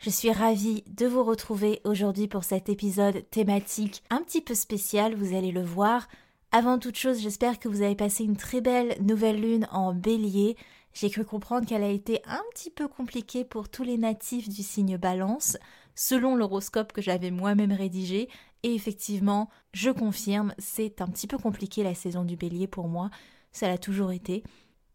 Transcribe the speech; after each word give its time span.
je 0.00 0.08
suis 0.08 0.32
ravie 0.32 0.82
de 0.86 1.06
vous 1.06 1.22
retrouver 1.22 1.82
aujourd'hui 1.84 2.26
pour 2.26 2.42
cet 2.42 2.70
épisode 2.70 3.22
thématique 3.30 4.02
un 4.08 4.22
petit 4.22 4.40
peu 4.40 4.54
spécial, 4.54 5.14
vous 5.14 5.36
allez 5.36 5.52
le 5.52 5.62
voir. 5.62 6.08
Avant 6.52 6.78
toute 6.78 6.96
chose, 6.96 7.20
j'espère 7.20 7.58
que 7.58 7.68
vous 7.68 7.82
avez 7.82 7.94
passé 7.94 8.24
une 8.24 8.38
très 8.38 8.62
belle 8.62 8.96
nouvelle 9.02 9.38
lune 9.38 9.68
en 9.70 9.92
bélier. 9.92 10.56
J'ai 10.94 11.10
cru 11.10 11.26
comprendre 11.26 11.66
qu'elle 11.66 11.82
a 11.82 11.90
été 11.90 12.22
un 12.24 12.40
petit 12.54 12.70
peu 12.70 12.88
compliquée 12.88 13.44
pour 13.44 13.68
tous 13.68 13.82
les 13.82 13.98
natifs 13.98 14.48
du 14.48 14.62
signe 14.62 14.96
balance, 14.96 15.58
selon 15.94 16.34
l'horoscope 16.34 16.92
que 16.92 17.02
j'avais 17.02 17.30
moi-même 17.30 17.72
rédigé. 17.72 18.30
Et 18.62 18.74
effectivement, 18.74 19.50
je 19.74 19.90
confirme, 19.90 20.54
c'est 20.58 21.02
un 21.02 21.08
petit 21.08 21.26
peu 21.26 21.36
compliqué 21.36 21.82
la 21.82 21.94
saison 21.94 22.24
du 22.24 22.36
bélier 22.36 22.66
pour 22.66 22.88
moi. 22.88 23.10
Ça 23.52 23.68
l'a 23.68 23.78
toujours 23.78 24.12
été. 24.12 24.44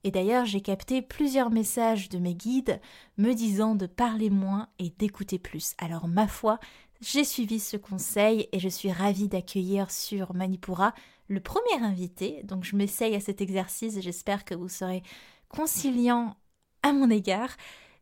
Et 0.06 0.11
d'ailleurs, 0.11 0.45
j'ai 0.45 0.61
capté 0.61 1.02
plusieurs 1.02 1.50
messages 1.50 2.09
de 2.09 2.20
mes 2.20 2.36
guides 2.36 2.80
me 3.17 3.34
disant 3.34 3.73
de 3.73 3.88
parler 3.88 4.30
moins 4.30 4.70
et 4.78 4.92
d'écouter 4.92 5.39
plus. 5.39 5.73
Alors, 5.80 6.08
ma 6.08 6.28
foi, 6.28 6.59
j'ai 7.02 7.23
suivi 7.23 7.59
ce 7.59 7.75
conseil 7.75 8.47
et 8.52 8.59
je 8.59 8.70
suis 8.70 8.92
ravie 8.92 9.28
d'accueillir 9.28 9.89
sur 9.89 10.36
Manipura 10.36 10.94
le 11.28 11.39
premier 11.39 11.81
invité. 11.81 12.44
Donc, 12.44 12.66
je 12.66 12.75
m'essaye 12.75 13.16
à 13.16 13.20
cet 13.20 13.42
exercice 13.42 13.97
et 13.97 14.02
j'espère 14.03 14.45
que 14.45 14.53
vous 14.53 14.70
serez 14.70 15.02
conciliant 15.50 16.38
à 16.84 16.94
mon 16.94 17.09
égard. 17.09 17.50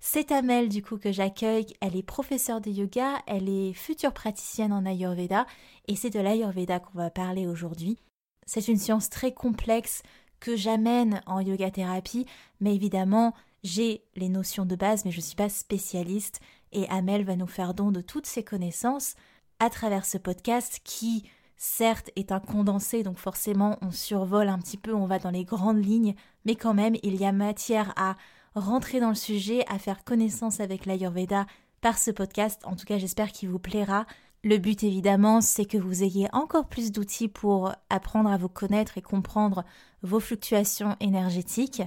C'est 0.02 0.34
Amel 0.34 0.68
du 0.68 0.84
coup 0.84 0.98
que 0.98 1.14
j'accueille. 1.14 1.68
Elle 1.80 1.96
est 1.96 2.04
professeure 2.04 2.60
de 2.60 2.70
yoga, 2.70 3.22
elle 3.28 3.48
est 3.48 3.72
future 3.72 4.12
praticienne 4.12 4.74
en 4.74 4.86
Ayurveda 4.86 5.46
et 5.88 5.96
c'est 5.96 6.10
de 6.10 6.20
l'Ayurveda 6.20 6.82
qu'on 6.82 6.98
va 6.98 7.10
parler 7.10 7.48
aujourd'hui. 7.48 7.98
C'est 8.46 8.68
une 8.68 8.78
science 8.78 9.10
très 9.10 9.34
complexe 9.34 10.04
que 10.44 10.58
j'amène 10.58 11.22
en 11.26 11.40
yoga 11.40 11.72
thérapie, 11.72 12.26
mais 12.60 12.76
évidemment, 12.76 13.34
j'ai 13.64 14.04
les 14.18 14.28
notions 14.28 14.66
de 14.66 14.76
base, 14.76 15.06
mais 15.06 15.12
je 15.12 15.20
ne 15.20 15.22
suis 15.22 15.38
pas 15.38 15.48
spécialiste, 15.48 16.42
et 16.74 16.86
Amel 16.90 17.24
va 17.24 17.38
nous 17.38 17.48
faire 17.48 17.74
don 17.74 17.94
de 17.94 18.02
toutes 18.02 18.26
ses 18.26 18.44
connaissances 18.44 19.16
à 19.60 19.70
travers 19.70 20.04
ce 20.04 20.18
podcast 20.18 20.82
qui, 20.84 21.24
certes, 21.56 22.12
est 22.18 22.34
un 22.34 22.42
condensé, 22.42 23.04
donc 23.04 23.20
forcément 23.20 23.78
on 23.82 23.92
survole 23.92 24.50
un 24.50 24.60
petit 24.60 24.76
peu, 24.76 24.94
on 24.94 25.06
va 25.06 25.18
dans 25.18 25.32
les 25.32 25.46
grandes 25.46 25.84
lignes, 25.84 26.14
mais 26.44 26.56
quand 26.56 26.74
même 26.74 26.98
il 27.04 27.16
y 27.16 27.24
a 27.24 27.32
matière 27.32 27.94
à 27.96 28.18
rentrer 28.54 29.00
dans 29.00 29.10
le 29.10 29.16
sujet, 29.16 29.64
à 29.70 29.80
faire 29.80 30.04
connaissance 30.04 30.60
avec 30.60 30.86
l'Ayurveda 30.86 31.46
par 31.80 31.98
ce 31.98 32.12
podcast. 32.12 32.62
En 32.66 32.76
tout 32.76 32.86
cas, 32.86 32.98
j'espère 32.98 33.32
qu'il 33.32 33.48
vous 33.48 33.60
plaira. 33.60 34.06
Le 34.46 34.58
but 34.58 34.84
évidemment, 34.84 35.40
c'est 35.40 35.64
que 35.64 35.78
vous 35.78 36.04
ayez 36.04 36.28
encore 36.34 36.68
plus 36.68 36.92
d'outils 36.92 37.30
pour 37.30 37.72
apprendre 37.90 38.30
à 38.30 38.36
vous 38.36 38.50
connaître 38.50 38.98
et 38.98 39.02
comprendre 39.02 39.64
vos 40.02 40.20
fluctuations 40.20 40.98
énergétiques. 41.00 41.82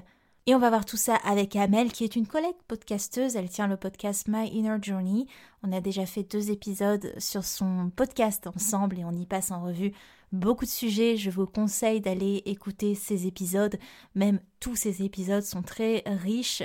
Et 0.47 0.55
on 0.55 0.59
va 0.59 0.71
voir 0.71 0.87
tout 0.87 0.97
ça 0.97 1.17
avec 1.17 1.55
Amel, 1.55 1.93
qui 1.93 2.05
est 2.05 2.17
une 2.17 2.27
collègue 2.27 2.57
podcasteuse. 2.67 3.37
Elle 3.37 3.51
tient 3.51 3.67
le 3.67 3.77
podcast 3.77 4.27
My 4.27 4.49
Inner 4.49 4.79
Journey. 4.81 5.27
On 5.65 5.73
a 5.73 5.83
déjà 5.83 6.07
fait 6.07 6.23
deux 6.23 6.51
épisodes 6.51 7.13
sur 7.19 7.45
son 7.45 7.91
podcast 7.95 8.47
ensemble 8.47 8.99
et 9.01 9.05
on 9.05 9.13
y 9.13 9.27
passe 9.27 9.51
en 9.51 9.63
revue 9.63 9.93
beaucoup 10.33 10.65
de 10.65 10.71
sujets. 10.71 11.19
Je 11.19 11.31
vous 11.31 11.47
conseille 11.47 12.01
d'aller 12.01 12.43
écouter 12.47 12.95
ces 12.95 13.27
épisodes. 13.27 13.77
Même 14.15 14.41
tous 14.61 14.77
ces 14.77 15.03
épisodes 15.03 15.43
sont 15.43 15.63
très 15.63 16.05
riches 16.07 16.63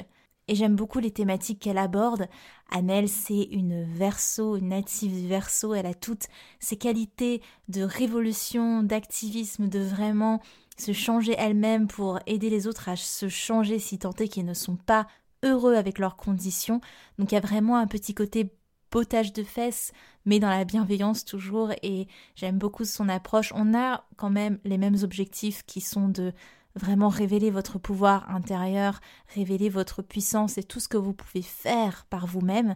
et 0.51 0.55
j'aime 0.55 0.75
beaucoup 0.75 0.99
les 0.99 1.11
thématiques 1.11 1.59
qu'elle 1.59 1.77
aborde. 1.77 2.27
Amel, 2.71 3.07
c'est 3.07 3.43
une 3.51 3.85
verso, 3.85 4.57
une 4.57 4.67
native 4.67 5.29
verso, 5.29 5.73
elle 5.73 5.85
a 5.85 5.93
toutes 5.93 6.27
ses 6.59 6.75
qualités 6.75 7.41
de 7.69 7.83
révolution, 7.83 8.83
d'activisme, 8.83 9.69
de 9.69 9.79
vraiment 9.79 10.41
se 10.77 10.91
changer 10.91 11.35
elle-même 11.37 11.87
pour 11.87 12.19
aider 12.25 12.49
les 12.49 12.67
autres 12.67 12.89
à 12.89 12.97
se 12.97 13.29
changer 13.29 13.79
si 13.79 13.97
tant 13.97 14.11
est 14.19 14.27
qu'ils 14.27 14.43
ne 14.43 14.53
sont 14.53 14.75
pas 14.75 15.07
heureux 15.41 15.75
avec 15.75 15.99
leurs 15.99 16.17
conditions. 16.17 16.81
Donc 17.17 17.31
il 17.31 17.35
y 17.35 17.37
a 17.37 17.41
vraiment 17.41 17.77
un 17.77 17.87
petit 17.87 18.13
côté 18.13 18.53
potage 18.89 19.31
de 19.31 19.43
fesses, 19.43 19.93
mais 20.25 20.39
dans 20.39 20.49
la 20.49 20.65
bienveillance 20.65 21.23
toujours, 21.23 21.71
et 21.81 22.09
j'aime 22.35 22.57
beaucoup 22.57 22.83
son 22.83 23.07
approche. 23.07 23.53
On 23.55 23.73
a 23.73 24.03
quand 24.17 24.29
même 24.29 24.59
les 24.65 24.77
mêmes 24.77 24.97
objectifs 25.01 25.63
qui 25.65 25.79
sont 25.79 26.09
de 26.09 26.33
vraiment 26.75 27.09
révéler 27.09 27.51
votre 27.51 27.79
pouvoir 27.79 28.29
intérieur, 28.29 28.99
révéler 29.35 29.69
votre 29.69 30.01
puissance 30.01 30.57
et 30.57 30.63
tout 30.63 30.79
ce 30.79 30.87
que 30.87 30.97
vous 30.97 31.13
pouvez 31.13 31.41
faire 31.41 32.05
par 32.09 32.27
vous-même, 32.27 32.75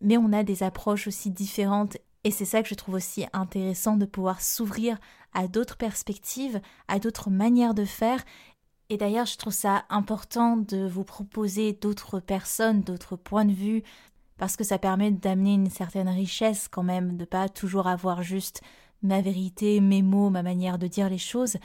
mais 0.00 0.16
on 0.16 0.32
a 0.32 0.42
des 0.42 0.62
approches 0.62 1.06
aussi 1.06 1.30
différentes 1.30 1.96
et 2.24 2.30
c'est 2.30 2.44
ça 2.44 2.62
que 2.62 2.68
je 2.68 2.74
trouve 2.74 2.96
aussi 2.96 3.24
intéressant 3.32 3.96
de 3.96 4.04
pouvoir 4.04 4.42
s'ouvrir 4.42 4.98
à 5.32 5.48
d'autres 5.48 5.76
perspectives, 5.76 6.60
à 6.88 6.98
d'autres 6.98 7.30
manières 7.30 7.74
de 7.74 7.84
faire. 7.84 8.22
Et 8.90 8.96
d'ailleurs, 8.96 9.26
je 9.26 9.38
trouve 9.38 9.52
ça 9.52 9.84
important 9.88 10.56
de 10.56 10.86
vous 10.86 11.04
proposer 11.04 11.72
d'autres 11.72 12.20
personnes, 12.20 12.82
d'autres 12.82 13.16
points 13.16 13.44
de 13.44 13.52
vue, 13.52 13.82
parce 14.36 14.56
que 14.56 14.64
ça 14.64 14.78
permet 14.78 15.10
d'amener 15.10 15.54
une 15.54 15.70
certaine 15.70 16.08
richesse 16.08 16.68
quand 16.68 16.82
même, 16.82 17.16
de 17.16 17.24
pas 17.24 17.48
toujours 17.48 17.86
avoir 17.86 18.22
juste 18.22 18.60
ma 19.02 19.22
vérité, 19.22 19.80
mes 19.80 20.02
mots, 20.02 20.28
ma 20.28 20.42
manière 20.42 20.78
de 20.78 20.88
dire 20.88 21.08
les 21.08 21.18
choses, 21.18 21.56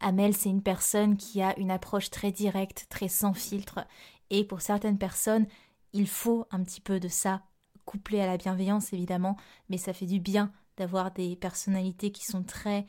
Amel, 0.00 0.34
c'est 0.34 0.50
une 0.50 0.62
personne 0.62 1.16
qui 1.16 1.42
a 1.42 1.58
une 1.58 1.70
approche 1.70 2.10
très 2.10 2.32
directe, 2.32 2.86
très 2.88 3.08
sans 3.08 3.32
filtre, 3.32 3.86
et 4.30 4.44
pour 4.44 4.60
certaines 4.60 4.98
personnes, 4.98 5.46
il 5.92 6.06
faut 6.06 6.46
un 6.50 6.62
petit 6.62 6.80
peu 6.80 7.00
de 7.00 7.08
ça, 7.08 7.42
couplé 7.84 8.20
à 8.20 8.26
la 8.26 8.36
bienveillance 8.36 8.92
évidemment, 8.92 9.36
mais 9.68 9.78
ça 9.78 9.92
fait 9.92 10.06
du 10.06 10.20
bien 10.20 10.52
d'avoir 10.76 11.10
des 11.10 11.36
personnalités 11.36 12.12
qui 12.12 12.24
sont 12.24 12.42
très 12.42 12.86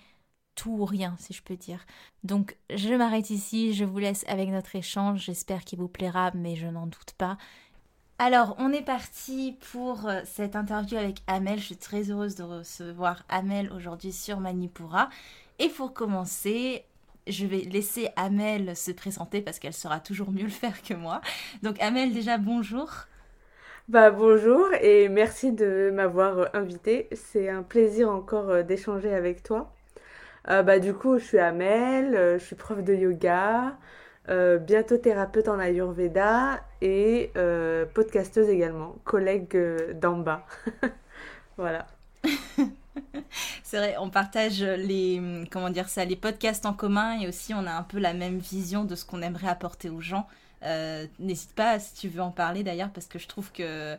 tout 0.56 0.72
ou 0.72 0.86
rien, 0.86 1.16
si 1.18 1.34
je 1.34 1.42
peux 1.42 1.56
dire. 1.56 1.86
Donc, 2.24 2.58
je 2.70 2.94
m'arrête 2.94 3.30
ici, 3.30 3.74
je 3.74 3.86
vous 3.86 3.98
laisse 3.98 4.26
avec 4.28 4.50
notre 4.50 4.76
échange, 4.76 5.22
j'espère 5.22 5.64
qu'il 5.64 5.80
vous 5.80 5.88
plaira, 5.88 6.32
mais 6.36 6.56
je 6.56 6.68
n'en 6.68 6.86
doute 6.86 7.14
pas. 7.18 7.38
Alors, 8.22 8.56
on 8.60 8.74
est 8.74 8.82
parti 8.82 9.58
pour 9.72 10.06
euh, 10.06 10.20
cette 10.26 10.58
interview 10.58 10.98
avec 10.98 11.22
Amel. 11.28 11.58
Je 11.58 11.64
suis 11.64 11.78
très 11.78 12.12
heureuse 12.12 12.36
de 12.36 12.44
recevoir 12.44 13.24
Amel 13.30 13.72
aujourd'hui 13.72 14.12
sur 14.12 14.42
Manipura. 14.42 15.10
Et 15.58 15.70
pour 15.70 15.94
commencer, 15.94 16.84
je 17.30 17.46
vais 17.46 17.60
laisser 17.60 18.10
Amel 18.16 18.76
se 18.76 18.92
présenter 18.92 19.42
parce 19.42 19.60
qu'elle 19.60 19.74
saura 19.74 20.00
toujours 20.00 20.32
mieux 20.32 20.44
le 20.44 20.50
faire 20.50 20.82
que 20.82 20.94
moi. 20.94 21.22
Donc 21.64 21.80
Amel, 21.82 22.14
déjà 22.14 22.38
bonjour. 22.38 22.90
Bah 23.90 24.12
bonjour 24.12 24.68
et 24.82 25.10
merci 25.10 25.52
de 25.52 25.90
m'avoir 25.92 26.38
euh, 26.38 26.46
invité. 26.54 27.08
C'est 27.12 27.50
un 27.50 27.64
plaisir 27.64 28.12
encore 28.12 28.50
euh, 28.52 28.62
d'échanger 28.62 29.12
avec 29.16 29.42
toi. 29.42 29.74
Euh, 30.48 30.62
bah 30.62 30.78
du 30.78 30.94
coup, 30.94 31.18
je 31.18 31.24
suis 31.24 31.40
Amel, 31.40 32.38
je 32.38 32.44
suis 32.44 32.56
prof 32.56 32.84
de 32.84 32.94
yoga, 32.94 33.78
bientôt 34.28 34.98
thérapeute 34.98 35.48
en 35.48 35.58
Ayurveda 35.58 36.62
et 36.82 37.32
podcasteuse 37.96 38.50
également, 38.50 38.96
collègue 39.06 39.58
d'en 40.00 40.18
bas. 40.18 40.46
voilà. 41.58 41.88
C'est 43.64 43.78
vrai, 43.78 43.96
on 44.00 44.10
partage 44.10 44.62
les 44.62 45.22
comment 45.52 45.70
dire 45.70 45.90
ça, 45.90 46.06
les 46.06 46.16
podcasts 46.16 46.66
en 46.66 46.74
commun 46.74 47.20
et 47.20 47.28
aussi 47.28 47.54
on 47.54 47.66
a 47.66 47.72
un 47.72 47.84
peu 47.84 48.00
la 48.00 48.14
même 48.14 48.40
vision 48.40 48.84
de 48.84 48.96
ce 48.96 49.06
qu'on 49.06 49.22
aimerait 49.22 49.48
apporter 49.48 49.90
aux 49.90 50.02
gens. 50.02 50.28
Euh, 50.64 51.06
n'hésite 51.20 51.54
pas 51.54 51.80
si 51.80 51.94
tu 51.94 52.10
veux 52.10 52.22
en 52.22 52.32
parler 52.32 52.64
d'ailleurs 52.64 52.90
parce 52.90 53.08
que 53.08 53.18
je 53.18 53.28
trouve 53.28 53.52
que 53.52 53.96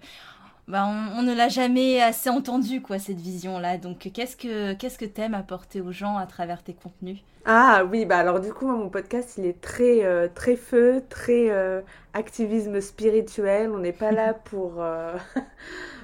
bah, 0.69 0.87
on, 0.87 1.23
ne 1.23 1.35
l'a 1.35 1.49
jamais 1.49 2.03
assez 2.03 2.29
entendu 2.29 2.83
quoi 2.83 2.99
cette 2.99 3.21
vision 3.21 3.59
là. 3.59 3.79
Donc 3.79 4.11
qu'est-ce 4.13 4.37
que 4.37 4.75
qu'est-ce 4.75 4.99
que 4.99 5.07
t'aimes 5.07 5.35
apporter 5.35 5.81
aux 5.81 5.93
gens 5.93 6.17
à 6.17 6.27
travers 6.27 6.63
tes 6.63 6.75
contenus? 6.75 7.19
Ah 7.47 7.85
oui 7.91 8.05
bah 8.05 8.19
alors 8.19 8.41
du 8.41 8.53
coup 8.53 8.69
mon 8.69 8.91
podcast 8.91 9.37
il 9.39 9.47
est 9.47 9.61
très 9.63 10.05
euh, 10.05 10.29
très 10.33 10.57
feu, 10.57 11.03
très 11.09 11.51
euh, 11.51 11.81
activisme 12.13 12.81
spirituel. 12.81 13.71
On 13.71 13.79
n'est 13.79 13.93
pas 13.93 14.13
là 14.13 14.35
pour 14.35 14.83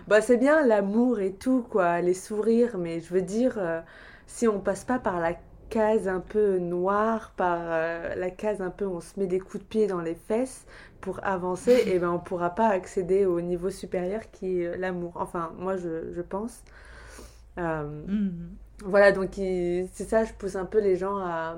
Bah, 0.06 0.20
c'est 0.20 0.37
bien 0.37 0.64
l'amour 0.67 1.20
et 1.20 1.32
tout, 1.35 1.62
quoi, 1.69 2.00
les 2.00 2.14
sourires, 2.14 2.79
mais 2.79 3.00
je 3.00 3.12
veux 3.12 3.23
dire, 3.23 3.55
euh, 3.58 3.81
si 4.26 4.47
on 4.47 4.61
passe 4.61 4.85
pas 4.85 4.99
par 5.00 5.19
la 5.20 5.35
case 5.69 6.06
un 6.08 6.20
peu 6.20 6.58
noire, 6.58 7.32
par 7.37 7.58
euh, 7.62 8.14
la 8.14 8.31
case 8.31 8.61
un 8.62 8.70
peu 8.70 8.85
où 8.85 8.97
on 8.97 9.00
se 9.00 9.19
met 9.19 9.26
des 9.26 9.41
coups 9.41 9.64
de 9.64 9.69
pied 9.69 9.87
dans 9.88 10.00
les 10.00 10.14
fesses 10.14 10.64
pour 11.00 11.19
avancer, 11.25 11.73
et 11.73 11.93
eh 11.97 11.99
ben 11.99 12.11
on 12.11 12.19
pourra 12.20 12.50
pas 12.50 12.69
accéder 12.69 13.26
au 13.26 13.41
niveau 13.41 13.70
supérieur 13.70 14.23
qui 14.31 14.62
est 14.62 14.76
l'amour. 14.76 15.12
Enfin, 15.17 15.53
moi 15.58 15.76
je, 15.76 16.12
je 16.12 16.23
pense. 16.23 16.62
Mhm. 18.06 18.59
Voilà, 18.85 19.11
donc 19.12 19.31
c'est 19.37 19.88
ça, 20.09 20.25
je 20.25 20.32
pousse 20.35 20.55
un 20.56 20.67
peu 20.67 20.81
les 20.81 20.97
gens 20.97 21.17
à, 21.17 21.56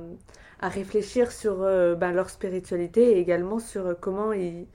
à 0.61 0.69
réfléchir 0.69 1.33
sur 1.33 1.57
ben, 1.59 2.13
leur 2.13 2.31
spiritualité 2.31 3.13
et 3.13 3.19
également 3.19 3.59
sur 3.59 3.99
comment 4.01 4.33
ils, 4.33 4.67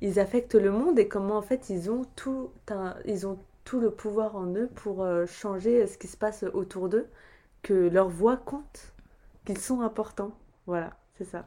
ils 0.00 0.20
affectent 0.20 0.54
le 0.54 0.70
monde 0.70 0.98
et 0.98 1.08
comment 1.08 1.36
en 1.36 1.42
fait 1.42 1.70
ils 1.70 1.90
ont 1.90 2.04
tout, 2.16 2.50
un, 2.70 2.94
ils 3.04 3.26
ont 3.26 3.38
tout 3.64 3.80
le 3.80 3.90
pouvoir 3.90 4.36
en 4.36 4.46
eux 4.54 4.68
pour 4.74 5.02
euh, 5.02 5.26
changer 5.26 5.86
ce 5.86 5.98
qui 5.98 6.06
se 6.06 6.16
passe 6.16 6.44
autour 6.54 6.88
d'eux, 6.88 7.06
que 7.62 7.74
leur 7.74 8.08
voix 8.08 8.36
compte, 8.36 8.94
qu'ils 9.44 9.58
sont 9.58 9.80
importants. 9.82 10.32
Voilà, 10.66 10.90
c'est 11.16 11.24
ça. 11.24 11.46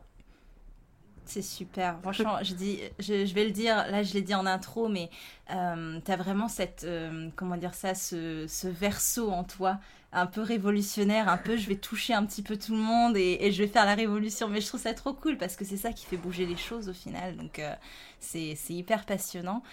C'est 1.25 1.41
super. 1.41 1.99
Franchement, 2.01 2.37
je, 2.43 2.53
dis, 2.53 2.79
je, 2.99 3.33
vais 3.33 3.45
le 3.45 3.51
dire, 3.51 3.75
là 3.89 4.03
je 4.03 4.13
l'ai 4.13 4.21
dit 4.21 4.35
en 4.35 4.45
intro, 4.45 4.89
mais 4.89 5.09
euh, 5.51 5.99
tu 6.03 6.11
as 6.11 6.15
vraiment 6.15 6.47
cette, 6.47 6.83
euh, 6.83 7.29
comment 7.35 7.57
dire 7.57 7.73
ça, 7.73 7.95
ce, 7.95 8.45
ce 8.47 8.67
verso 8.67 9.31
en 9.31 9.43
toi 9.43 9.79
un 10.13 10.25
peu 10.25 10.41
révolutionnaire, 10.41 11.29
un 11.29 11.37
peu 11.37 11.57
je 11.57 11.67
vais 11.67 11.75
toucher 11.75 12.13
un 12.13 12.25
petit 12.25 12.41
peu 12.41 12.57
tout 12.57 12.73
le 12.73 12.81
monde 12.81 13.15
et, 13.15 13.51
je 13.51 13.63
vais 13.63 13.69
faire 13.69 13.85
la 13.85 13.95
révolution. 13.95 14.49
Mais 14.49 14.61
je 14.61 14.67
trouve 14.67 14.81
ça 14.81 14.93
trop 14.93 15.13
cool 15.13 15.37
parce 15.37 15.55
que 15.55 15.65
c'est 15.65 15.77
ça 15.77 15.93
qui 15.93 16.05
fait 16.05 16.17
bouger 16.17 16.45
les 16.45 16.57
choses 16.57 16.89
au 16.89 16.93
final. 16.93 17.37
Donc 17.37 17.59
euh, 17.59 17.73
c'est 18.19 18.55
hyper 18.69 19.05
passionnant. 19.05 19.63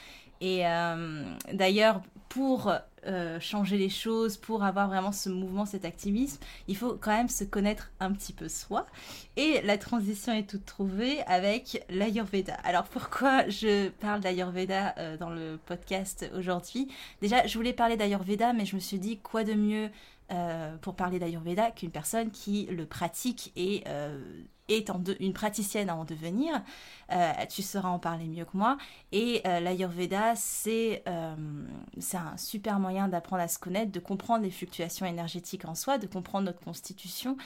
Et 0.40 0.64
euh, 0.64 1.24
d'ailleurs, 1.52 2.00
pour 2.28 2.72
euh, 3.06 3.40
changer 3.40 3.76
les 3.76 3.88
choses, 3.88 4.36
pour 4.36 4.62
avoir 4.62 4.86
vraiment 4.86 5.10
ce 5.10 5.28
mouvement, 5.28 5.66
cet 5.66 5.84
activisme, 5.84 6.38
il 6.68 6.76
faut 6.76 6.94
quand 6.94 7.10
même 7.10 7.28
se 7.28 7.42
connaître 7.42 7.90
un 7.98 8.12
petit 8.12 8.32
peu 8.32 8.48
soi. 8.48 8.86
Et 9.36 9.60
la 9.62 9.78
transition 9.78 10.32
est 10.32 10.48
toute 10.48 10.64
trouvée 10.64 11.22
avec 11.22 11.84
l'Ayurveda. 11.90 12.54
Alors 12.62 12.84
pourquoi 12.84 13.48
je 13.48 13.88
parle 13.88 14.20
d'Ayurveda 14.20 15.16
dans 15.18 15.30
le 15.30 15.58
podcast 15.66 16.30
aujourd'hui? 16.36 16.86
Déjà, 17.20 17.44
je 17.44 17.58
voulais 17.58 17.72
parler 17.72 17.96
d'Ayurveda, 17.96 18.52
mais 18.52 18.64
je 18.64 18.76
me 18.76 18.80
suis 18.80 19.00
dit 19.00 19.18
quoi 19.18 19.42
de 19.42 19.54
mieux 19.54 19.90
euh, 20.30 20.76
pour 20.82 20.94
parler 20.94 21.18
d'Ayurveda 21.18 21.70
qu'une 21.70 21.90
personne 21.90 22.30
qui 22.30 22.66
le 22.66 22.84
pratique 22.84 23.50
et 23.56 23.82
euh, 23.86 24.20
est 24.68 24.90
une 25.20 25.32
praticienne 25.32 25.88
à 25.88 25.96
en 25.96 26.04
devenir. 26.04 26.62
Euh, 27.10 27.32
tu 27.48 27.62
sauras 27.62 27.88
en 27.88 27.98
parler 27.98 28.26
mieux 28.26 28.44
que 28.44 28.54
moi. 28.54 28.76
Et 29.10 29.40
l'Ayurveda, 29.44 30.36
c'est 30.36 31.02
un 31.06 32.36
super 32.36 32.78
moyen 32.78 33.08
d'apprendre 33.08 33.42
à 33.42 33.48
se 33.48 33.58
connaître, 33.58 33.90
de 33.90 34.00
comprendre 34.00 34.44
les 34.44 34.50
fluctuations 34.50 35.06
énergétiques 35.06 35.64
en 35.64 35.74
soi, 35.74 35.96
de 35.96 36.06
comprendre 36.06 36.44
notre 36.44 36.60
constitution 36.60 37.38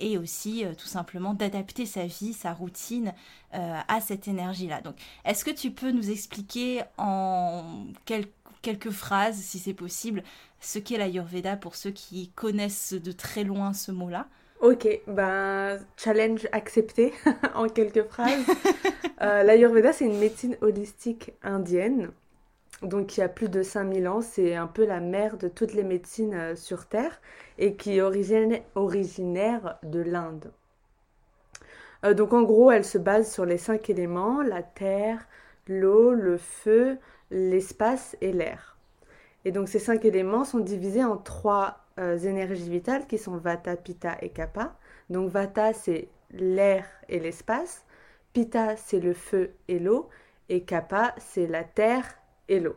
et 0.00 0.18
aussi 0.18 0.64
tout 0.76 0.88
simplement 0.88 1.32
d'adapter 1.32 1.86
sa 1.86 2.06
vie, 2.06 2.32
sa 2.32 2.52
routine 2.52 3.14
à 3.52 4.00
cette 4.00 4.26
énergie-là. 4.26 4.80
Donc, 4.80 4.96
est-ce 5.24 5.44
que 5.44 5.52
tu 5.52 5.70
peux 5.70 5.92
nous 5.92 6.10
expliquer 6.10 6.82
en 6.98 7.86
quelques 8.04 8.32
quelques 8.66 8.90
phrases, 8.90 9.36
si 9.36 9.60
c'est 9.60 9.74
possible, 9.74 10.24
ce 10.60 10.80
qu'est 10.80 10.98
l'Ayurveda 10.98 11.56
pour 11.56 11.76
ceux 11.76 11.92
qui 11.92 12.30
connaissent 12.34 12.94
de 12.94 13.12
très 13.12 13.44
loin 13.44 13.72
ce 13.72 13.92
mot-là. 13.92 14.26
Ok, 14.60 14.88
ben 15.06 15.78
challenge 15.96 16.48
accepté 16.50 17.14
en 17.54 17.68
quelques 17.68 18.02
phrases. 18.08 18.44
euh, 19.22 19.44
L'Ayurveda, 19.44 19.92
c'est 19.92 20.06
une 20.06 20.18
médecine 20.18 20.56
holistique 20.62 21.32
indienne, 21.44 22.10
donc 22.82 23.16
il 23.16 23.20
y 23.20 23.22
a 23.22 23.28
plus 23.28 23.48
de 23.48 23.62
5000 23.62 24.08
ans. 24.08 24.20
C'est 24.20 24.56
un 24.56 24.66
peu 24.66 24.84
la 24.84 24.98
mère 24.98 25.36
de 25.36 25.46
toutes 25.46 25.72
les 25.72 25.84
médecines 25.84 26.34
euh, 26.34 26.56
sur 26.56 26.86
Terre 26.86 27.20
et 27.58 27.76
qui 27.76 27.98
est 27.98 28.00
originaire 28.00 29.78
de 29.84 30.00
l'Inde. 30.00 30.50
Euh, 32.04 32.14
donc 32.14 32.32
en 32.32 32.42
gros, 32.42 32.72
elle 32.72 32.84
se 32.84 32.98
base 32.98 33.32
sur 33.32 33.46
les 33.46 33.58
cinq 33.58 33.90
éléments, 33.90 34.42
la 34.42 34.64
terre, 34.64 35.28
l'eau, 35.68 36.12
le 36.12 36.36
feu, 36.36 36.98
l'espace 37.30 38.16
et 38.20 38.32
l'air. 38.32 38.76
Et 39.44 39.52
donc 39.52 39.68
ces 39.68 39.78
cinq 39.78 40.04
éléments 40.04 40.44
sont 40.44 40.58
divisés 40.58 41.04
en 41.04 41.16
trois 41.16 41.78
euh, 41.98 42.18
énergies 42.18 42.68
vitales 42.68 43.06
qui 43.06 43.18
sont 43.18 43.36
Vata, 43.36 43.76
Pitta 43.76 44.16
et 44.20 44.30
Kapha. 44.30 44.76
Donc 45.10 45.30
Vata 45.30 45.72
c'est 45.72 46.08
l'air 46.32 46.84
et 47.08 47.20
l'espace, 47.20 47.84
Pitta 48.32 48.76
c'est 48.76 49.00
le 49.00 49.14
feu 49.14 49.52
et 49.68 49.78
l'eau, 49.78 50.08
et 50.48 50.62
Kapha 50.64 51.14
c'est 51.18 51.46
la 51.46 51.64
terre 51.64 52.04
et 52.48 52.60
l'eau. 52.60 52.76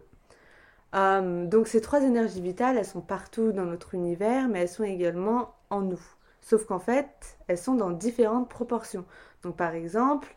Euh, 0.95 1.45
donc 1.45 1.67
ces 1.67 1.81
trois 1.81 2.03
énergies 2.03 2.41
vitales, 2.41 2.77
elles 2.77 2.85
sont 2.85 3.01
partout 3.01 3.51
dans 3.51 3.65
notre 3.65 3.93
univers, 3.93 4.47
mais 4.47 4.61
elles 4.61 4.69
sont 4.69 4.83
également 4.83 5.55
en 5.69 5.81
nous. 5.81 6.01
Sauf 6.41 6.65
qu'en 6.65 6.79
fait, 6.79 7.37
elles 7.47 7.57
sont 7.57 7.75
dans 7.75 7.91
différentes 7.91 8.49
proportions. 8.49 9.05
Donc 9.43 9.55
par 9.55 9.73
exemple, 9.73 10.33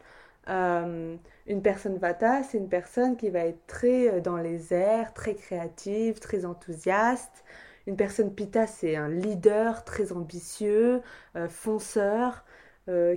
euh, 0.48 1.16
une 1.46 1.62
personne 1.62 1.98
Vata, 1.98 2.42
c'est 2.42 2.58
une 2.58 2.68
personne 2.68 3.16
qui 3.16 3.30
va 3.30 3.40
être 3.40 3.66
très 3.66 4.08
euh, 4.08 4.20
dans 4.20 4.36
les 4.36 4.74
airs, 4.74 5.14
très 5.14 5.34
créative, 5.34 6.18
très 6.18 6.44
enthousiaste. 6.44 7.44
Une 7.86 7.96
personne 7.96 8.34
Pitta, 8.34 8.66
c'est 8.66 8.96
un 8.96 9.08
leader 9.08 9.84
très 9.84 10.12
ambitieux, 10.12 11.02
euh, 11.36 11.48
fonceur, 11.48 12.44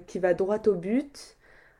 qui 0.08 0.20
va 0.20 0.36
droit 0.36 0.60
au 0.68 0.76
but. 0.76 1.38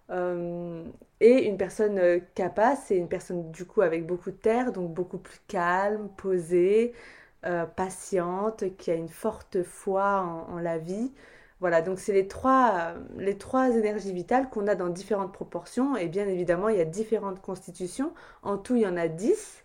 et 0.10 1.48
une 1.48 1.58
personne 1.58 2.22
Kappa, 2.34 2.76
c'est 2.76 2.98
une 2.98 3.08
personne 3.08 3.52
du 3.52 3.66
coup 3.66 3.82
avec 3.82 4.06
beaucoup 4.08 4.32
de 4.32 4.36
terre, 4.36 4.72
donc 4.72 4.92
beaucoup 4.94 5.20
plus 5.20 5.40
calme, 5.48 6.10
posée, 6.18 6.94
patiente, 7.76 8.76
qui 8.78 8.90
a 8.92 8.96
une 8.96 9.10
forte 9.10 9.62
foi 9.64 10.22
en 10.50 10.58
la 10.60 10.80
vie. 10.80 11.12
Voilà, 11.62 11.82
donc 11.82 12.00
c'est 12.00 12.14
les 12.14 12.28
trois, 12.28 12.94
les 13.18 13.38
trois 13.38 13.70
énergies 13.70 14.14
vitales 14.14 14.50
qu'on 14.50 14.68
a 14.68 14.76
dans 14.76 14.90
différentes 14.90 15.32
proportions. 15.32 15.96
Et 15.96 16.08
bien 16.08 16.28
évidemment, 16.28 16.70
il 16.70 16.78
y 16.78 16.82
a 16.82 16.86
différentes 16.86 17.42
constitutions. 17.42 18.14
En 18.44 18.58
tout, 18.58 18.76
il 18.76 18.82
y 18.82 18.88
en 18.88 18.98
a 18.98 19.08
dix. 19.08 19.64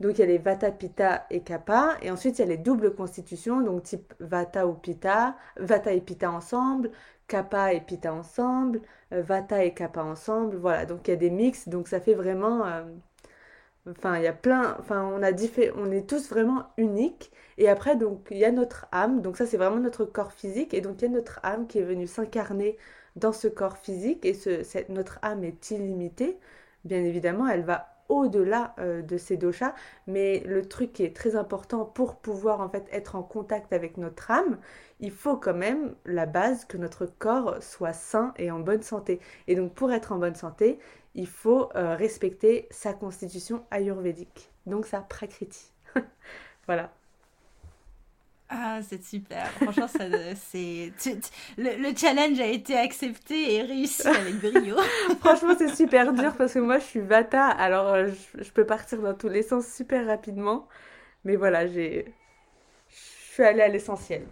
Donc 0.00 0.18
il 0.18 0.20
y 0.20 0.22
a 0.24 0.26
les 0.26 0.38
Vata, 0.38 0.70
Pitta 0.72 1.26
et 1.30 1.40
Kapha. 1.40 1.96
Et 2.02 2.10
ensuite, 2.10 2.38
il 2.38 2.42
y 2.42 2.44
a 2.44 2.48
les 2.48 2.56
doubles 2.56 2.94
constitutions, 2.94 3.60
donc 3.60 3.82
type 3.84 4.14
Vata 4.20 4.66
ou 4.66 4.74
Pitta, 4.74 5.36
Vata 5.58 5.92
et 5.92 6.00
Pitta 6.00 6.30
ensemble, 6.30 6.90
Kapha 7.28 7.72
et 7.74 7.80
Pitta 7.80 8.12
ensemble, 8.12 8.80
euh, 9.12 9.22
Vata 9.22 9.64
et 9.64 9.74
Kapha 9.74 10.04
ensemble. 10.04 10.56
Voilà, 10.56 10.86
donc 10.86 11.06
il 11.08 11.10
y 11.10 11.14
a 11.14 11.16
des 11.16 11.30
mix. 11.30 11.68
Donc 11.68 11.88
ça 11.88 12.00
fait 12.00 12.14
vraiment... 12.14 12.66
Euh, 12.66 12.84
Enfin, 13.88 14.16
il 14.16 14.24
y 14.24 14.26
a 14.26 14.32
plein, 14.32 14.76
enfin, 14.80 15.04
on 15.04 15.22
a 15.22 15.30
on 15.76 15.90
est 15.92 16.08
tous 16.08 16.28
vraiment 16.28 16.64
uniques. 16.76 17.30
Et 17.56 17.68
après, 17.68 17.96
donc, 17.96 18.26
il 18.30 18.38
y 18.38 18.44
a 18.44 18.50
notre 18.50 18.86
âme. 18.92 19.22
Donc 19.22 19.36
ça, 19.36 19.46
c'est 19.46 19.56
vraiment 19.56 19.76
notre 19.78 20.04
corps 20.04 20.32
physique. 20.32 20.74
Et 20.74 20.80
donc, 20.80 21.00
il 21.02 21.04
y 21.04 21.08
a 21.08 21.10
notre 21.10 21.38
âme 21.44 21.66
qui 21.68 21.78
est 21.78 21.82
venue 21.82 22.06
s'incarner 22.08 22.76
dans 23.14 23.32
ce 23.32 23.46
corps 23.48 23.78
physique. 23.78 24.24
Et 24.26 24.34
ce, 24.34 24.62
notre 24.92 25.18
âme 25.22 25.44
est 25.44 25.70
illimitée. 25.70 26.38
Bien 26.84 27.04
évidemment, 27.04 27.46
elle 27.48 27.64
va 27.64 27.96
au-delà 28.08 28.74
euh, 28.78 29.02
de 29.02 29.16
ces 29.18 29.36
doshas. 29.36 29.74
Mais 30.06 30.40
le 30.46 30.66
truc 30.66 30.92
qui 30.92 31.04
est 31.04 31.14
très 31.14 31.36
important 31.36 31.84
pour 31.84 32.16
pouvoir 32.16 32.60
en 32.60 32.68
fait 32.68 32.86
être 32.92 33.14
en 33.16 33.22
contact 33.22 33.72
avec 33.72 33.98
notre 33.98 34.30
âme, 34.30 34.58
il 35.00 35.10
faut 35.10 35.36
quand 35.36 35.54
même 35.54 35.94
la 36.04 36.26
base 36.26 36.64
que 36.64 36.76
notre 36.76 37.06
corps 37.06 37.62
soit 37.62 37.92
sain 37.92 38.32
et 38.36 38.50
en 38.50 38.60
bonne 38.60 38.82
santé. 38.82 39.20
Et 39.46 39.54
donc 39.54 39.74
pour 39.74 39.92
être 39.92 40.12
en 40.12 40.18
bonne 40.18 40.34
santé, 40.34 40.78
il 41.16 41.26
faut 41.26 41.70
euh, 41.74 41.96
respecter 41.96 42.68
sa 42.70 42.92
constitution 42.92 43.64
ayurvédique, 43.70 44.50
donc 44.66 44.86
sa 44.86 45.00
prakriti. 45.00 45.72
voilà. 46.66 46.92
Ah, 48.48 48.78
c'est 48.82 49.02
super. 49.02 49.50
Franchement, 49.52 49.88
ça, 49.88 50.04
c'est 50.36 50.92
le, 51.58 51.96
challenge 51.96 52.38
a 52.38 52.46
été 52.46 52.76
accepté 52.76 53.54
et 53.54 53.62
réussi 53.62 54.06
avec 54.06 54.36
brio. 54.36 54.76
Franchement, 55.20 55.54
c'est 55.58 55.74
super 55.74 56.12
dur 56.12 56.36
parce 56.36 56.52
que 56.52 56.60
moi, 56.60 56.78
je 56.78 56.84
suis 56.84 57.00
Vata, 57.00 57.46
alors 57.46 57.88
euh, 57.88 58.08
je, 58.36 58.44
je, 58.44 58.52
peux 58.52 58.64
partir 58.64 59.00
dans 59.00 59.14
tous 59.14 59.28
les 59.28 59.42
sens 59.42 59.66
super 59.66 60.06
rapidement. 60.06 60.68
Mais 61.24 61.34
voilà, 61.34 61.66
j'ai, 61.66 62.14
je 62.90 63.32
suis 63.32 63.42
allée 63.42 63.62
à 63.62 63.68
l'essentiel. 63.68 64.26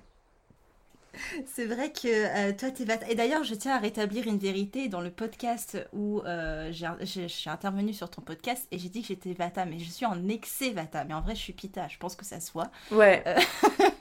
C'est 1.46 1.66
vrai 1.66 1.92
que 1.92 2.06
euh, 2.06 2.52
toi, 2.52 2.70
t'es 2.70 2.84
Vata. 2.84 3.08
Et 3.08 3.14
d'ailleurs, 3.14 3.44
je 3.44 3.54
tiens 3.54 3.74
à 3.74 3.78
rétablir 3.78 4.26
une 4.26 4.38
vérité 4.38 4.88
dans 4.88 5.00
le 5.00 5.10
podcast 5.10 5.78
où 5.92 6.20
euh, 6.20 6.72
je 6.72 7.26
suis 7.26 7.50
intervenue 7.50 7.92
sur 7.92 8.10
ton 8.10 8.22
podcast 8.22 8.66
et 8.70 8.78
j'ai 8.78 8.88
dit 8.88 9.02
que 9.02 9.08
j'étais 9.08 9.32
Vata, 9.32 9.64
mais 9.64 9.78
je 9.78 9.90
suis 9.90 10.06
en 10.06 10.28
excès 10.28 10.70
Vata. 10.70 11.04
Mais 11.04 11.14
en 11.14 11.20
vrai, 11.20 11.34
je 11.34 11.40
suis 11.40 11.52
Pita. 11.52 11.88
Je 11.88 11.98
pense 11.98 12.16
que 12.16 12.24
ça 12.24 12.40
se 12.40 12.52
voit. 12.52 12.70
Ouais. 12.90 13.22
Euh, 13.26 13.38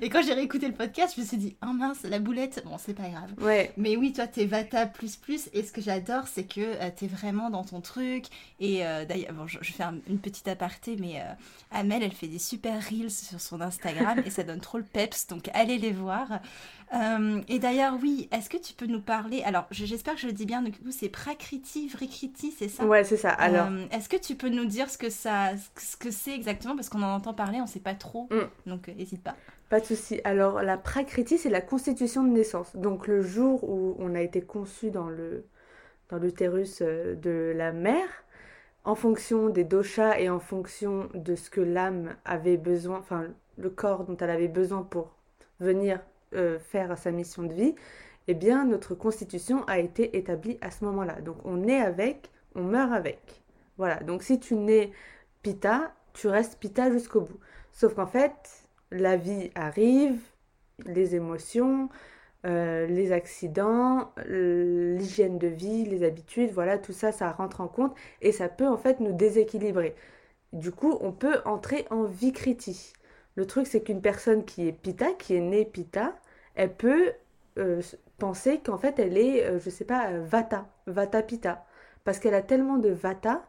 et 0.00 0.08
quand 0.08 0.22
j'ai 0.22 0.34
réécouté 0.34 0.66
le 0.66 0.74
podcast, 0.74 1.14
je 1.16 1.20
me 1.20 1.26
suis 1.26 1.36
dit, 1.36 1.56
oh 1.62 1.72
mince, 1.72 2.02
la 2.04 2.18
boulette. 2.18 2.62
Bon, 2.64 2.76
c'est 2.78 2.94
pas 2.94 3.08
grave. 3.08 3.30
Ouais. 3.40 3.72
Mais 3.76 3.96
oui, 3.96 4.12
toi, 4.12 4.26
t'es 4.26 4.46
Vata 4.46 4.86
plus 4.86 5.16
plus. 5.16 5.48
Et 5.52 5.62
ce 5.62 5.72
que 5.72 5.80
j'adore, 5.80 6.28
c'est 6.28 6.44
que 6.44 6.88
t'es 6.90 7.06
vraiment 7.06 7.50
dans 7.50 7.64
ton 7.64 7.80
truc. 7.80 8.26
Et 8.60 8.80
d'ailleurs, 9.08 9.32
bon, 9.32 9.46
je, 9.46 9.58
je, 9.60 9.72
fais 9.72 9.84
une 10.08 10.18
petite 10.18 10.48
aparté, 10.48 10.96
mais 10.98 11.22
Amel, 11.70 12.02
elle 12.02 12.12
fait 12.12 12.28
des 12.28 12.38
super 12.38 12.74
reels 12.88 13.10
sur 13.10 13.40
son 13.40 13.60
Instagram 13.60 14.22
et 14.24 14.30
ça 14.30 14.42
donne 14.42 14.60
trop 14.60 14.78
le 14.78 14.84
peps. 14.84 15.26
Donc, 15.28 15.48
allez 15.54 15.78
les 15.78 15.92
voir. 15.92 16.40
Euh, 16.94 17.40
et 17.48 17.58
d'ailleurs, 17.58 17.94
oui, 18.02 18.28
est-ce 18.32 18.50
que 18.50 18.56
tu 18.56 18.74
peux 18.74 18.86
nous 18.86 19.00
parler 19.00 19.42
Alors, 19.44 19.66
j'espère 19.70 20.14
que 20.14 20.20
je 20.20 20.26
le 20.26 20.32
dis 20.32 20.44
bien, 20.44 20.62
du 20.62 20.72
coup, 20.72 20.90
c'est 20.90 21.08
Prakriti, 21.08 21.88
Vrikriti, 21.88 22.50
c'est 22.50 22.68
ça? 22.68 22.84
Ouais, 22.84 23.02
c'est 23.04 23.16
ça. 23.16 23.30
Alors, 23.30 23.68
euh, 23.68 23.86
est-ce 23.90 24.08
que 24.08 24.16
tu 24.16 24.34
peux 24.34 24.50
nous 24.50 24.66
dire 24.66 24.90
ce 24.90 24.98
que 24.98 25.08
ça, 25.08 25.52
ce 25.78 25.96
que 25.96 26.10
c'est 26.10 26.34
exactement? 26.34 26.76
Parce 26.76 26.88
qu'on 26.88 27.02
en 27.02 27.14
entend 27.14 27.32
parler, 27.32 27.58
on 27.58 27.64
ne 27.64 27.68
sait 27.68 27.80
pas 27.80 27.94
trop. 27.94 28.28
Mm. 28.30 28.70
Donc, 28.70 28.88
n'hésite 28.88 29.22
pas. 29.22 29.34
Pas 29.70 29.80
de 29.80 29.86
souci. 29.86 30.20
Alors, 30.24 30.62
la 30.62 30.76
prakriti, 30.76 31.38
c'est 31.38 31.48
la 31.48 31.62
constitution 31.62 32.24
de 32.24 32.28
naissance. 32.28 32.76
Donc, 32.76 33.06
le 33.06 33.22
jour 33.22 33.64
où 33.64 33.96
on 33.98 34.14
a 34.14 34.20
été 34.20 34.42
conçu 34.42 34.90
dans 34.90 35.08
le 35.08 35.44
dans 36.12 36.18
l'utérus 36.18 36.82
euh, 36.82 37.14
de 37.14 37.54
la 37.56 37.72
mère, 37.72 38.06
en 38.84 38.94
fonction 38.94 39.48
des 39.48 39.64
doshas 39.64 40.18
et 40.18 40.28
en 40.28 40.40
fonction 40.40 41.08
de 41.14 41.34
ce 41.34 41.48
que 41.48 41.60
l'âme 41.60 42.14
avait 42.24 42.58
besoin, 42.58 42.98
enfin, 42.98 43.28
le 43.56 43.70
corps 43.70 44.04
dont 44.04 44.16
elle 44.18 44.30
avait 44.30 44.48
besoin 44.48 44.82
pour 44.82 45.14
venir 45.58 46.00
euh, 46.34 46.58
faire 46.58 46.96
sa 46.98 47.10
mission 47.10 47.42
de 47.42 47.52
vie, 47.52 47.74
eh 48.28 48.34
bien, 48.34 48.64
notre 48.64 48.94
constitution 48.94 49.64
a 49.64 49.78
été 49.78 50.16
établie 50.16 50.58
à 50.60 50.70
ce 50.70 50.84
moment-là. 50.84 51.20
Donc, 51.20 51.36
on 51.44 51.66
est 51.66 51.80
avec, 51.80 52.30
on 52.54 52.62
meurt 52.62 52.92
avec. 52.92 53.42
Voilà. 53.78 53.96
Donc, 53.96 54.22
si 54.22 54.38
tu 54.38 54.54
nais 54.54 54.92
pita, 55.42 55.92
tu 56.12 56.28
restes 56.28 56.58
pita 56.58 56.90
jusqu'au 56.90 57.22
bout. 57.22 57.40
Sauf 57.72 57.94
qu'en 57.94 58.06
fait, 58.06 58.34
la 58.90 59.16
vie 59.16 59.50
arrive, 59.54 60.20
les 60.86 61.14
émotions, 61.14 61.88
euh, 62.44 62.86
les 62.86 63.12
accidents, 63.12 64.12
l'hygiène 64.26 65.38
de 65.38 65.46
vie, 65.46 65.84
les 65.84 66.02
habitudes, 66.04 66.50
voilà, 66.52 66.78
tout 66.78 66.92
ça, 66.92 67.12
ça 67.12 67.30
rentre 67.30 67.60
en 67.60 67.68
compte 67.68 67.94
et 68.20 68.32
ça 68.32 68.48
peut 68.48 68.66
en 68.66 68.76
fait 68.76 69.00
nous 69.00 69.12
déséquilibrer. 69.12 69.94
Du 70.52 70.72
coup, 70.72 70.98
on 71.00 71.12
peut 71.12 71.40
entrer 71.44 71.86
en 71.90 72.04
vikriti. 72.04 72.92
Le 73.36 73.46
truc, 73.46 73.66
c'est 73.66 73.82
qu'une 73.82 74.02
personne 74.02 74.44
qui 74.44 74.68
est 74.68 74.72
pita, 74.72 75.12
qui 75.12 75.34
est 75.36 75.40
née 75.40 75.64
pita, 75.64 76.14
elle 76.54 76.74
peut 76.74 77.12
euh, 77.58 77.82
penser 78.18 78.60
qu'en 78.60 78.78
fait, 78.78 78.98
elle 78.98 79.16
est, 79.18 79.44
je 79.44 79.50
euh, 79.52 79.58
je 79.58 79.70
sais 79.70 79.84
pas, 79.84 80.10
vata, 80.20 80.66
vata 80.86 81.22
pita. 81.22 81.66
Parce 82.04 82.18
qu'elle 82.18 82.34
a 82.34 82.42
tellement 82.42 82.78
de 82.78 82.90
vata 82.90 83.44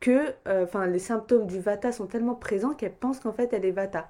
que, 0.00 0.34
enfin, 0.46 0.86
les 0.86 0.98
symptômes 0.98 1.46
du 1.46 1.60
vata 1.60 1.92
sont 1.92 2.06
tellement 2.06 2.34
présents 2.34 2.74
qu'elle 2.74 2.94
pense 2.94 3.20
qu'en 3.20 3.32
fait, 3.32 3.52
elle 3.52 3.64
est 3.64 3.72
vata. 3.72 4.08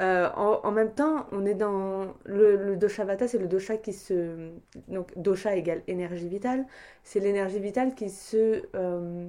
Euh, 0.00 0.30
en, 0.34 0.70
même 0.72 0.92
temps, 0.94 1.26
on 1.30 1.44
est 1.44 1.54
dans 1.54 2.14
le, 2.24 2.76
dosha 2.76 3.04
vata, 3.04 3.28
c'est 3.28 3.38
le 3.38 3.46
dosha 3.48 3.76
qui 3.76 3.92
se 3.92 4.50
donc 4.88 5.12
dosha 5.18 5.56
égale 5.56 5.82
énergie 5.88 6.28
vitale, 6.28 6.64
c'est 7.04 7.20
l'énergie 7.20 7.58
vitale 7.58 7.94
qui 7.94 8.08
se 8.08 8.62
euh, 8.74 9.28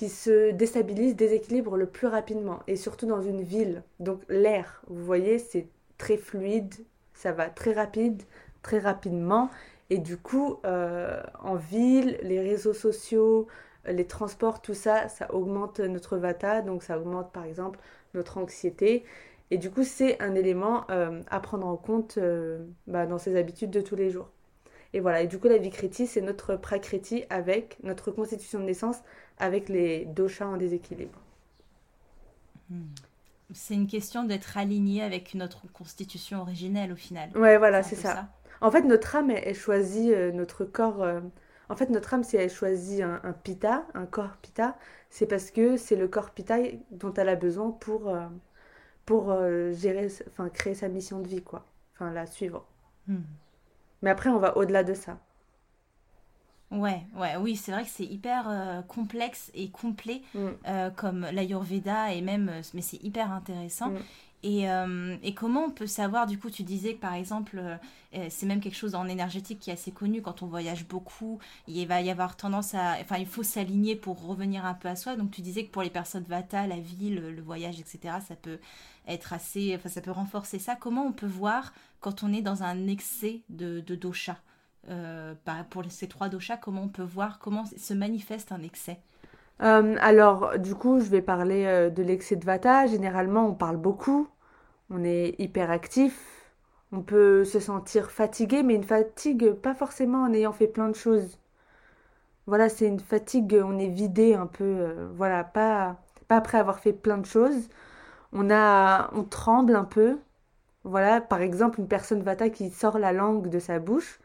qui 0.00 0.08
se 0.08 0.50
déstabilise, 0.52 1.14
déséquilibre 1.14 1.76
le 1.76 1.84
plus 1.84 2.06
rapidement 2.06 2.60
et 2.66 2.76
surtout 2.76 3.04
dans 3.04 3.20
une 3.20 3.42
ville. 3.42 3.82
Donc 3.98 4.22
l'air, 4.30 4.80
vous 4.86 5.04
voyez, 5.04 5.38
c'est 5.38 5.68
très 5.98 6.16
fluide, 6.16 6.74
ça 7.12 7.32
va 7.32 7.50
très 7.50 7.74
rapide, 7.74 8.22
très 8.62 8.78
rapidement 8.78 9.50
et 9.90 9.98
du 9.98 10.16
coup 10.16 10.56
euh, 10.64 11.22
en 11.38 11.56
ville, 11.56 12.18
les 12.22 12.40
réseaux 12.40 12.72
sociaux, 12.72 13.46
les 13.84 14.06
transports, 14.06 14.62
tout 14.62 14.72
ça, 14.72 15.10
ça 15.10 15.34
augmente 15.34 15.80
notre 15.80 16.16
vata, 16.16 16.62
donc 16.62 16.82
ça 16.82 16.98
augmente 16.98 17.30
par 17.30 17.44
exemple 17.44 17.78
notre 18.14 18.38
anxiété 18.38 19.04
et 19.50 19.58
du 19.58 19.70
coup, 19.70 19.84
c'est 19.84 20.18
un 20.22 20.34
élément 20.34 20.84
euh, 20.90 21.20
à 21.28 21.40
prendre 21.40 21.66
en 21.66 21.76
compte 21.76 22.16
euh, 22.16 22.64
bah, 22.86 23.04
dans 23.04 23.18
ses 23.18 23.36
habitudes 23.36 23.70
de 23.70 23.82
tous 23.82 23.96
les 23.96 24.08
jours. 24.08 24.30
Et 24.92 25.00
voilà, 25.00 25.22
et 25.22 25.26
du 25.26 25.38
coup, 25.38 25.48
la 25.48 25.58
vikriti, 25.58 26.06
c'est 26.06 26.20
notre 26.20 26.56
prakriti 26.56 27.24
avec 27.30 27.78
notre 27.82 28.10
constitution 28.10 28.58
de 28.58 28.64
naissance, 28.64 28.96
avec 29.40 29.68
les 29.68 30.04
doshas 30.04 30.46
en 30.46 30.56
déséquilibre. 30.56 31.18
Hmm. 32.70 32.84
C'est 33.52 33.74
une 33.74 33.88
question 33.88 34.24
d'être 34.24 34.56
aligné 34.56 35.02
avec 35.02 35.34
notre 35.34 35.66
constitution 35.72 36.40
originelle 36.40 36.92
au 36.92 36.96
final. 36.96 37.30
Ouais, 37.36 37.58
voilà, 37.58 37.82
c'est 37.82 37.96
ça. 37.96 38.28
En 38.60 38.70
fait, 38.70 38.82
notre 38.82 39.16
âme, 39.16 39.30
elle, 39.30 39.54
choisit 39.54 40.12
euh, 40.12 40.30
notre 40.30 40.64
corps. 40.64 41.04
En 41.68 41.74
fait, 41.76 41.90
notre 41.90 42.14
âme, 42.14 42.22
si 42.22 42.36
elle 42.36 42.50
choisit 42.50 43.02
un, 43.02 43.20
un 43.24 43.32
pita, 43.32 43.86
un 43.94 44.06
corps 44.06 44.36
pita, 44.36 44.76
c'est 45.08 45.26
parce 45.26 45.50
que 45.50 45.76
c'est 45.76 45.96
le 45.96 46.06
corps 46.06 46.30
pita 46.30 46.58
dont 46.92 47.12
elle 47.14 47.28
a 47.28 47.36
besoin 47.36 47.72
pour 47.72 48.14
pour 49.10 49.32
euh, 49.32 49.72
gérer, 49.72 50.06
enfin 50.28 50.48
créer 50.48 50.74
sa 50.74 50.86
mission 50.86 51.18
de 51.18 51.26
vie, 51.26 51.42
quoi. 51.42 51.64
Enfin, 51.94 52.12
la 52.12 52.26
suivre. 52.26 52.64
Hmm. 53.08 53.22
Mais 54.02 54.10
après, 54.10 54.30
on 54.30 54.38
va 54.38 54.56
au-delà 54.56 54.84
de 54.84 54.94
ça. 54.94 55.18
Ouais, 56.70 57.02
ouais, 57.16 57.36
oui, 57.36 57.56
c'est 57.56 57.72
vrai 57.72 57.82
que 57.82 57.90
c'est 57.90 58.04
hyper 58.04 58.44
euh, 58.48 58.82
complexe 58.82 59.50
et 59.54 59.70
complet 59.70 60.22
hmm. 60.34 60.48
euh, 60.68 60.90
comme 60.90 61.26
l'Ayurveda 61.32 62.12
et 62.14 62.20
même, 62.20 62.52
mais 62.74 62.82
c'est 62.82 63.02
hyper 63.02 63.32
intéressant. 63.32 63.90
Hmm. 63.90 63.98
Et, 64.42 64.70
euh, 64.70 65.16
et, 65.22 65.34
comment 65.34 65.64
on 65.64 65.70
peut 65.70 65.86
savoir, 65.86 66.26
du 66.26 66.38
coup, 66.38 66.48
tu 66.48 66.62
disais 66.62 66.94
que 66.94 67.00
par 67.00 67.12
exemple, 67.14 67.58
euh, 67.58 67.76
euh, 68.14 68.26
c'est 68.30 68.46
même 68.46 68.60
quelque 68.60 68.76
chose 68.76 68.94
en 68.94 69.06
énergétique 69.06 69.60
qui 69.60 69.68
est 69.70 69.74
assez 69.74 69.90
connu, 69.90 70.22
quand 70.22 70.42
on 70.42 70.46
voyage 70.46 70.86
beaucoup, 70.86 71.38
il 71.68 71.86
va 71.86 72.00
y 72.00 72.10
avoir 72.10 72.36
tendance 72.36 72.74
à... 72.74 72.96
Enfin, 73.02 73.18
il 73.18 73.26
faut 73.26 73.42
s'aligner 73.42 73.96
pour 73.96 74.26
revenir 74.26 74.64
un 74.64 74.72
peu 74.72 74.88
à 74.88 74.96
soi. 74.96 75.16
Donc 75.16 75.30
tu 75.30 75.42
disais 75.42 75.64
que 75.64 75.70
pour 75.70 75.82
les 75.82 75.90
personnes 75.90 76.24
Vata, 76.26 76.66
la 76.66 76.80
vie, 76.80 77.10
le, 77.10 77.42
voyage, 77.42 77.80
etc., 77.80 78.14
ça 78.26 78.34
peut 78.34 78.58
être 79.06 79.34
assez... 79.34 79.74
Enfin, 79.76 79.90
ça 79.90 80.00
peut 80.00 80.10
renforcer 80.10 80.58
ça. 80.58 80.74
Comment 80.74 81.04
on 81.04 81.12
peut 81.12 81.26
voir 81.26 81.74
quand 82.00 82.22
on 82.22 82.32
est 82.32 82.42
dans 82.42 82.62
un 82.62 82.86
excès 82.86 83.42
de, 83.50 83.80
de 83.80 83.94
dosha? 83.94 84.38
Bah, 84.88 85.64
Pour 85.70 85.84
ces 85.88 86.08
trois 86.08 86.28
doshas, 86.28 86.56
comment 86.56 86.82
on 86.82 86.88
peut 86.88 87.02
voir 87.02 87.38
comment 87.38 87.64
se 87.64 87.94
manifeste 87.94 88.52
un 88.52 88.62
excès 88.62 89.00
euh, 89.62 89.96
alors, 90.00 90.58
du 90.58 90.74
coup, 90.74 91.00
je 91.00 91.10
vais 91.10 91.22
parler 91.22 91.66
euh, 91.66 91.90
de 91.90 92.02
l'excès 92.02 92.36
de 92.36 92.44
vata. 92.44 92.86
Généralement, 92.86 93.46
on 93.46 93.54
parle 93.54 93.76
beaucoup, 93.76 94.28
on 94.90 95.04
est 95.04 95.34
hyperactif, 95.38 96.50
on 96.92 97.02
peut 97.02 97.44
se 97.44 97.60
sentir 97.60 98.10
fatigué, 98.10 98.62
mais 98.62 98.74
une 98.74 98.84
fatigue 98.84 99.52
pas 99.52 99.74
forcément 99.74 100.22
en 100.24 100.32
ayant 100.32 100.52
fait 100.52 100.68
plein 100.68 100.88
de 100.88 100.94
choses. 100.96 101.38
Voilà, 102.46 102.68
c'est 102.68 102.86
une 102.86 103.00
fatigue, 103.00 103.60
on 103.64 103.78
est 103.78 103.88
vidé 103.88 104.34
un 104.34 104.46
peu, 104.46 104.64
euh, 104.64 105.08
voilà, 105.14 105.44
pas, 105.44 105.96
pas 106.28 106.36
après 106.38 106.58
avoir 106.58 106.80
fait 106.80 106.92
plein 106.92 107.18
de 107.18 107.26
choses. 107.26 107.68
On 108.32 108.50
a, 108.50 109.10
on 109.14 109.24
tremble 109.24 109.76
un 109.76 109.84
peu. 109.84 110.18
Voilà, 110.84 111.20
par 111.20 111.40
exemple, 111.42 111.80
une 111.80 111.88
personne 111.88 112.22
vata 112.22 112.50
qui 112.50 112.70
sort 112.70 112.98
la 112.98 113.12
langue 113.12 113.48
de 113.50 113.58
sa 113.58 113.78
bouche, 113.78 114.20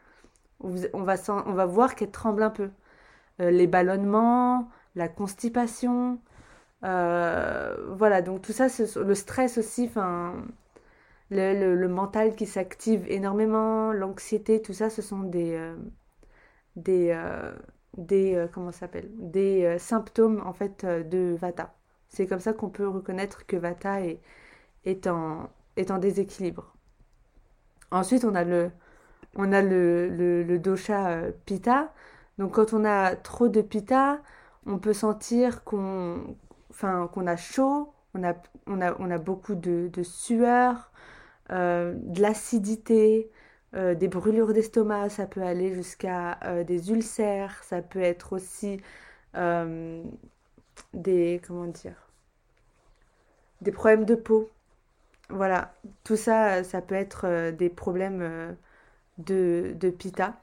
on 0.60 1.02
va, 1.02 1.14
on 1.46 1.52
va 1.52 1.66
voir 1.66 1.94
qu'elle 1.94 2.10
tremble 2.10 2.42
un 2.42 2.50
peu. 2.50 2.70
les 3.38 3.66
ballonnements, 3.66 4.68
la 4.96 5.08
constipation. 5.08 6.18
Euh, 6.84 7.76
voilà, 7.96 8.22
donc 8.22 8.42
tout 8.42 8.52
ça, 8.52 8.68
le 8.96 9.14
stress 9.14 9.58
aussi, 9.58 9.86
enfin, 9.86 10.34
le, 11.30 11.86
mental 11.88 12.34
qui 12.36 12.46
s'active 12.46 13.06
énormément, 13.10 13.92
l'anxiété, 13.92 14.62
tout 14.62 14.72
ça, 14.72 14.90
ce 14.90 15.02
sont 15.02 15.20
des, 15.20 15.54
euh, 15.56 15.76
des, 16.76 17.10
euh, 17.12 17.54
des 17.98 18.46
comment 18.52 18.72
s'appelle, 18.72 19.10
des 19.18 19.78
symptômes 19.78 20.42
en 20.46 20.52
fait 20.52 20.84
de 20.86 21.36
Vata. 21.38 21.74
C'est 22.08 22.26
comme 22.26 22.40
ça 22.40 22.52
qu'on 22.52 22.70
peut 22.70 22.88
reconnaître 22.88 23.46
que 23.46 23.56
Vata 23.56 24.02
est, 24.02 24.20
est, 24.84 25.06
en, 25.06 25.50
est 25.76 25.90
en 25.90 25.98
déséquilibre. 25.98 26.74
Ensuite, 27.90 28.24
on 28.24 28.34
a 28.34 28.44
le, 28.44 28.70
on 29.36 29.52
a 29.52 29.62
le, 29.62 30.08
le, 30.08 30.58
dosha 30.58 31.22
Pitta. 31.46 31.92
Donc, 32.38 32.54
quand 32.54 32.72
on 32.72 32.84
a 32.84 33.16
trop 33.16 33.48
de 33.48 33.62
Pitta, 33.62 34.20
on 34.66 34.78
peut 34.78 34.92
sentir 34.92 35.64
qu'on 35.64 36.36
a 36.82 37.36
chaud, 37.36 37.92
on 38.14 38.24
a, 38.24 38.34
on 38.66 38.80
a, 38.80 38.96
on 38.98 39.10
a 39.10 39.18
beaucoup 39.18 39.54
de, 39.54 39.90
sueur, 40.02 40.90
euh, 41.50 41.94
de 41.96 42.20
l'acidité, 42.20 43.30
euh, 43.74 43.94
des 43.94 44.08
brûlures 44.08 44.52
d'estomac, 44.52 45.08
ça 45.10 45.26
peut 45.26 45.42
aller 45.42 45.74
jusqu'à 45.74 46.38
euh, 46.44 46.64
des 46.64 46.90
ulcères, 46.90 47.62
ça 47.64 47.82
peut 47.82 48.00
être 48.00 48.32
aussi 48.32 48.80
des, 50.94 51.40
comment 51.46 51.66
dire, 51.66 52.08
des 53.60 53.72
problèmes 53.72 54.04
de 54.06 54.14
peau. 54.14 54.50
Voilà, 55.28 55.74
tout 56.04 56.16
ça, 56.16 56.64
ça 56.64 56.80
peut 56.80 56.94
être 56.94 57.50
des 57.50 57.68
problèmes 57.68 58.56
de, 59.18 59.74
de 59.78 59.90
pita. 59.90 60.34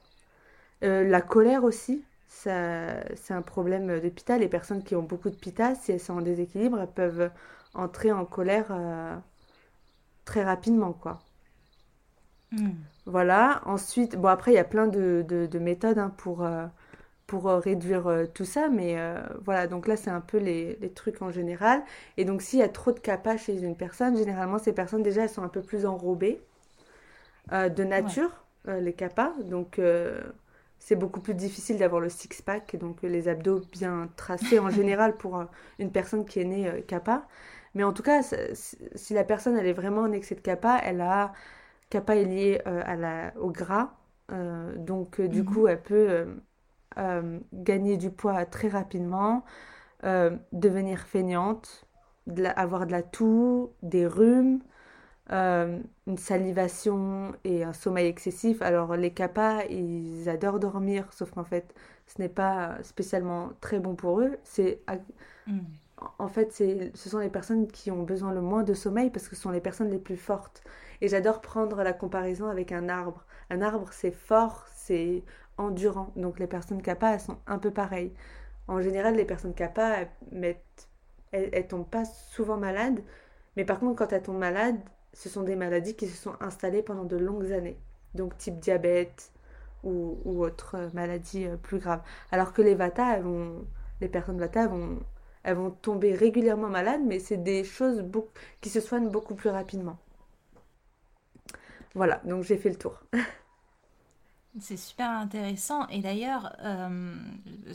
la 0.81 1.21
colère 1.21 1.63
aussi, 1.63 2.03
c'est 2.27 3.33
un 3.33 3.41
problème 3.41 3.99
de 3.99 4.09
pita. 4.09 4.37
Les 4.37 4.49
personnes 4.49 4.83
qui 4.83 4.95
ont 4.95 5.03
beaucoup 5.03 5.29
de 5.29 5.35
pita, 5.35 5.75
si 5.75 5.91
elles 5.91 5.99
sont 5.99 6.17
en 6.17 6.21
déséquilibre, 6.21 6.79
elles 6.79 6.87
peuvent 6.87 7.31
entrer 7.73 8.11
en 8.11 8.25
colère 8.25 8.67
euh, 8.71 9.15
très 10.25 10.43
rapidement, 10.43 10.93
quoi. 10.93 11.19
Hmm. 12.51 12.71
Voilà. 13.05 13.61
Ensuite, 13.65 14.15
bon, 14.15 14.27
après, 14.27 14.51
il 14.51 14.55
y 14.55 14.59
a 14.59 14.63
plein 14.63 14.87
de, 14.87 15.25
de, 15.27 15.59
méthodes 15.59 15.97
hein, 15.97 16.13
pour, 16.17 16.43
euh, 16.43 16.65
pour 17.27 17.49
euh, 17.49 17.59
réduire 17.59 18.27
tout 18.33 18.45
ça, 18.45 18.69
mais 18.69 18.97
voilà. 19.43 19.67
Donc 19.67 19.87
là, 19.87 19.95
c'est 19.95 20.11
un 20.11 20.21
peu 20.21 20.37
les, 20.37 20.77
les, 20.81 20.91
trucs 20.91 21.21
en 21.21 21.31
général. 21.31 21.83
Et 22.17 22.25
donc, 22.25 22.41
s'il 22.41 22.59
y 22.59 22.63
a 22.63 22.69
trop 22.69 22.91
de 22.91 22.99
kappa 22.99 23.37
chez 23.37 23.61
une 23.61 23.75
personne, 23.75 24.17
généralement, 24.17 24.59
ces 24.59 24.73
personnes, 24.73 25.03
déjà, 25.03 25.23
elles 25.23 25.29
sont 25.29 25.43
un 25.43 25.49
peu 25.49 25.61
plus 25.61 25.85
enrobées 25.85 26.41
de 27.51 27.83
nature, 27.83 28.42
les 28.65 28.93
kappas. 28.93 29.33
Donc, 29.43 29.79
c'est 30.83 30.97
beaucoup 30.97 31.21
plus 31.21 31.33
difficile 31.33 31.77
d'avoir 31.77 32.01
le 32.01 32.09
six-pack, 32.09 32.75
donc 32.75 33.03
les 33.03 33.29
abdos 33.29 33.61
bien 33.71 34.09
tracés 34.17 34.59
en 34.59 34.69
général 34.81 35.15
pour 35.15 35.37
euh, 35.37 35.45
une 35.79 35.91
personne 35.91 36.25
qui 36.25 36.41
est 36.41 36.45
née 36.45 36.67
euh, 36.67 36.81
kappa. 36.81 37.25
Mais 37.73 37.83
en 37.83 37.93
tout 37.93 38.03
cas, 38.03 38.21
si 38.21 39.13
la 39.13 39.23
personne 39.23 39.57
elle 39.57 39.65
est 39.65 39.73
vraiment 39.73 40.01
en 40.01 40.11
excès 40.11 40.35
de 40.35 40.41
kappa, 40.41 40.79
elle 40.83 40.99
a 40.99 41.31
kappa 41.89 42.17
est 42.17 42.25
lié 42.25 42.61
euh, 42.67 42.81
à 42.85 42.97
la, 42.97 43.33
au 43.39 43.49
gras, 43.49 43.93
donc 44.77 45.21
du 45.21 45.41
mhm. 45.41 45.45
coup 45.45 45.67
elle 45.67 45.81
peut 45.81 46.27
gagner 47.53 47.97
du 47.97 48.09
poids 48.11 48.45
très 48.45 48.67
rapidement, 48.67 49.43
devenir 50.03 50.99
feignante, 51.01 51.87
avoir 52.55 52.85
de 52.85 52.91
la 52.91 53.03
toux, 53.03 53.73
des 53.81 54.05
rhumes, 54.05 54.59
euh, 55.31 55.79
une 56.05 56.17
salivation 56.17 57.33
et 57.45 57.63
un 57.63 57.73
sommeil 57.73 58.07
excessif. 58.07 58.61
Alors 58.61 58.95
les 58.95 59.13
kappas, 59.13 59.63
ils 59.65 60.27
adorent 60.27 60.59
dormir, 60.59 61.11
sauf 61.13 61.31
qu'en 61.31 61.45
fait, 61.45 61.73
ce 62.07 62.21
n'est 62.21 62.29
pas 62.29 62.77
spécialement 62.83 63.51
très 63.61 63.79
bon 63.79 63.95
pour 63.95 64.19
eux. 64.19 64.37
C'est 64.43 64.81
mm. 65.47 65.59
en 66.19 66.27
fait, 66.27 66.51
c'est 66.51 66.91
ce 66.95 67.09
sont 67.09 67.19
les 67.19 67.29
personnes 67.29 67.67
qui 67.67 67.89
ont 67.91 68.03
besoin 68.03 68.33
le 68.33 68.41
moins 68.41 68.63
de 68.63 68.73
sommeil 68.73 69.09
parce 69.11 69.27
que 69.29 69.35
ce 69.35 69.41
sont 69.41 69.51
les 69.51 69.61
personnes 69.61 69.89
les 69.89 69.99
plus 69.99 70.17
fortes. 70.17 70.63
Et 71.01 71.07
j'adore 71.07 71.41
prendre 71.41 71.83
la 71.83 71.93
comparaison 71.93 72.47
avec 72.47 72.71
un 72.71 72.89
arbre. 72.89 73.25
Un 73.49 73.61
arbre, 73.61 73.89
c'est 73.91 74.11
fort, 74.11 74.65
c'est 74.75 75.23
endurant. 75.57 76.11
Donc 76.15 76.39
les 76.39 76.47
personnes 76.47 76.81
kappa, 76.81 77.13
elles 77.13 77.19
sont 77.21 77.37
un 77.47 77.59
peu 77.59 77.71
pareilles. 77.71 78.13
En 78.67 78.81
général, 78.81 79.15
les 79.15 79.25
personnes 79.25 79.53
kappa, 79.53 79.99
elles, 80.31 80.57
elles, 81.31 81.67
tombent 81.67 81.89
pas 81.89 82.05
souvent 82.05 82.57
malades. 82.57 83.01
Mais 83.57 83.65
par 83.65 83.79
contre, 83.79 83.95
quand 83.97 84.13
elles 84.13 84.23
tombent 84.23 84.37
malades, 84.37 84.79
ce 85.13 85.29
sont 85.29 85.43
des 85.43 85.55
maladies 85.55 85.95
qui 85.95 86.07
se 86.07 86.21
sont 86.21 86.35
installées 86.39 86.81
pendant 86.83 87.05
de 87.05 87.17
longues 87.17 87.51
années. 87.51 87.77
Donc 88.15 88.37
type 88.37 88.59
diabète 88.59 89.31
ou, 89.83 90.19
ou 90.25 90.43
autres 90.43 90.75
euh, 90.75 90.89
maladies 90.93 91.45
euh, 91.45 91.57
plus 91.57 91.79
graves. 91.79 92.01
Alors 92.31 92.53
que 92.53 92.61
les 92.61 92.75
vata, 92.75 93.19
vont, 93.19 93.65
les 94.01 94.09
personnes 94.09 94.39
vata 94.39 94.69
elles 95.43 95.55
vont 95.57 95.71
tomber 95.71 96.13
régulièrement 96.13 96.69
malades, 96.69 97.01
mais 97.05 97.19
c'est 97.19 97.37
des 97.37 97.63
choses 97.63 98.03
qui 98.61 98.69
se 98.69 98.79
soignent 98.79 99.09
beaucoup 99.09 99.35
plus 99.35 99.49
rapidement. 99.49 99.97
Voilà, 101.95 102.21
donc 102.23 102.43
j'ai 102.43 102.57
fait 102.57 102.69
le 102.69 102.75
tour. 102.77 102.99
C'est 104.59 104.77
super 104.77 105.09
intéressant. 105.09 105.87
Et 105.87 105.99
d'ailleurs, 105.99 106.55
euh, 106.63 107.15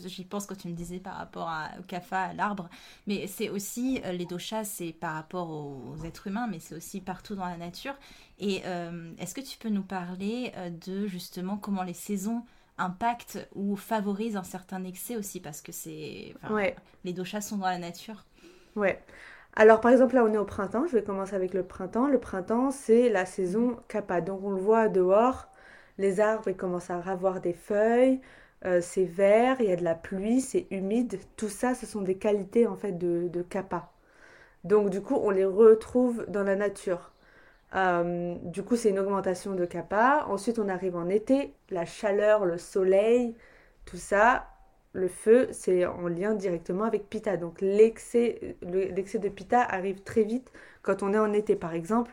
j'y 0.05 0.25
pense 0.25 0.47
quand 0.47 0.55
tu 0.55 0.69
me 0.69 0.75
disais 0.75 1.01
par 1.01 1.17
rapport 1.17 1.49
à, 1.49 1.71
au 1.81 1.83
kafa, 1.83 2.21
à 2.21 2.33
l'arbre, 2.35 2.69
mais 3.09 3.27
c'est 3.27 3.49
aussi, 3.49 4.01
euh, 4.05 4.13
les 4.13 4.27
doshas, 4.27 4.63
c'est 4.63 4.93
par 4.93 5.15
rapport 5.15 5.51
aux, 5.51 5.97
êtres 6.05 6.29
humains, 6.29 6.47
mais 6.49 6.61
c'est 6.61 6.77
aussi 6.77 7.01
partout 7.01 7.35
dans 7.35 7.47
la 7.47 7.57
nature. 7.57 7.95
Et 8.39 8.63
euh, 8.65 9.13
est-ce 9.19 9.35
que 9.35 9.41
tu 9.41 9.59
peux 9.59 9.71
nous 9.71 9.83
parler 9.83 10.53
de 10.87 11.09
justement 11.09 11.57
comment 11.57 11.83
les 11.83 11.95
saisons 11.95 12.45
impactent 12.77 13.49
ou 13.57 13.75
favorisent 13.75 14.37
un 14.37 14.45
certain 14.45 14.85
excès 14.85 15.17
aussi? 15.17 15.41
Parce 15.41 15.61
que 15.61 15.73
c'est. 15.73 16.35
Les 17.03 17.13
doshas 17.13 17.41
sont 17.41 17.57
dans 17.57 17.67
la 17.67 17.79
nature. 17.79 18.25
Ouais. 18.77 19.03
Alors 19.55 19.81
par 19.81 19.91
exemple 19.91 20.15
là 20.15 20.23
on 20.23 20.33
est 20.33 20.39
au 20.39 20.45
printemps, 20.45 20.87
je 20.87 20.93
vais 20.93 21.03
commencer 21.03 21.35
avec 21.35 21.55
le 21.55 21.65
printemps. 21.65 22.07
Le 22.07 22.21
printemps 22.21 22.71
c'est 22.71 23.09
la 23.09 23.27
saison 23.27 23.77
kappa, 23.89 24.21
donc 24.21 24.45
on 24.45 24.51
le 24.51 24.61
voit 24.61 24.89
dehors 24.89 25.49
les 25.99 26.21
arbres 26.21 26.49
ils 26.49 26.57
commencent 26.57 26.91
à 26.91 26.99
avoir 26.99 27.41
des 27.41 27.53
feuilles, 27.53 28.21
euh, 28.65 28.81
c'est 28.81 29.05
vert, 29.05 29.57
il 29.61 29.69
y 29.69 29.73
a 29.73 29.77
de 29.77 29.85
la 29.85 29.95
pluie, 29.95 30.41
c'est 30.41 30.67
humide. 30.71 31.19
Tout 31.37 31.49
ça, 31.49 31.75
ce 31.75 31.87
sont 31.87 32.03
des 32.03 32.17
qualités 32.19 32.67
en 32.67 32.77
fait 32.77 32.93
de, 32.93 33.29
de 33.29 33.43
kappa. 33.43 33.93
Donc 34.65 34.91
du 34.91 35.01
coup, 35.03 35.17
on 35.17 35.31
les 35.31 35.45
retrouve 35.45 36.27
dans 36.29 36.43
la 36.45 36.57
nature. 36.57 37.13
Euh, 37.75 38.35
du 38.45 38.63
coup, 38.63 38.77
c'est 38.77 38.91
une 38.91 38.99
augmentation 38.99 39.55
de 39.55 39.65
kappa. 39.67 40.27
Ensuite, 40.29 40.59
on 40.59 40.69
arrive 40.69 40.97
en 40.97 41.09
été, 41.09 41.55
la 41.71 41.85
chaleur, 41.85 42.45
le 42.47 42.59
soleil, 42.59 43.37
tout 43.85 43.97
ça, 43.99 44.47
le 44.93 45.09
feu, 45.09 45.49
c'est 45.53 45.87
en 45.87 46.09
lien 46.09 46.35
directement 46.35 46.85
avec 46.85 47.09
Pitta. 47.09 47.37
Donc 47.37 47.61
l'excès 47.61 48.57
de 48.63 49.29
Pitta 49.29 49.63
arrive 49.63 50.03
très 50.03 50.25
vite 50.25 50.51
quand 50.83 51.03
on 51.03 51.13
est 51.15 51.19
en 51.19 51.33
été. 51.33 51.57
Par 51.57 51.75
exemple, 51.75 52.13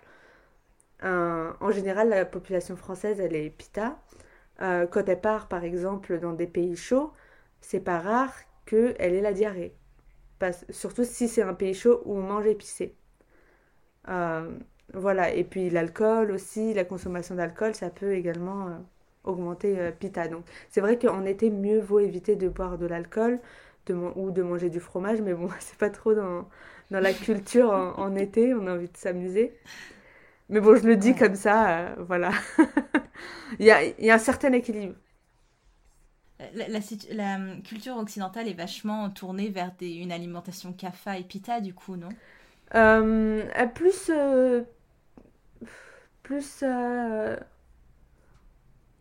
en 1.03 1.71
général, 1.71 2.09
la 2.09 2.25
population 2.25 2.75
française, 2.75 3.19
elle 3.19 3.35
est 3.35 3.49
pita. 3.49 3.97
Euh, 4.61 4.87
quand 4.87 5.07
elle 5.09 5.21
part, 5.21 5.47
par 5.47 5.63
exemple, 5.63 6.19
dans 6.19 6.33
des 6.33 6.47
pays 6.47 6.75
chauds, 6.75 7.11
c'est 7.61 7.79
pas 7.81 7.99
rare 7.99 8.33
qu'elle 8.65 8.95
ait 8.99 9.21
la 9.21 9.33
diarrhée. 9.33 9.75
surtout 10.69 11.03
si 11.05 11.27
c'est 11.27 11.41
un 11.43 11.53
pays 11.53 11.73
chaud 11.73 12.01
où 12.05 12.17
on 12.17 12.21
mange 12.21 12.45
épicé. 12.47 12.95
Euh, 14.09 14.51
voilà, 14.93 15.33
et 15.33 15.43
puis 15.43 15.69
l'alcool 15.69 16.31
aussi, 16.31 16.73
la 16.73 16.85
consommation 16.85 17.35
d'alcool, 17.35 17.73
ça 17.75 17.89
peut 17.89 18.13
également 18.13 18.67
euh, 18.67 18.71
augmenter 19.23 19.91
pita. 19.99 20.27
Donc 20.27 20.45
c'est 20.69 20.81
vrai 20.81 20.97
qu'en 20.99 21.25
été, 21.25 21.49
mieux 21.49 21.79
vaut 21.79 21.99
éviter 21.99 22.35
de 22.35 22.47
boire 22.49 22.77
de 22.77 22.85
l'alcool 22.85 23.39
ou 24.15 24.31
de 24.31 24.41
manger 24.43 24.69
du 24.69 24.79
fromage, 24.79 25.21
mais 25.21 25.33
bon, 25.33 25.49
c'est 25.59 25.77
pas 25.77 25.89
trop 25.89 26.13
dans, 26.13 26.47
dans 26.91 26.99
la 26.99 27.13
culture 27.13 27.71
en 27.71 28.15
été, 28.15 28.53
on 28.53 28.67
a 28.67 28.73
envie 28.75 28.89
de 28.89 28.97
s'amuser. 28.97 29.53
Mais 30.49 30.59
bon, 30.59 30.75
je 30.75 30.85
le 30.85 30.95
dis 30.95 31.15
comme 31.15 31.35
ça, 31.35 31.79
euh, 31.79 31.95
voilà. 31.99 32.31
il, 33.59 33.65
y 33.65 33.71
a, 33.71 33.83
il 33.83 34.05
y 34.05 34.11
a 34.11 34.15
un 34.15 34.19
certain 34.19 34.51
équilibre. 34.53 34.95
La, 36.53 36.67
la, 36.67 37.35
hum, 37.35 37.63
culture 37.63 37.97
occidentale 37.97 38.47
est 38.47 38.53
vachement 38.53 39.09
tournée 39.09 39.49
vers 39.49 39.71
des, 39.79 39.93
une 39.93 40.11
alimentation 40.11 40.73
kapha 40.73 41.17
et 41.17 41.23
pita, 41.23 41.61
du 41.61 41.73
coup, 41.73 41.95
non? 41.95 42.09
Euh, 42.75 43.43
euh 43.57 43.67
Plus. 43.67 44.11
Euh, 44.13 44.63
plus. 46.21 46.63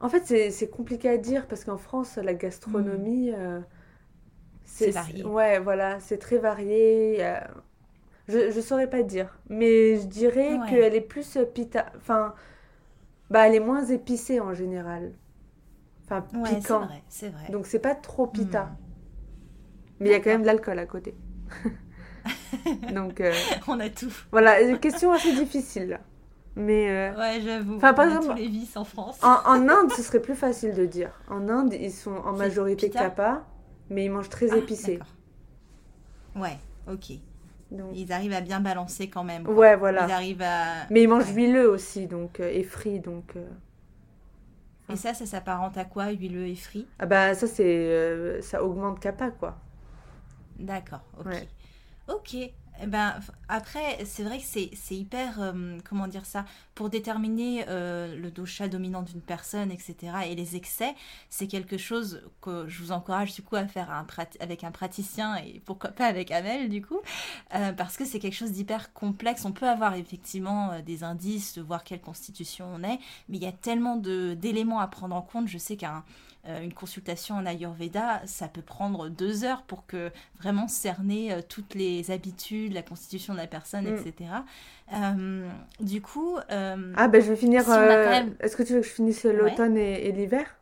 En 0.01 0.09
fait, 0.09 0.51
c'est 0.51 0.71
compliqué 0.71 1.09
à 1.09 1.19
dire 1.19 1.47
parce 1.47 1.65
qu'en 1.65 1.79
France, 1.79 2.17
la 2.17 2.35
gastronomie. 2.35 3.33
Hmm. 3.33 3.65
c'est 4.65 4.91
varié. 4.91 5.25
Ouais, 5.25 5.59
voilà, 5.59 6.01
c'est 6.01 6.19
très 6.19 6.39
varié. 6.39 7.23
Je, 8.29 8.51
je 8.51 8.61
saurais 8.61 8.89
pas 8.89 9.03
dire. 9.03 9.39
Mais 9.49 9.97
je 9.97 10.07
dirais 10.07 10.59
qu'elle 10.69 10.95
est 10.95 11.01
plus 11.01 11.39
pita. 11.55 11.87
Enfin, 11.97 12.35
bah, 13.31 13.47
elle 13.47 13.55
est 13.55 13.61
moins 13.61 13.85
épicée 13.85 14.41
en 14.41 14.55
général. 14.55 15.13
Enfin, 16.05 16.25
ouais, 16.35 16.57
piquant. 16.57 16.83
C'est 16.83 16.87
vrai, 16.87 17.03
c'est 17.09 17.29
vrai. 17.29 17.53
Donc, 17.53 17.67
c'est 17.67 17.79
pas 17.79 17.95
trop 17.95 18.27
pita. 18.27 18.65
Hmm. 18.65 18.77
Mais 20.01 20.09
il 20.09 20.13
y 20.13 20.15
a 20.15 20.21
quand 20.21 20.31
même 20.31 20.43
de 20.43 20.47
l'alcool 20.47 20.79
à 20.79 20.87
côté. 20.87 21.15
Donc. 22.95 23.21
Euh, 23.21 23.33
On 23.69 23.81
a 23.81 23.89
tout. 23.89 24.13
Voilà, 24.31 24.61
une 24.63 24.79
question 24.79 25.13
assez 25.13 25.33
difficile 25.35 25.89
là. 25.89 26.01
Mais. 26.57 26.91
Euh... 26.91 27.19
Ouais, 27.19 27.41
j'avoue. 27.41 27.77
Enfin, 27.77 27.95
par 27.95 28.07
exemple. 28.07 28.29
Tous 28.29 28.35
les 28.35 28.49
vices 28.49 28.77
en 28.77 28.85
France. 28.85 29.19
en, 29.23 29.37
en, 29.45 29.69
Inde, 29.69 29.91
ce 29.93 30.03
serait 30.03 30.21
plus 30.21 30.35
facile 30.35 30.75
de 30.75 30.87
dire. 30.87 31.11
En 31.29 31.49
Inde, 31.49 31.75
ils 31.75 31.93
sont 31.93 32.17
en 32.17 32.33
majorité 32.33 32.91
kappa, 32.91 33.45
mais 33.91 34.05
ils 34.05 34.11
mangent 34.11 34.31
très 34.31 34.53
ah, 34.53 34.57
épicé. 34.57 34.99
Ouais, 36.37 36.59
ok. 36.91 37.13
Ils 37.95 38.13
arrivent 38.13 38.33
à 38.33 38.41
bien 38.41 38.61
balancer 38.61 39.09
quand 39.09 39.25
même. 39.25 39.47
Ouais, 39.49 39.77
voilà. 39.77 40.07
Ils 40.07 40.13
arrivent 40.13 40.43
à... 40.43 40.87
Mais 40.91 41.03
ils 41.03 41.09
mangent 41.09 41.33
huileux 41.33 41.69
aussi, 41.69 42.07
donc, 42.07 42.41
euh, 42.41 42.51
et 42.53 42.63
frit, 42.63 43.01
donc... 43.01 43.37
Euh, 43.37 43.47
et 44.93 44.97
ça, 44.97 45.15
ça 45.15 45.25
s'apparente 45.25 45.79
à 45.79 45.85
quoi, 45.85 46.11
huileux 46.11 46.47
et 46.47 46.57
frit 46.57 46.87
Ah 46.99 47.07
bah 47.07 47.35
ça, 47.35 47.47
c'est... 47.47 47.65
Euh, 47.65 48.41
ça 48.43 48.63
augmente 48.63 49.01
kappa, 49.01 49.31
quoi. 49.31 49.57
D'accord, 50.59 51.03
ok. 51.19 51.47
Ok, 52.09 52.37
eh 52.83 52.87
ben, 52.87 53.15
après, 53.49 54.05
c'est 54.05 54.25
vrai 54.25 54.39
que 54.39 54.45
c'est 54.45 54.95
hyper, 54.95 55.41
euh, 55.41 55.79
comment 55.89 56.09
dire 56.09 56.27
ça, 56.27 56.45
pour 56.75 56.91
déterminer 56.91 57.65
euh, 57.69 58.17
le 58.17 58.31
dosha 58.33 58.67
dominant 58.69 59.03
d'une 59.03 59.21
personne, 59.21 59.71
etc., 59.71 59.97
et 60.27 60.35
les 60.35 60.57
excès, 60.57 60.95
c'est 61.31 61.47
quelque 61.47 61.79
chose 61.79 62.23
que 62.43 62.67
je 62.69 62.83
vous 62.83 62.91
encourage 62.91 63.35
du 63.35 63.43
coup 63.43 63.55
à 63.55 63.67
faire 63.67 64.05
avec 64.41 64.65
un 64.65 64.73
praticien 64.73 65.37
et 65.37 65.63
pourquoi 65.65 65.91
pas 65.91 66.07
avec 66.07 66.33
Amel 66.33 66.69
du 66.69 66.83
coup, 66.83 67.01
euh, 67.55 67.73
parce 67.73 67.97
que 67.97 68.05
c'est 68.05 68.19
quelque 68.19 68.35
chose 68.35 68.53
d'hyper 68.53 68.93
complexe. 68.93 69.45
On 69.45 69.53
peut 69.53 69.69
avoir 69.69 69.95
effectivement 69.95 70.81
des 70.81 71.05
indices 71.05 71.55
de 71.55 71.63
voir 71.63 71.85
quelle 71.85 72.01
constitution 72.01 72.67
on 72.75 72.83
est, 72.83 72.99
mais 73.29 73.37
il 73.37 73.43
y 73.43 73.47
a 73.47 73.53
tellement 73.53 73.97
d'éléments 73.97 74.81
à 74.81 74.89
prendre 74.89 75.15
en 75.15 75.23
compte. 75.23 75.47
Je 75.47 75.59
sais 75.59 75.77
qu'un 75.77 76.05
une 76.63 76.73
consultation 76.75 77.37
en 77.37 77.47
Ayurveda, 77.47 78.21
ça 78.27 78.49
peut 78.49 78.63
prendre 78.63 79.09
deux 79.09 79.45
heures 79.45 79.63
pour 79.63 79.87
que 79.87 80.11
vraiment 80.41 80.69
cerner 80.69 81.33
euh, 81.33 81.41
toutes 81.47 81.75
les 81.75 82.11
habitudes, 82.11 82.73
la 82.75 82.83
constitution 82.83 83.33
de 83.33 83.39
la 83.39 83.47
personne, 83.47 83.85
mm. 83.85 83.97
etc. 83.97 84.31
Euh, 84.93 85.49
du 85.81 86.03
coup. 86.03 86.37
ah, 86.49 87.09
ben 87.09 87.23
je 87.23 87.31
vais 87.31 87.37
finir. 87.37 87.63
Est-ce 88.41 88.57
que 88.57 88.63
tu 88.63 88.75
veux 88.75 88.81
que 88.81 88.87
je 88.87 88.93
finisse 88.93 89.25
l'automne 89.25 89.77
et, 89.77 90.13
l'hiver? 90.13 90.57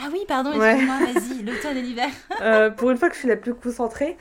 Ah 0.00 0.08
oui, 0.12 0.20
pardon, 0.28 0.52
excuse-moi, 0.52 0.98
vas-y, 0.98 1.42
l'automne 1.44 1.76
et 1.76 1.82
l'hiver. 1.82 2.10
pour 2.76 2.90
une 2.90 2.98
fois 2.98 3.08
que 3.08 3.14
je 3.14 3.20
suis 3.20 3.28
la 3.28 3.36
plus 3.36 3.54
concentrée. 3.54 4.16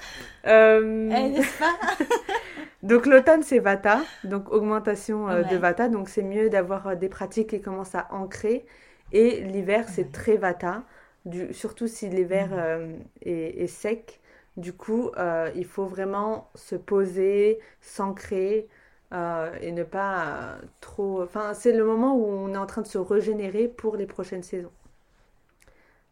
Eh, 0.46 0.50
n'est-ce 0.50 1.60
pas? 1.60 1.76
Donc 2.84 3.06
l'automne, 3.06 3.42
c'est 3.42 3.58
Vata, 3.58 4.02
donc 4.24 4.52
augmentation 4.52 5.28
de 5.28 5.58
Vata. 5.58 5.90
Donc 5.90 6.10
c'est 6.10 6.22
mieux 6.22 6.50
d'avoir 6.50 6.96
des 6.96 7.10
pratiques 7.10 7.50
qui 7.50 7.60
commencent 7.60 7.96
à 7.96 8.08
ancrer 8.12 8.66
et 9.12 9.42
l'hiver, 9.42 9.88
c'est 9.88 10.12
très 10.12 10.38
vata, 10.38 10.84
du, 11.26 11.54
surtout 11.54 11.88
si 11.88 12.10
l'hiver 12.10 12.50
mm. 12.50 12.54
euh, 12.54 12.98
est, 13.22 13.68
sec. 13.68 14.20
Du 14.56 14.74
coup, 14.74 15.12
euh, 15.18 15.52
il 15.56 15.66
faut 15.66 15.86
vraiment 15.86 16.50
se 16.56 16.76
poser, 16.76 17.60
s'ancrer 17.80 18.68
euh, 19.14 19.56
et 19.62 19.72
ne 19.72 19.84
pas 19.84 20.58
trop... 20.82 21.22
Enfin, 21.22 21.54
c'est 21.54 21.74
le 21.74 21.86
moment 21.86 22.16
où 22.16 22.26
on 22.26 22.54
est 22.54 22.58
en 22.58 22.66
train 22.66 22.82
de 22.82 22.88
se 22.88 22.98
régénérer 22.98 23.68
pour 23.68 23.96
les 23.96 24.08
prochaines 24.08 24.44
saisons. 24.44 24.72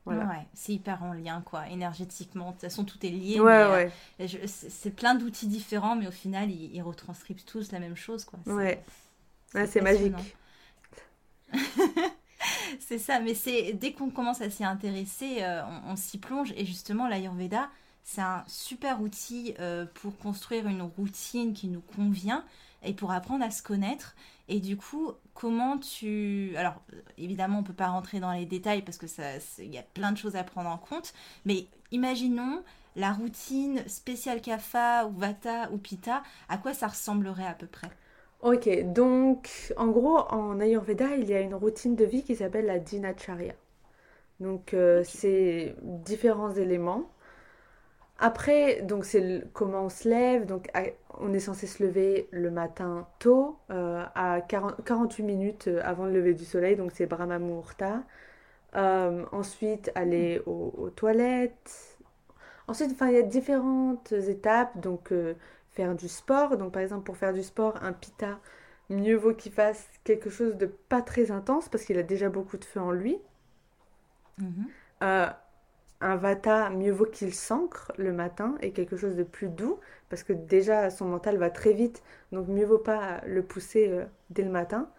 Voilà. 0.06 0.26
Ouais, 0.26 0.46
c'est 0.54 0.74
hyper 0.74 1.02
en 1.02 1.14
lien, 1.14 1.42
quoi, 1.44 1.68
énergétiquement. 1.68 2.50
De 2.50 2.52
toute 2.52 2.62
façon, 2.62 2.86
tout 2.86 3.04
est 3.04 3.10
lié. 3.10 3.40
Ouais, 3.40 3.92
ouais. 4.20 4.28
c'est 4.46 4.96
plein 4.96 5.16
d'outils 5.16 5.48
différents, 5.48 5.96
mais 5.96 6.08
au 6.08 6.12
final, 6.12 6.52
ils, 6.52 6.82
retranscrivent 6.84 7.44
tous 7.44 7.72
la 7.72 7.80
même 7.80 7.96
chose, 7.96 8.24
quoi. 8.24 8.38
Ouais, 8.46 8.84
c'est 9.66 9.82
magique. 9.82 10.38
c'est 12.80 12.98
ça, 12.98 13.20
mais 13.20 13.34
c'est 13.34 13.74
dès 13.74 13.94
qu'on 13.94 14.10
commence 14.10 14.42
à 14.42 14.50
s'y 14.50 14.64
intéresser, 14.64 15.38
euh, 15.42 15.62
on, 15.88 15.96
s'y 15.96 16.18
plonge. 16.18 16.54
Et 16.58 16.66
justement, 16.66 17.08
l'Ayurveda, 17.08 17.70
c'est 18.04 18.22
un 18.22 18.44
super 18.48 19.02
outil 19.02 19.54
euh, 19.60 19.86
pour 19.96 20.18
construire 20.18 20.68
une 20.68 20.82
routine 20.82 21.54
qui 21.54 21.68
nous 21.68 21.82
convient. 21.82 22.44
et 22.84 22.94
pour 22.94 23.12
apprendre 23.12 23.44
à 23.44 23.50
se 23.50 23.64
connaître. 23.64 24.16
Et 24.48 24.60
du 24.60 24.78
coup, 24.78 25.12
comment 25.34 25.80
tu... 25.80 26.54
Alors, 26.56 26.76
évidemment, 27.18 27.58
on 27.58 27.62
ne 27.62 27.68
peut 27.68 27.74
pas 27.74 27.88
rentrer 27.88 28.20
dans 28.20 28.32
les 28.32 28.46
détails 28.46 28.84
parce 28.84 28.98
que 29.00 29.08
ça, 29.08 29.24
il 29.58 29.74
y 29.74 29.80
a 29.80 29.84
plein 29.84 30.12
de 30.12 30.18
choses 30.18 30.36
à 30.36 30.44
prendre 30.44 30.70
en 30.70 30.78
compte, 30.78 31.14
mais 31.46 31.68
imaginons 31.92 32.64
la 32.96 33.12
routine 33.12 33.88
spéciale 33.88 34.42
Kapha 34.42 35.08
ou 35.08 35.14
Vata 35.14 35.72
ou 35.72 35.78
Pitta, 35.78 36.24
à 36.48 36.58
quoi 36.58 36.74
ça 36.74 36.88
ressemblerait 36.88 37.48
à 37.48 37.54
peu 37.54 37.68
près? 37.68 37.90
Ok, 38.46 38.70
donc 38.94 39.74
en 39.76 39.88
gros, 39.88 40.20
en 40.20 40.60
Ayurveda, 40.60 41.16
il 41.16 41.28
y 41.28 41.34
a 41.34 41.40
une 41.42 41.56
routine 41.56 41.96
de 41.96 42.06
vie 42.06 42.22
qui 42.24 42.36
s'appelle 42.36 42.68
la 42.68 42.78
Dinacharya. 42.78 43.54
Donc, 44.40 44.76
euh, 44.76 45.04
c'est 45.04 45.76
différents 45.82 46.52
éléments. 46.54 47.10
Après, 48.20 48.82
donc 48.84 49.06
c'est 49.06 49.44
comment 49.54 49.86
on 49.86 49.90
se 49.90 50.08
lève. 50.08 50.46
Donc, 50.46 50.70
on 51.20 51.34
est 51.34 51.40
censé 51.40 51.66
se 51.68 51.82
lever 51.84 52.28
le 52.32 52.52
matin 52.52 53.08
tôt, 53.20 53.58
euh, 53.72 54.04
à 54.14 54.42
40, 54.42 54.84
48 54.86 55.24
minutes 55.24 55.68
euh, 55.68 55.82
avant 55.84 56.06
le 56.06 56.12
lever 56.14 56.36
du 56.36 56.46
soleil. 56.46 56.76
Donc, 56.76 56.92
c'est 56.94 57.08
Brahma 57.08 57.40
Muhurta. 57.40 58.04
ensuite, 59.32 59.92
aller 59.96 60.42
aux, 60.46 60.92
toilettes. 60.96 61.98
Ensuite, 62.68 62.92
il 63.02 63.12
y 63.14 63.18
a 63.18 63.22
différentes 63.24 64.12
étapes. 64.12 64.80
Donc, 64.80 65.12
faire 65.76 65.96
du 65.96 66.08
sport. 66.08 66.58
Donc, 66.58 66.74
par 66.74 66.82
exemple, 66.82 67.04
pour 67.04 67.18
faire 67.18 67.34
du 67.34 67.44
sport, 67.44 67.78
un 67.82 67.94
pita, 67.94 68.40
mieux 68.90 69.16
vaut 69.16 69.34
qu'il 69.34 69.52
fasse 69.52 69.88
quelque 70.04 70.30
chose 70.30 70.56
de 70.56 70.66
pas 70.66 71.02
très 71.02 71.32
intense 71.32 71.70
parce 71.70 71.84
qu'il 71.86 71.98
a 71.98 72.04
déjà 72.04 72.30
beaucoup 72.30 72.58
de 72.58 72.66
feu 72.66 72.80
en 72.80 72.92
lui. 72.92 73.20
Mhm. 74.40 74.68
Euh, 75.04 75.28
un 76.02 76.16
vata, 76.18 76.70
mieux 76.70 76.92
vaut 76.92 77.06
qu'il 77.06 77.34
s'ancre 77.34 77.92
le 77.98 78.12
matin 78.12 78.56
et 78.62 78.72
quelque 78.72 78.98
chose 78.98 79.16
de 79.16 79.24
plus 79.24 79.48
doux, 79.48 79.80
parce 80.10 80.24
que 80.24 80.34
déjà 80.34 80.90
son 80.90 81.06
mental 81.06 81.38
va 81.38 81.50
très 81.50 81.74
vite, 81.74 82.04
donc 82.32 82.48
mieux 82.48 82.66
vaut 82.66 82.78
pas 82.78 83.22
le 83.26 83.44
pousser 83.44 83.88
euh, 83.90 84.06
dès 84.30 84.44
le 84.44 84.52
matin. 84.52 84.90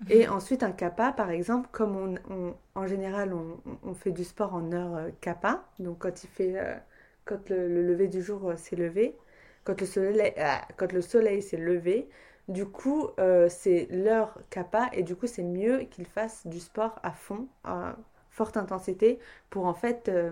Mhm. 0.00 0.06
Et 0.10 0.28
ensuite 0.28 0.62
un 0.62 0.72
kappa, 0.72 1.12
par 1.12 1.30
exemple, 1.30 1.68
comme 1.72 1.96
on, 2.28 2.54
en 2.74 2.86
général 2.86 3.32
on, 3.32 3.94
fait 3.94 4.10
du 4.10 4.24
sport 4.24 4.54
en 4.54 4.72
heure 4.72 4.96
euh, 4.96 5.10
kappa, 5.20 5.64
donc 5.78 6.00
quand 6.00 6.24
il 6.24 6.28
fait, 6.28 6.82
quand 7.24 7.48
le, 7.48 7.68
lever 7.86 8.08
du 8.08 8.20
jour 8.20 8.52
s'est 8.56 8.76
levé, 8.76 9.16
quand 9.64 9.80
le 9.80 9.86
soleil, 9.86 10.34
quand 10.76 10.92
le 10.92 11.02
soleil 11.02 11.42
s'est 11.42 11.56
levé, 11.56 12.08
du 12.48 12.66
coup 12.66 13.08
c'est 13.48 13.86
l'heure 13.90 14.38
kappa 14.50 14.88
et 14.92 15.02
du 15.02 15.16
coup 15.16 15.26
c'est 15.26 15.42
mieux 15.42 15.80
qu'il 15.90 16.06
fasse 16.06 16.46
du 16.46 16.60
sport 16.60 16.98
à 17.02 17.12
fond, 17.12 17.46
forte 18.32 18.56
intensité 18.56 19.18
pour 19.50 19.66
en 19.66 19.74
fait 19.74 20.08
euh, 20.08 20.30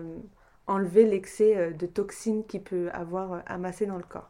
enlever 0.67 1.05
l'excès 1.05 1.55
euh, 1.55 1.71
de 1.71 1.85
toxines 1.85 2.45
qu'il 2.45 2.63
peut 2.63 2.89
avoir 2.91 3.33
euh, 3.33 3.39
amassé 3.45 3.85
dans 3.85 3.97
le 3.97 4.03
corps. 4.03 4.29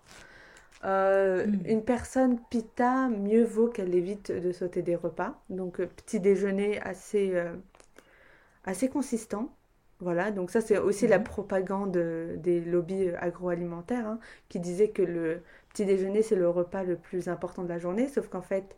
Hmm. 0.83 1.59
Une 1.65 1.83
personne 1.83 2.39
pita, 2.49 3.07
mieux 3.07 3.43
vaut 3.43 3.67
qu'elle 3.67 3.93
évite 3.93 4.31
de 4.31 4.51
sauter 4.51 4.81
des 4.81 4.95
repas. 4.95 5.39
Donc 5.51 5.77
petit 5.77 6.19
déjeuner 6.19 6.81
assez, 6.81 7.39
assez 8.65 8.89
consistant. 8.89 9.53
Voilà, 10.01 10.31
donc 10.31 10.49
ça 10.51 10.61
c'est 10.61 10.77
aussi 10.79 11.07
la 11.07 11.19
propagande 11.19 11.91
des 12.37 12.59
lobbies 12.61 13.09
agroalimentaires 13.19 14.07
hein, 14.07 14.19
qui 14.49 14.59
disaient 14.59 14.89
que 14.89 15.03
le 15.03 15.41
petit 15.69 15.85
déjeuner 15.85 16.23
c'est 16.23 16.35
le 16.35 16.49
repas 16.49 16.83
le 16.83 16.95
plus 16.97 17.29
important 17.29 17.63
de 17.63 17.69
la 17.69 17.77
journée, 17.79 18.07
sauf 18.09 18.27
qu'en 18.27 18.41
fait, 18.41 18.75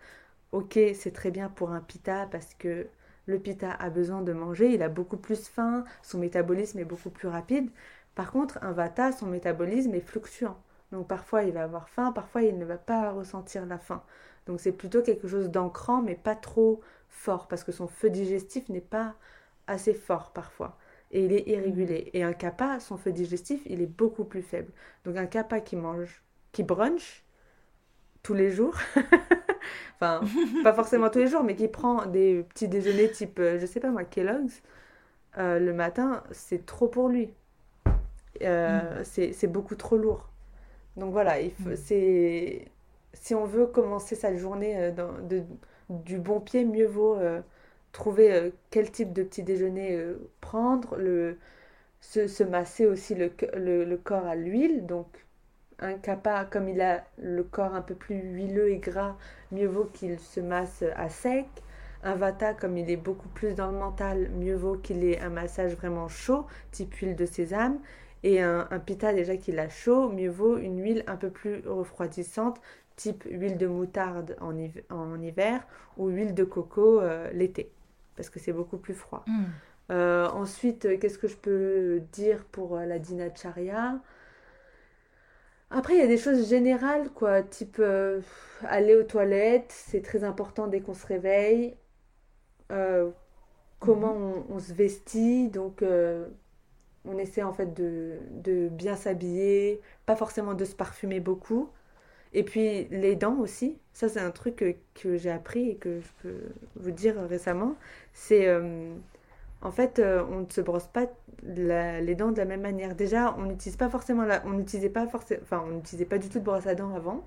ok, 0.53 0.79
c'est 0.95 1.13
très 1.13 1.31
bien 1.31 1.49
pour 1.49 1.71
un 1.71 1.81
pita 1.81 2.27
parce 2.31 2.53
que 2.55 2.87
le 3.27 3.39
pita 3.39 3.71
a 3.71 3.89
besoin 3.89 4.21
de 4.21 4.33
manger, 4.33 4.73
il 4.73 4.83
a 4.83 4.89
beaucoup 4.89 5.17
plus 5.17 5.47
faim, 5.49 5.85
son 6.03 6.19
métabolisme 6.19 6.79
est 6.79 6.85
beaucoup 6.85 7.09
plus 7.09 7.29
rapide. 7.29 7.69
Par 8.15 8.31
contre, 8.31 8.59
un 8.63 8.73
vata, 8.73 9.11
son 9.13 9.27
métabolisme 9.27 9.93
est 9.95 10.01
fluctuant. 10.01 10.57
Donc 10.91 11.07
parfois 11.07 11.43
il 11.43 11.53
va 11.53 11.63
avoir 11.63 11.89
faim, 11.89 12.11
parfois 12.13 12.43
il 12.43 12.57
ne 12.59 12.65
va 12.65 12.77
pas 12.77 13.11
ressentir 13.11 13.65
la 13.65 13.77
faim. 13.79 14.03
Donc 14.47 14.59
c'est 14.61 14.73
plutôt 14.73 15.01
quelque 15.01 15.27
chose 15.27 15.49
d'ancrant, 15.49 16.01
mais 16.01 16.15
pas 16.15 16.35
trop 16.35 16.81
fort, 17.09 17.47
parce 17.47 17.63
que 17.63 17.71
son 17.71 17.87
feu 17.87 18.09
digestif 18.09 18.69
n'est 18.69 18.81
pas 18.81 19.15
assez 19.67 19.93
fort 19.93 20.31
parfois. 20.33 20.77
Et 21.13 21.25
il 21.25 21.31
est 21.31 21.47
irrégulier. 21.47 22.09
Et 22.13 22.23
un 22.23 22.33
kappa, 22.33 22.79
son 22.79 22.97
feu 22.97 23.11
digestif, 23.11 23.61
il 23.67 23.81
est 23.81 23.87
beaucoup 23.87 24.25
plus 24.25 24.41
faible. 24.41 24.71
Donc 25.05 25.15
un 25.15 25.27
kappa 25.27 25.59
qui 25.61 25.75
mange, 25.75 26.23
qui 26.51 26.63
brunch 26.63 27.23
tous 28.23 28.33
les 28.33 28.49
jours, 28.49 28.75
enfin, 29.95 30.21
pas 30.63 30.73
forcément 30.73 31.09
tous 31.09 31.19
les 31.19 31.27
jours, 31.27 31.43
mais 31.43 31.55
qui 31.55 31.67
prend 31.67 32.07
des 32.07 32.43
petits 32.49 32.67
déjeuners 32.67 33.11
type, 33.11 33.37
euh, 33.39 33.59
je 33.59 33.65
sais 33.67 33.79
pas 33.79 33.91
moi, 33.91 34.03
Kellogg's, 34.03 34.61
euh, 35.37 35.59
le 35.59 35.73
matin, 35.73 36.23
c'est 36.31 36.65
trop 36.65 36.87
pour 36.87 37.09
lui. 37.09 37.31
Euh, 38.41 39.01
mm. 39.01 39.03
C'est 39.03 39.47
beaucoup 39.47 39.75
trop 39.75 39.97
lourd. 39.97 40.29
Donc 40.97 41.11
voilà, 41.11 41.39
il 41.41 41.51
faut, 41.51 41.69
mm. 41.69 42.65
si 43.13 43.35
on 43.35 43.45
veut 43.45 43.67
commencer 43.67 44.15
sa 44.15 44.35
journée 44.35 44.91
dans, 44.91 45.11
de, 45.27 45.43
du 45.89 46.17
bon 46.17 46.39
pied, 46.39 46.65
mieux 46.65 46.87
vaut 46.87 47.17
trouver 47.93 48.51
quel 48.71 48.91
type 48.91 49.13
de 49.13 49.23
petit 49.23 49.43
déjeuner 49.43 50.03
prendre, 50.41 50.97
le, 50.97 51.37
se, 52.01 52.27
se, 52.27 52.43
masser 52.43 52.85
aussi 52.85 53.15
le, 53.15 53.97
corps 54.03 54.27
à 54.27 54.35
l'huile, 54.35 54.85
donc 54.85 55.07
un 55.79 55.93
kappa, 55.93 56.45
comme 56.45 56.69
il 56.69 56.81
a 56.81 57.03
le 57.17 57.43
corps 57.43 57.73
un 57.73 57.81
peu 57.81 57.95
plus 57.95 58.15
huileux 58.15 58.69
et 58.71 58.77
gras, 58.77 59.15
mieux 59.51 59.67
vaut 59.67 59.85
qu'il 59.85 60.19
se 60.19 60.39
masse 60.39 60.83
à 60.95 61.09
sec. 61.09 61.47
Un 62.03 62.15
vata, 62.15 62.53
comme 62.53 62.77
il 62.77 62.89
est 62.91 62.97
beaucoup 62.97 63.29
plus 63.29 63.55
dans 63.55 63.71
le 63.71 63.77
mental, 63.77 64.29
mieux 64.31 64.55
vaut 64.55 64.75
qu'il 64.75 65.03
ait 65.05 65.19
un 65.19 65.29
massage 65.29 65.73
vraiment 65.75 66.09
chaud, 66.09 66.45
type 66.71 66.93
huile 66.95 67.15
de 67.15 67.25
sésame. 67.25 67.79
Et 68.23 68.41
un, 68.41 68.65
pita, 68.85 69.13
déjà 69.13 69.35
qu'il 69.37 69.59
a 69.59 69.69
chaud, 69.69 70.09
mieux 70.09 70.29
vaut 70.29 70.57
une 70.57 70.81
huile 70.81 71.03
un 71.07 71.15
peu 71.15 71.29
plus 71.29 71.61
refroidissante, 71.67 72.61
type 72.95 73.23
huile 73.29 73.57
de 73.57 73.67
moutarde 73.67 74.35
en, 74.39 75.21
hiver, 75.21 75.65
ou 75.97 76.07
huile 76.07 76.33
de 76.33 76.43
coco 76.43 77.01
euh, 77.01 77.29
l'été, 77.33 77.71
parce 78.15 78.29
que 78.29 78.39
c'est 78.39 78.53
beaucoup 78.53 78.77
plus 78.77 78.93
froid. 78.93 79.23
Hmm. 79.27 79.43
Euh, 79.91 80.27
ensuite, 80.29 80.99
qu'est-ce 80.99 81.17
que 81.17 81.27
je 81.27 81.35
peux 81.35 82.01
dire 82.11 82.45
pour 82.45 82.77
euh, 82.77 82.85
la 82.85 82.99
dinacharya? 82.99 83.99
Après, 85.75 85.95
il 85.95 85.99
y 85.99 86.03
a 86.03 86.07
des 86.07 86.19
choses 86.19 86.47
générales, 86.49 87.09
quoi, 87.09 87.41
type 87.41 87.77
euh, 87.79 88.21
aller 88.63 88.95
aux 88.95 89.03
toilettes, 89.03 89.71
c'est 89.75 90.03
très 90.03 90.23
important 90.23 90.67
dès 90.67 90.81
qu'on 90.81 90.93
se 90.93 91.07
réveille. 91.07 91.75
Euh, 92.71 93.09
comment 93.79 94.13
mhm. 94.13 94.43
on, 94.49 94.59
se 94.59 94.71
vestit, 94.71 95.49
donc 95.49 95.81
euh, 95.81 96.27
on 97.05 97.17
essaie 97.17 97.41
en 97.41 97.53
fait 97.53 97.73
de, 97.73 98.69
bien 98.69 98.95
s'habiller, 98.95 99.81
pas 100.05 100.15
forcément 100.15 100.53
de 100.53 100.63
se 100.63 100.75
parfumer 100.75 101.19
beaucoup. 101.19 101.69
Et 102.33 102.43
puis 102.43 102.85
les 102.85 103.15
dents 103.15 103.37
aussi, 103.39 103.77
ça 103.93 104.09
c'est 104.09 104.19
un 104.19 104.31
truc 104.31 104.55
que, 104.55 104.75
que 104.95 105.17
j'ai 105.17 105.31
appris 105.31 105.69
et 105.69 105.75
que 105.75 105.99
je 105.99 106.07
peux 106.21 106.39
vous 106.77 106.91
dire 106.91 107.15
récemment. 107.29 107.75
C'est 108.13 108.47
en 109.63 109.71
fait, 109.71 109.99
euh, 109.99 110.23
on 110.29 110.41
ne 110.41 110.49
se 110.49 110.59
brosse 110.59 110.87
pas 110.87 111.07
les 111.43 112.15
dents 112.15 112.31
de 112.31 112.37
la 112.37 112.45
même 112.45 112.61
manière. 112.61 112.95
Déjà, 112.95 113.33
on 113.37 113.43
n'utilise 113.43 113.77
pas 113.77 113.89
forcément 113.89 114.23
la, 114.23 114.43
on 114.45 114.51
n'utilisait 114.51 114.89
pas 114.89 115.07
forcément, 115.07 115.41
enfin, 115.43 115.63
on 115.65 115.71
n'utilisait 115.71 116.05
pas 116.05 116.17
du 116.17 116.29
tout 116.29 116.39
de 116.39 116.43
brosse 116.43 116.67
à 116.67 116.75
dents 116.75 116.93
avant. 116.93 117.23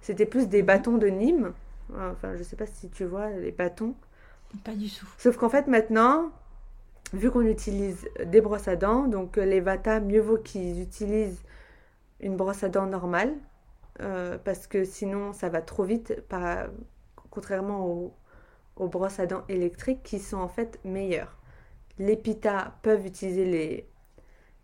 C'était 0.00 0.26
plus 0.26 0.48
des 0.48 0.62
bâtons 0.62 0.96
de 0.96 1.06
Nîmes. 1.08 1.52
Enfin, 1.94 2.34
je 2.36 2.42
sais 2.42 2.56
pas 2.56 2.66
si 2.66 2.88
tu 2.88 3.04
vois 3.04 3.28
les 3.30 3.52
bâtons. 3.52 3.94
Pas 4.64 4.74
du 4.74 4.88
tout. 4.90 5.06
Sauf 5.18 5.36
qu'en 5.36 5.50
fait, 5.50 5.66
maintenant, 5.66 6.30
vu 7.12 7.30
qu'on 7.30 7.42
utilise 7.42 8.08
des 8.24 8.40
brosses 8.40 8.68
à 8.68 8.76
dents, 8.76 9.06
donc 9.06 9.36
euh, 9.36 9.44
les 9.44 9.60
Vata, 9.60 10.00
mieux 10.00 10.20
vaut 10.20 10.38
qu'ils 10.38 10.80
utilisent 10.80 11.42
une 12.20 12.36
brosse 12.36 12.64
à 12.64 12.70
dents 12.70 12.86
normale, 12.86 13.34
euh, 14.00 14.38
parce 14.38 14.66
que 14.66 14.84
sinon, 14.84 15.32
ça 15.32 15.48
va 15.48 15.62
trop 15.62 15.84
vite, 15.84 16.22
contrairement 17.30 17.86
aux, 17.86 18.14
aux 18.76 18.88
brosses 18.88 19.20
à 19.20 19.26
dents 19.26 19.44
électriques 19.48 20.02
qui 20.02 20.18
sont 20.18 20.38
en 20.38 20.48
fait 20.48 20.78
meilleures. 20.84 21.36
Les 21.98 22.16
pitas 22.16 22.72
peuvent 22.82 23.04
utiliser 23.06 23.44
les, 23.44 23.86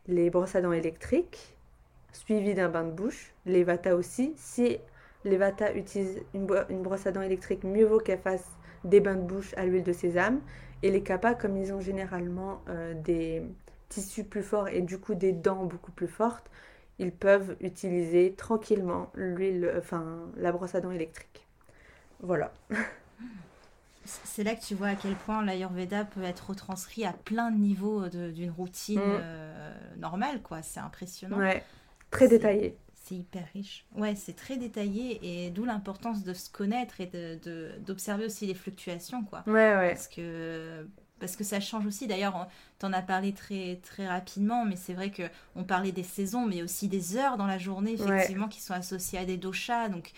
les 0.06 0.30
brosses 0.30 0.54
à 0.54 0.62
dents 0.62 0.72
électriques, 0.72 1.56
suivies 2.12 2.54
d'un 2.54 2.68
bain 2.68 2.84
de 2.84 2.92
bouche. 2.92 3.34
Les 3.44 3.64
vata 3.64 3.96
aussi. 3.96 4.32
Si 4.36 4.78
les 5.24 5.36
vata 5.36 5.74
utilisent 5.74 6.22
une, 6.34 6.46
brosse 6.46 7.06
à 7.06 7.12
dents 7.12 7.22
électrique, 7.22 7.64
mieux 7.64 7.84
vaut 7.84 7.98
qu'elles 7.98 8.20
fassent 8.20 8.56
des 8.84 9.00
bains 9.00 9.16
de 9.16 9.22
bouche 9.22 9.54
à 9.56 9.64
l'huile 9.66 9.82
de 9.82 9.92
sésame. 9.92 10.40
Et 10.82 10.90
les 10.90 11.02
kappas, 11.02 11.34
comme 11.34 11.56
ils 11.56 11.72
ont 11.72 11.80
généralement 11.80 12.62
euh, 12.68 12.94
des 12.94 13.42
tissus 13.88 14.24
plus 14.24 14.42
forts 14.42 14.68
et 14.68 14.82
du 14.82 14.98
coup 14.98 15.14
des 15.14 15.32
dents 15.32 15.64
beaucoup 15.64 15.92
plus 15.92 16.08
fortes, 16.08 16.50
ils 16.98 17.12
peuvent 17.12 17.56
utiliser 17.60 18.34
tranquillement 18.34 19.10
l'huile, 19.14 19.72
enfin 19.78 20.30
la 20.36 20.52
brosse 20.52 20.74
à 20.74 20.80
dents 20.80 20.90
électrique. 20.90 21.46
Voilà. 22.20 22.52
c'est 24.04 24.44
là 24.44 24.54
que 24.54 24.64
tu 24.64 24.74
vois 24.74 24.88
à 24.88 24.94
quel 24.94 25.14
point 25.14 25.44
l'Ayurveda 25.44 26.04
peut 26.04 26.22
être 26.22 26.50
retranscrit 26.50 27.04
à 27.04 27.12
plein 27.12 27.50
de 27.50 27.58
niveaux 27.58 28.08
d'une 28.08 28.50
routine 28.50 28.98
mm. 28.98 29.20
euh, 29.20 29.74
normale, 29.98 30.42
quoi. 30.42 30.62
C'est 30.62 30.80
impressionnant. 30.80 31.38
Ouais, 31.38 31.62
très 32.10 32.28
détaillé. 32.28 32.76
C'est 32.94 33.14
hyper 33.14 33.44
riche. 33.52 33.86
Ouais, 33.94 34.16
c'est 34.16 34.34
très 34.34 34.56
détaillé 34.56 35.20
et 35.22 35.50
d'où 35.50 35.64
l'importance 35.64 36.24
de 36.24 36.34
se 36.34 36.50
connaître 36.50 37.00
et 37.00 37.06
d'observer 37.78 38.22
de, 38.22 38.26
aussi 38.26 38.46
les 38.46 38.54
fluctuations, 38.54 39.22
quoi. 39.22 39.44
Ouais, 39.46 39.76
ouais. 39.76 39.90
Parce 39.90 40.08
que 40.08 40.88
parce 41.20 41.36
que 41.36 41.44
ça 41.44 41.60
change 41.60 41.86
aussi. 41.86 42.06
D'ailleurs, 42.06 42.48
tu 42.78 42.86
en 42.86 42.92
as 42.92 43.02
parlé 43.02 43.32
très, 43.32 43.80
très 43.82 44.06
rapidement, 44.06 44.64
mais 44.64 44.76
c'est 44.76 44.94
vrai 44.94 45.10
que 45.10 45.22
on 45.54 45.64
parlait 45.64 45.92
des 45.92 46.02
saisons, 46.02 46.46
mais 46.46 46.62
aussi 46.62 46.88
des 46.88 47.16
heures 47.16 47.36
dans 47.36 47.46
la 47.46 47.58
journée, 47.58 47.92
effectivement, 47.92 48.48
qui 48.48 48.60
sont 48.60 48.74
associées 48.74 49.18
à 49.18 49.24
des 49.24 49.36
doshas. 49.36 49.88
Donc, 49.88 50.12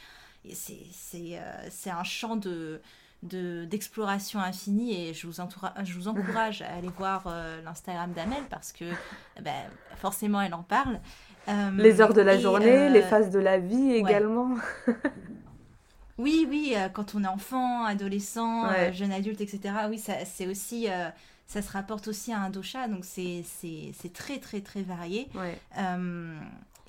c'est 0.53 1.91
un 1.91 2.05
champ 2.05 2.37
de 2.37 2.81
d'exploration 3.21 4.39
infinie 4.39 5.09
et 5.09 5.13
je 5.13 5.27
vous, 5.27 5.43
je 5.83 5.93
vous 5.93 6.07
encourage 6.07 6.63
à 6.63 6.73
aller 6.77 6.91
voir 6.97 7.25
l'Instagram 7.65 8.13
d'Amel 8.13 8.45
parce 8.49 8.71
que 8.71 8.85
ben, 9.43 9.65
forcément 9.97 10.41
elle 10.41 10.55
en 10.55 10.63
parle. 10.63 11.01
les 11.77 12.01
heures 12.01 12.15
de 12.15 12.21
la 12.21 12.39
journée, 12.39 12.89
les 12.89 13.03
phases 13.03 13.31
de 13.31 13.41
la 13.41 13.59
vie 13.59 13.91
également. 13.91 14.55
oui, 16.19 16.47
oui, 16.49 16.75
quand 16.93 17.15
on 17.15 17.25
est 17.25 17.29
enfant, 17.29 17.85
adolescent, 17.85 18.93
jeune 18.93 19.13
adulte, 19.13 19.41
etc. 19.41 19.75
Oui, 19.89 19.99
c'est 19.99 20.47
aussi 20.47 20.89
ça 21.49 21.63
se 21.63 21.73
rapporte 21.73 22.09
aussi 22.09 22.33
à 22.33 22.41
un 22.41 22.51
dosha, 22.51 22.89
donc 22.89 23.05
c'est 23.05 23.43
très 24.13 24.39
très 24.39 24.61
très 24.61 24.83
varié. 24.83 25.29
Euh, 25.79 26.39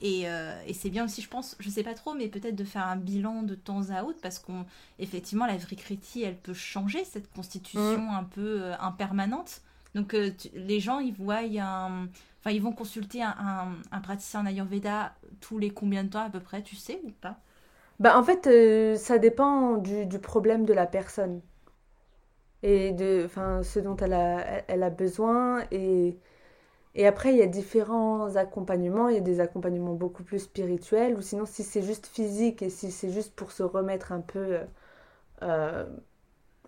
et, 0.02 0.24
euh, 0.30 0.62
et 0.68 0.74
c'est 0.74 0.89
bien 0.89 1.06
aussi, 1.06 1.22
je 1.22 1.30
pense, 1.30 1.56
je 1.60 1.70
sais 1.70 1.84
pas 1.84 1.94
trop, 1.94 2.13
mais 2.13 2.28
peut-être 2.28 2.56
de 2.56 2.63
faire 2.65 2.86
un 2.86 2.98
bilan 2.98 3.44
de 3.44 3.56
temps 3.56 3.89
à 3.89 4.04
autre, 4.04 4.20
parce 4.22 4.38
qu'effectivement, 4.39 5.46
la 5.46 5.56
vrikriti, 5.58 6.24
elle 6.24 6.38
peut 6.38 6.54
changer, 6.54 7.06
cette 7.06 7.32
constitution 7.32 8.00
mm. 8.00 8.15
un 8.15 8.24
peu 8.24 8.62
euh, 8.62 8.78
impermanente. 8.80 9.62
Donc 9.96 10.15
les 10.54 10.80
gens, 10.80 11.00
ils 11.00 11.13
voient, 11.13 11.39
un... 11.39 12.08
enfin, 12.39 12.52
ils 12.52 12.62
vont 12.62 12.74
consulter 12.74 13.24
un, 13.24 13.74
un, 13.92 14.02
praticien 14.02 14.42
en 14.42 14.46
Ayurveda 14.46 15.15
tous 15.39 15.58
les 15.58 15.72
combien 15.72 16.04
de 16.04 16.10
temps 16.10 16.24
à 16.24 16.30
peu 16.30 16.39
près, 16.42 16.62
tu 16.62 16.76
sais 16.76 17.02
ou 17.04 17.12
pas? 17.12 17.39
Bah, 18.00 18.18
en 18.18 18.24
fait, 18.24 18.96
ça 18.98 19.18
dépend 19.18 19.78
du, 19.78 20.06
du, 20.06 20.20
problème 20.20 20.66
de 20.66 20.74
la 20.74 20.88
personne 20.88 21.42
et 22.64 22.92
de 22.92 23.24
enfin 23.26 23.64
ce 23.64 23.80
dont 23.80 23.96
elle 23.98 24.14
a, 24.14 24.64
elle 24.68 24.84
a 24.84 24.90
besoin 24.90 25.64
et, 25.72 26.18
et 26.96 27.08
après 27.08 27.32
il 27.32 27.38
y 27.38 27.42
a 27.42 27.48
différents 27.48 28.36
accompagnements 28.36 29.10
il 29.10 29.16
y 29.16 29.18
a 29.18 29.22
des 29.22 29.40
accompagnements 29.40 29.94
beaucoup 29.94 30.24
plus 30.24 30.40
spirituels 30.40 31.16
ou 31.16 31.22
sinon 31.22 31.46
si 31.46 31.64
c'est 31.64 31.82
juste 31.82 32.08
physique 32.08 32.62
et 32.62 32.70
si 32.70 32.92
c'est 32.92 33.12
juste 33.12 33.34
pour 33.36 33.52
se 33.52 33.64
remettre 33.64 34.12
un 34.12 34.22
peu 34.22 34.60
euh, 35.42 35.86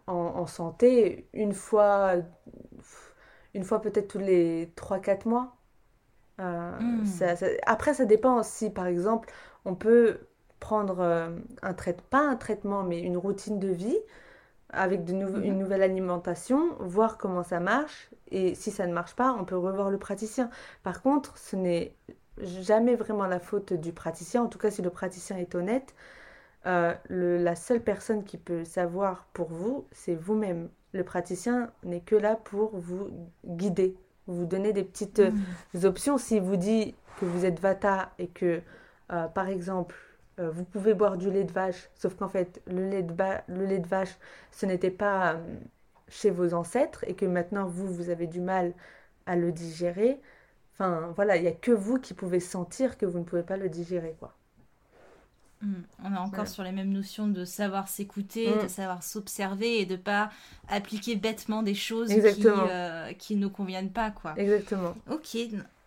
en, 0.07 0.13
en, 0.13 0.45
santé 0.45 1.27
une 1.33 1.53
fois 1.53 2.15
une 3.53 3.63
fois 3.65 3.81
peut-être 3.81 4.07
tous 4.07 4.19
les 4.19 4.71
3-4 4.77 5.27
mois 5.27 5.57
euh, 6.39 6.79
hmm. 6.79 7.05
ça, 7.05 7.35
après 7.65 7.93
ça 7.93 8.05
dépend 8.05 8.43
si 8.43 8.69
par 8.69 8.87
exemple 8.87 9.29
on 9.65 9.75
peut 9.75 10.21
prendre 10.61 10.99
euh, 11.01 11.29
un 11.61 11.73
traitement 11.73 12.05
pas 12.09 12.21
un 12.21 12.37
traitement 12.37 12.83
mais 12.83 13.01
une 13.01 13.17
routine 13.17 13.59
de 13.59 13.67
vie 13.67 13.97
avec 14.71 15.03
de 15.03 15.13
mhm. 15.13 15.43
une 15.43 15.59
nouvelle 15.59 15.83
alimentation, 15.83 16.75
voir 16.79 17.17
comment 17.17 17.43
ça 17.43 17.59
marche. 17.59 18.09
Et 18.29 18.55
si 18.55 18.71
ça 18.71 18.87
ne 18.87 18.93
marche 18.93 19.15
pas, 19.15 19.35
on 19.37 19.43
peut 19.43 19.57
revoir 19.57 19.89
le 19.89 19.97
praticien. 19.97 20.49
Par 20.83 21.01
contre, 21.01 21.37
ce 21.37 21.55
n'est 21.55 21.93
jamais 22.41 22.95
vraiment 22.95 23.27
la 23.27 23.39
faute 23.39 23.73
du 23.73 23.91
praticien. 23.91 24.43
En 24.43 24.47
tout 24.47 24.59
cas, 24.59 24.71
si 24.71 24.81
le 24.81 24.89
praticien 24.89 25.37
est 25.37 25.55
honnête, 25.55 25.93
euh, 26.65 26.93
la 27.09 27.55
seule 27.55 27.81
personne 27.81 28.23
qui 28.23 28.37
peut 28.37 28.63
savoir 28.63 29.27
pour 29.33 29.49
vous, 29.49 29.85
c'est 29.91 30.15
vous-même. 30.15 30.69
Le 30.93 31.03
praticien 31.03 31.71
n'est 31.83 32.01
que 32.01 32.15
là 32.15 32.35
pour 32.35 32.71
vous 32.73 33.09
guider, 33.45 33.97
vous 34.27 34.45
donner 34.45 34.71
des 34.71 34.83
petites 34.83 35.19
mhm. 35.19 35.85
options. 35.85 36.17
S'il 36.17 36.41
vous 36.41 36.57
dit 36.57 36.95
que 37.19 37.25
vous 37.25 37.45
êtes 37.45 37.59
vata 37.59 38.11
et 38.19 38.27
que, 38.27 38.61
euh, 39.11 39.27
par 39.27 39.49
exemple, 39.49 39.95
euh, 40.39 40.49
vous 40.49 40.63
pouvez 40.63 40.93
boire 40.93 41.17
du 41.17 41.29
lait 41.29 41.43
de 41.43 41.51
vache, 41.51 41.89
sauf 41.95 42.15
qu'en 42.15 42.29
fait, 42.29 42.61
le 42.67 42.89
lait 42.89 43.03
de, 43.03 43.13
le 43.47 43.65
lait 43.65 43.79
de 43.79 43.87
vache, 43.87 44.17
ce 44.51 44.65
n'était 44.65 44.91
pas 44.91 45.33
euh, 45.33 45.37
chez 46.07 46.29
vos 46.29 46.53
ancêtres 46.53 47.03
et 47.07 47.15
que 47.15 47.25
maintenant, 47.25 47.65
vous, 47.65 47.87
vous 47.93 48.09
avez 48.09 48.27
du 48.27 48.39
mal 48.39 48.73
à 49.25 49.35
le 49.35 49.51
digérer. 49.51 50.19
Enfin, 50.73 51.11
voilà, 51.15 51.35
il 51.35 51.43
n'y 51.43 51.47
a 51.47 51.53
que 51.53 51.71
vous 51.71 51.99
qui 51.99 52.13
pouvez 52.13 52.39
sentir 52.39 52.97
que 52.97 53.05
vous 53.05 53.19
ne 53.19 53.23
pouvez 53.23 53.43
pas 53.43 53.57
le 53.57 53.69
digérer, 53.69 54.15
quoi. 54.19 54.33
Hmm, 55.61 55.83
on 56.03 56.11
est 56.11 56.17
encore 56.17 56.47
sur 56.47 56.63
les 56.63 56.71
mêmes 56.71 56.91
notions 56.91 57.27
de 57.27 57.45
savoir 57.45 57.87
s'écouter, 57.87 58.49
hmm. 58.49 58.63
de 58.63 58.67
savoir 58.67 59.03
s'observer 59.03 59.79
et 59.79 59.85
de 59.85 59.95
pas 59.95 60.31
appliquer 60.69 61.15
bêtement 61.15 61.61
des 61.61 61.75
choses 61.75 62.09
qui, 62.09 62.47
euh, 62.47 63.13
qui 63.13 63.35
ne 63.35 63.41
nous 63.41 63.49
conviennent 63.51 63.91
pas, 63.91 64.09
quoi. 64.09 64.33
Exactement. 64.37 64.95
Ok, 65.11 65.37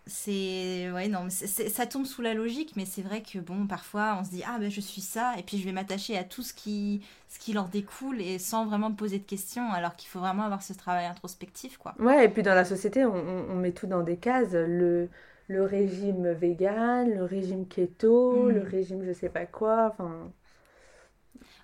c'est 0.06 0.90
ouais 0.92 1.08
non 1.08 1.28
ça 1.30 1.86
tombe 1.86 2.04
sous 2.04 2.20
la 2.20 2.34
logique 2.34 2.74
mais 2.76 2.84
c'est 2.84 3.00
vrai 3.00 3.22
que 3.22 3.38
bon 3.38 3.66
parfois 3.66 4.18
on 4.20 4.24
se 4.24 4.30
dit 4.30 4.42
ah 4.46 4.58
ben 4.58 4.70
je 4.70 4.80
suis 4.80 5.00
ça 5.00 5.32
et 5.38 5.42
puis 5.42 5.58
je 5.58 5.64
vais 5.64 5.72
m'attacher 5.72 6.18
à 6.18 6.24
tout 6.24 6.42
ce 6.42 6.52
qui 6.52 7.00
ce 7.28 7.38
qui 7.38 7.54
leur 7.54 7.68
découle 7.68 8.20
et 8.20 8.38
sans 8.38 8.66
vraiment 8.66 8.90
me 8.90 8.96
poser 8.96 9.18
de 9.18 9.24
questions 9.24 9.72
alors 9.72 9.96
qu'il 9.96 10.10
faut 10.10 10.18
vraiment 10.18 10.42
avoir 10.42 10.62
ce 10.62 10.74
travail 10.74 11.06
introspectif 11.06 11.78
quoi 11.78 11.94
ouais 11.98 12.26
et 12.26 12.28
puis 12.28 12.42
dans 12.42 12.54
la 12.54 12.66
société 12.66 13.06
on, 13.06 13.14
on, 13.14 13.56
met 13.56 13.72
tout 13.72 13.86
dans 13.86 14.02
des 14.02 14.18
cases 14.18 14.52
le 14.52 15.08
le 15.48 15.62
régime 15.62 16.32
vegan 16.32 17.10
le 17.10 17.24
régime 17.24 17.66
keto 17.66 18.50
le 18.50 18.60
mm. 18.60 18.68
régime 18.68 19.04
je 19.06 19.12
sais 19.12 19.30
pas 19.30 19.46
quoi 19.46 19.90
enfin 19.90 20.30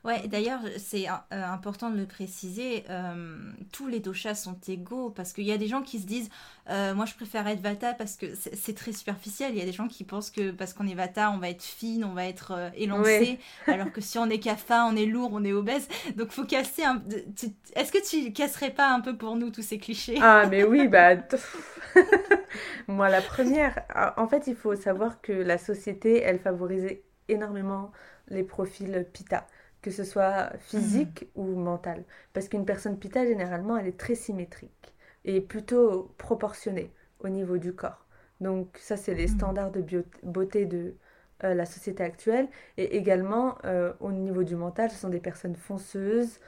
Ouais, 0.04 0.26
d'ailleurs, 0.28 0.60
c'est 0.78 1.08
euh, 1.08 1.12
important 1.30 1.90
de 1.90 1.98
le 1.98 2.06
préciser, 2.06 2.84
euh, 2.88 3.36
tous 3.70 3.86
les 3.86 4.00
doshas 4.00 4.34
sont 4.34 4.58
égaux 4.66 5.10
parce 5.10 5.34
qu'il 5.34 5.44
y 5.44 5.52
a 5.52 5.58
des 5.58 5.66
gens 5.66 5.82
qui 5.82 5.98
se 5.98 6.06
disent 6.06 6.30
euh, 6.70 6.94
Moi 6.94 7.04
je 7.04 7.14
préfère 7.14 7.46
être 7.46 7.60
vata 7.60 7.92
parce 7.92 8.16
que 8.16 8.26
c'est 8.34 8.74
très 8.74 8.92
superficiel. 8.92 9.52
Il 9.52 9.58
y 9.58 9.62
a 9.62 9.66
des 9.66 9.72
gens 9.72 9.88
qui 9.88 10.04
pensent 10.04 10.30
que 10.30 10.52
parce 10.52 10.72
qu'on 10.72 10.86
est 10.86 10.94
vata, 10.94 11.30
on 11.30 11.38
va 11.38 11.50
être 11.50 11.62
fine, 11.62 12.04
on 12.04 12.14
va 12.14 12.24
être 12.24 12.70
élancé, 12.76 13.38
alors 13.66 13.92
que 13.92 14.00
si 14.00 14.18
on 14.18 14.30
est 14.30 14.38
kapha, 14.38 14.86
on 14.86 14.96
est 14.96 15.04
lourd, 15.04 15.30
on 15.34 15.44
est 15.44 15.52
obèse. 15.52 15.86
Donc 16.16 16.30
faut 16.30 16.44
casser 16.44 16.84
un. 16.84 17.02
Est-ce 17.76 17.92
que 17.92 18.08
tu 18.08 18.32
casserais 18.32 18.70
pas 18.70 18.90
un 18.90 19.00
peu 19.00 19.16
pour 19.16 19.36
nous 19.36 19.50
tous 19.50 19.62
ces 19.62 19.78
clichés? 19.78 20.18
Ah, 20.22 20.46
mais 20.50 20.64
oui, 20.64 20.88
bah. 20.88 21.16
Moi 22.88 23.10
la 23.10 23.20
première. 23.20 23.80
Ah, 23.90 24.14
en 24.16 24.26
fait, 24.26 24.46
il 24.46 24.56
faut 24.56 24.76
savoir 24.76 25.20
que 25.20 25.32
la 25.32 25.58
société, 25.58 26.22
elle 26.22 26.38
favorisait 26.38 27.02
énormément 27.28 27.92
les 28.28 28.44
profils 28.44 29.06
pita 29.12 29.46
que 29.82 29.90
ce 29.90 30.04
soit 30.04 30.50
physique 30.58 31.28
mhm. 31.34 31.42
ou 31.42 31.56
mental. 31.56 32.04
Parce 32.32 32.48
qu'une 32.48 32.64
personne 32.64 32.98
pita, 32.98 33.24
généralement, 33.24 33.76
elle 33.76 33.86
est 33.86 33.98
très 33.98 34.14
symétrique 34.14 34.94
et 35.24 35.40
plutôt 35.40 36.14
proportionnée 36.18 36.92
au 37.20 37.28
niveau 37.28 37.58
du 37.58 37.74
corps. 37.74 38.06
Donc 38.40 38.78
ça, 38.80 38.96
c'est 38.96 39.14
les 39.14 39.26
mhm. 39.26 39.34
standards 39.34 39.70
de 39.70 40.04
beauté 40.22 40.66
de 40.66 40.94
euh, 41.44 41.54
la 41.54 41.66
société 41.66 42.02
actuelle. 42.02 42.48
Et 42.76 42.96
également, 42.96 43.56
euh, 43.64 43.92
au 44.00 44.12
niveau 44.12 44.44
du 44.44 44.56
mental, 44.56 44.90
ce 44.90 44.98
sont 44.98 45.08
des 45.08 45.20
personnes 45.20 45.56
fonceuses, 45.56 46.38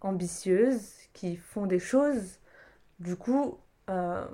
ambitieuses, 0.00 0.92
qui 1.12 1.36
font 1.36 1.66
des 1.66 1.78
choses. 1.80 2.38
Du 3.00 3.16
coup, 3.16 3.58
euh, 3.90 4.24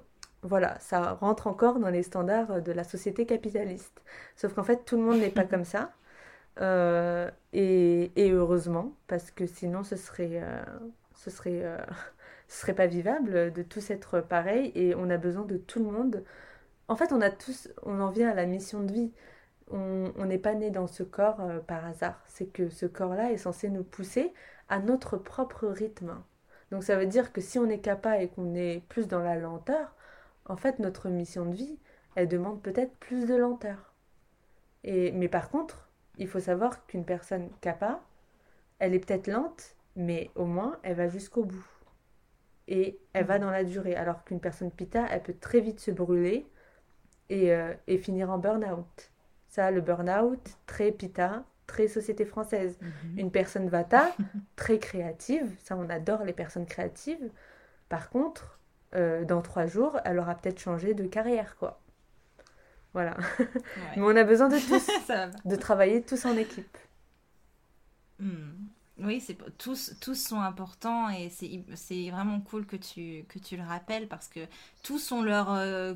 voilà, 0.42 0.78
ça 0.80 1.12
rentre 1.14 1.46
encore 1.46 1.78
dans 1.78 1.90
les 1.90 2.02
standards 2.02 2.62
de 2.62 2.72
la 2.72 2.84
société 2.84 3.26
capitaliste. 3.26 4.02
Sauf 4.36 4.54
qu'en 4.54 4.64
fait, 4.64 4.84
tout 4.84 4.96
le 4.96 5.02
monde 5.02 5.18
n'est 5.20 5.30
pas 5.30 5.44
comme 5.50 5.64
ça. 5.64 5.92
Euh, 6.60 7.30
et, 7.52 8.10
heureusement, 8.30 8.94
parce 9.06 9.30
que 9.30 9.46
sinon 9.46 9.84
ce 9.84 9.96
serait, 9.96 10.42
euh, 10.42 10.62
ce, 11.14 11.30
serait, 11.30 11.64
euh, 11.64 11.78
ce 12.48 12.60
serait 12.60 12.74
pas 12.74 12.86
vivable 12.86 13.52
de 13.52 13.62
tous 13.62 13.90
être 13.90 14.20
pareil 14.20 14.72
et 14.74 14.94
on 14.94 15.10
a 15.10 15.16
besoin 15.16 15.44
de 15.44 15.56
tout 15.56 15.78
le 15.78 15.90
monde. 15.90 16.24
En 16.88 16.96
fait, 16.96 17.12
on 17.12 17.20
a 17.20 17.30
tous, 17.30 17.68
on 17.84 18.00
en 18.00 18.10
vient 18.10 18.30
à 18.30 18.34
la 18.34 18.46
mission 18.46 18.82
de 18.82 18.92
vie. 18.92 19.12
On 19.70 20.26
n'est 20.26 20.38
pas 20.38 20.54
né 20.54 20.70
dans 20.70 20.86
ce 20.86 21.02
corps 21.02 21.40
par 21.66 21.86
hasard. 21.86 22.22
C'est 22.26 22.46
que 22.46 22.68
ce 22.68 22.84
corps-là 22.86 23.32
est 23.32 23.38
censé 23.38 23.70
nous 23.70 23.84
pousser 23.84 24.34
à 24.68 24.80
notre 24.80 25.16
propre 25.16 25.66
rythme. 25.68 26.22
Donc 26.70 26.84
ça 26.84 26.96
veut 26.96 27.06
dire 27.06 27.32
que 27.32 27.40
si 27.40 27.58
on 27.58 27.68
est 27.70 27.80
capable 27.80 28.22
et 28.22 28.28
qu'on 28.28 28.54
est 28.54 28.82
plus 28.88 29.08
dans 29.08 29.20
la 29.20 29.36
lenteur, 29.36 29.94
en 30.46 30.56
fait 30.56 30.78
notre 30.78 31.08
mission 31.08 31.46
de 31.46 31.54
vie, 31.54 31.78
elle 32.16 32.28
demande 32.28 32.62
peut-être 32.62 32.94
plus 32.96 33.26
de 33.26 33.34
lenteur. 33.34 33.94
Et, 34.84 35.12
mais 35.12 35.28
par 35.28 35.50
contre, 35.50 35.81
il 36.18 36.28
faut 36.28 36.40
savoir 36.40 36.86
qu'une 36.86 37.04
personne 37.04 37.48
kappa, 37.60 38.00
elle 38.78 38.94
est 38.94 38.98
peut-être 38.98 39.28
lente, 39.28 39.76
mais 39.96 40.30
au 40.34 40.44
moins 40.44 40.78
elle 40.82 40.96
va 40.96 41.08
jusqu'au 41.08 41.44
bout. 41.44 41.66
Et 42.68 42.98
elle 43.12 43.26
va 43.26 43.36
mhm. 43.36 43.42
dans 43.42 43.50
la 43.50 43.64
durée. 43.64 43.94
Alors 43.94 44.24
qu'une 44.24 44.40
personne 44.40 44.70
pita, 44.70 45.06
elle 45.10 45.22
peut 45.22 45.34
très 45.38 45.60
vite 45.60 45.80
se 45.80 45.90
brûler 45.90 46.46
et, 47.28 47.52
euh, 47.52 47.74
et 47.86 47.98
finir 47.98 48.30
en 48.30 48.38
burn-out. 48.38 49.10
Ça, 49.48 49.70
le 49.70 49.80
burn-out, 49.80 50.56
très 50.66 50.92
pita, 50.92 51.44
très 51.66 51.88
société 51.88 52.24
française. 52.24 52.78
Mhm. 52.80 53.18
Une 53.18 53.30
personne 53.30 53.68
vata, 53.68 54.14
très 54.56 54.78
créative. 54.78 55.54
Ça, 55.62 55.76
on 55.76 55.88
adore 55.90 56.24
les 56.24 56.32
personnes 56.32 56.66
créatives. 56.66 57.30
Par 57.88 58.10
contre, 58.10 58.58
euh, 58.94 59.24
dans 59.24 59.42
trois 59.42 59.66
jours, 59.66 59.98
elle 60.04 60.18
aura 60.18 60.34
peut-être 60.34 60.60
changé 60.60 60.94
de 60.94 61.04
carrière, 61.04 61.56
quoi. 61.56 61.81
Voilà. 62.92 63.16
Mais 63.96 64.02
on 64.02 64.16
a 64.16 64.24
besoin 64.24 64.48
de 64.48 64.58
tous, 64.68 65.10
de 65.44 65.56
travailler 65.56 66.02
tous 66.02 66.24
en 66.24 66.36
équipe. 66.36 66.76
Hmm. 68.18 68.52
Oui, 68.98 69.20
c'est 69.20 69.36
tous, 69.58 69.94
tous 70.00 70.14
sont 70.14 70.40
importants 70.40 71.08
et 71.08 71.30
c'est 71.30 72.10
vraiment 72.10 72.40
cool 72.40 72.66
que 72.66 72.76
tu, 72.76 73.24
que 73.28 73.38
tu 73.38 73.56
le 73.56 73.62
rappelles 73.62 74.06
parce 74.06 74.28
que 74.28 74.40
tous 74.82 75.10
ont 75.12 75.22
leurs 75.22 75.52
euh, 75.52 75.94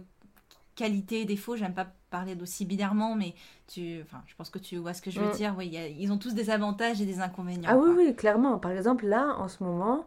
qualités 0.74 1.20
et 1.20 1.24
défauts. 1.24 1.56
J'aime 1.56 1.74
pas 1.74 1.86
parler 2.10 2.34
d'aussi 2.34 2.64
binairement, 2.64 3.14
mais 3.14 3.34
tu, 3.68 4.00
enfin, 4.02 4.22
je 4.26 4.34
pense 4.34 4.50
que 4.50 4.58
tu 4.58 4.78
vois 4.78 4.94
ce 4.94 5.02
que 5.02 5.10
je 5.10 5.20
veux 5.20 5.28
mm. 5.28 5.36
dire. 5.36 5.54
Oui, 5.58 5.68
ils 5.98 6.10
ont 6.10 6.18
tous 6.18 6.34
des 6.34 6.50
avantages 6.50 7.00
et 7.00 7.06
des 7.06 7.20
inconvénients. 7.20 7.68
Ah 7.70 7.76
oui, 7.76 7.90
oui, 7.94 8.16
clairement. 8.16 8.58
Par 8.58 8.72
exemple, 8.72 9.06
là, 9.06 9.36
en 9.38 9.48
ce 9.48 9.62
moment, 9.62 10.06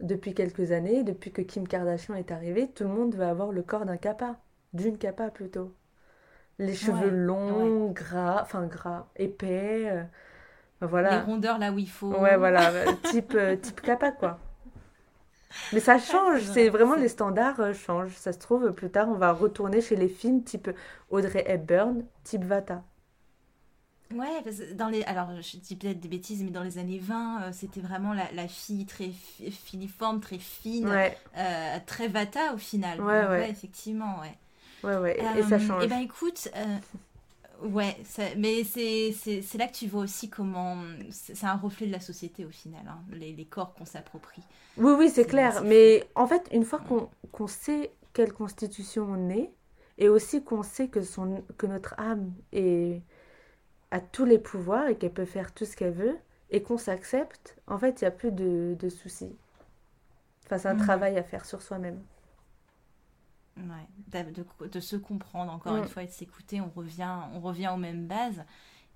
depuis 0.00 0.34
quelques 0.34 0.72
années, 0.72 1.04
depuis 1.04 1.30
que 1.30 1.42
Kim 1.42 1.68
Kardashian 1.68 2.14
est 2.14 2.32
arrivée, 2.32 2.68
tout 2.68 2.84
le 2.84 2.90
monde 2.90 3.14
va 3.14 3.28
avoir 3.28 3.52
le 3.52 3.62
corps 3.62 3.84
d'un 3.84 3.98
kappa, 3.98 4.36
d'une 4.72 4.98
kappa 4.98 5.30
plutôt 5.30 5.72
les 6.62 6.74
cheveux 6.74 7.10
longs, 7.10 7.90
gras, 7.90 8.40
enfin 8.42 8.66
gras, 8.66 9.06
épais. 9.16 9.88
Euh, 9.90 10.02
Voilà. 10.80 11.18
Les 11.18 11.24
rondeurs 11.24 11.58
là 11.58 11.72
où 11.72 11.78
il 11.78 11.88
faut. 11.88 12.12
Ouais, 12.14 12.36
voilà, 12.36 12.72
type, 13.04 13.36
type 13.60 13.80
kappa, 13.80 14.12
quoi. 14.12 14.38
Mais 15.72 15.80
ça 15.80 15.98
change, 15.98 16.40
c'est 16.42 16.68
vraiment 16.70 16.94
les 16.94 17.08
standards 17.08 17.74
changent. 17.74 18.16
Ça 18.16 18.32
se 18.32 18.38
trouve, 18.38 18.72
plus 18.72 18.90
tard, 18.90 19.08
on 19.08 19.14
va 19.14 19.32
retourner 19.32 19.80
chez 19.80 19.96
les 19.96 20.08
films 20.08 20.42
type 20.42 20.70
Audrey 21.10 21.44
Hepburn, 21.46 22.04
type 22.24 22.44
Vata. 22.44 22.82
Ouais, 24.14 24.42
parce 24.44 24.56
que 24.56 24.72
dans 24.74 24.88
les, 24.88 25.02
alors 25.04 25.28
je 25.40 25.56
dis 25.56 25.76
peut-être 25.76 26.00
des 26.00 26.08
bêtises, 26.08 26.42
mais 26.42 26.50
dans 26.50 26.62
les 26.62 26.78
années 26.78 26.98
20, 26.98 27.42
euh, 27.42 27.50
c'était 27.52 27.80
vraiment 27.80 28.12
la, 28.12 28.30
la, 28.32 28.48
fille 28.48 28.84
très 28.84 29.10
filiforme, 29.10 30.20
très 30.20 30.38
fine, 30.38 30.88
euh, 31.36 31.78
très 31.86 32.08
vata 32.08 32.54
au 32.54 32.58
final. 32.58 33.00
Ouais, 33.00 33.26
ouais. 33.26 33.50
effectivement, 33.50 34.20
ouais. 34.20 34.36
Ouais, 34.84 34.96
ouais, 34.96 35.18
et, 35.18 35.42
ça 35.42 35.56
euh, 35.56 35.58
change. 35.58 35.82
Eh 35.84 35.86
ben 35.86 36.00
écoute, 36.00 36.48
ouais, 37.62 37.96
mais 38.36 38.64
c'est 38.64 39.58
là 39.58 39.66
que 39.68 39.74
tu 39.74 39.86
vois 39.86 40.02
aussi 40.02 40.28
comment. 40.28 40.78
C'est 41.10 41.44
un 41.44 41.56
reflet 41.56 41.86
de 41.86 41.92
la 41.92 42.00
société 42.00 42.44
au 42.44 42.50
final, 42.50 42.82
hein, 42.88 42.98
les, 43.12 43.32
les, 43.32 43.44
corps 43.44 43.74
qu'on 43.74 43.84
s'approprie. 43.84 44.42
Oui, 44.76 44.92
oui, 44.98 45.10
c'est 45.10 45.26
clair. 45.26 45.62
Mais 45.64 46.04
en 46.14 46.26
fait, 46.26 46.48
une 46.52 46.64
fois 46.64 46.80
qu'on 46.80 47.08
qu'on 47.30 47.46
sait 47.46 47.92
quelle 48.12 48.32
constitution 48.32 49.06
on 49.08 49.30
est, 49.30 49.50
et 49.98 50.08
aussi 50.08 50.42
qu'on 50.42 50.62
sait 50.62 50.88
que, 50.88 51.02
son, 51.02 51.44
que 51.56 51.66
notre 51.66 51.94
âme 51.98 52.32
est 52.52 53.00
a 53.92 54.00
tous 54.00 54.24
les 54.24 54.38
pouvoirs 54.38 54.88
et 54.88 54.96
qu'elle 54.96 55.12
peut 55.12 55.26
faire 55.26 55.52
tout 55.52 55.66
ce 55.66 55.76
qu'elle 55.76 55.92
veut 55.92 56.16
et 56.50 56.62
qu'on 56.62 56.78
s'accepte, 56.78 57.56
en 57.66 57.78
fait, 57.78 58.00
il 58.00 58.04
n'y 58.04 58.08
a 58.08 58.10
plus 58.10 58.32
de, 58.32 58.74
de 58.78 58.88
soucis. 58.88 59.36
Enfin, 60.46 60.58
c'est 60.58 60.68
un 60.68 60.74
mhm. 60.74 60.80
travail 60.80 61.18
à 61.18 61.22
faire 61.22 61.44
sur 61.44 61.62
soi-même. 61.62 62.00
Ouais, 63.58 64.22
de, 64.24 64.68
de, 64.68 64.80
se 64.80 64.96
comprendre 64.96 65.52
encore 65.52 65.76
une 65.76 65.86
fois 65.86 66.04
et 66.04 66.06
de 66.06 66.10
s'écouter, 66.10 66.62
on 66.62 66.70
revient, 66.74 67.14
on 67.34 67.40
revient 67.40 67.70
aux 67.72 67.76
mêmes 67.76 68.06
bases. 68.06 68.42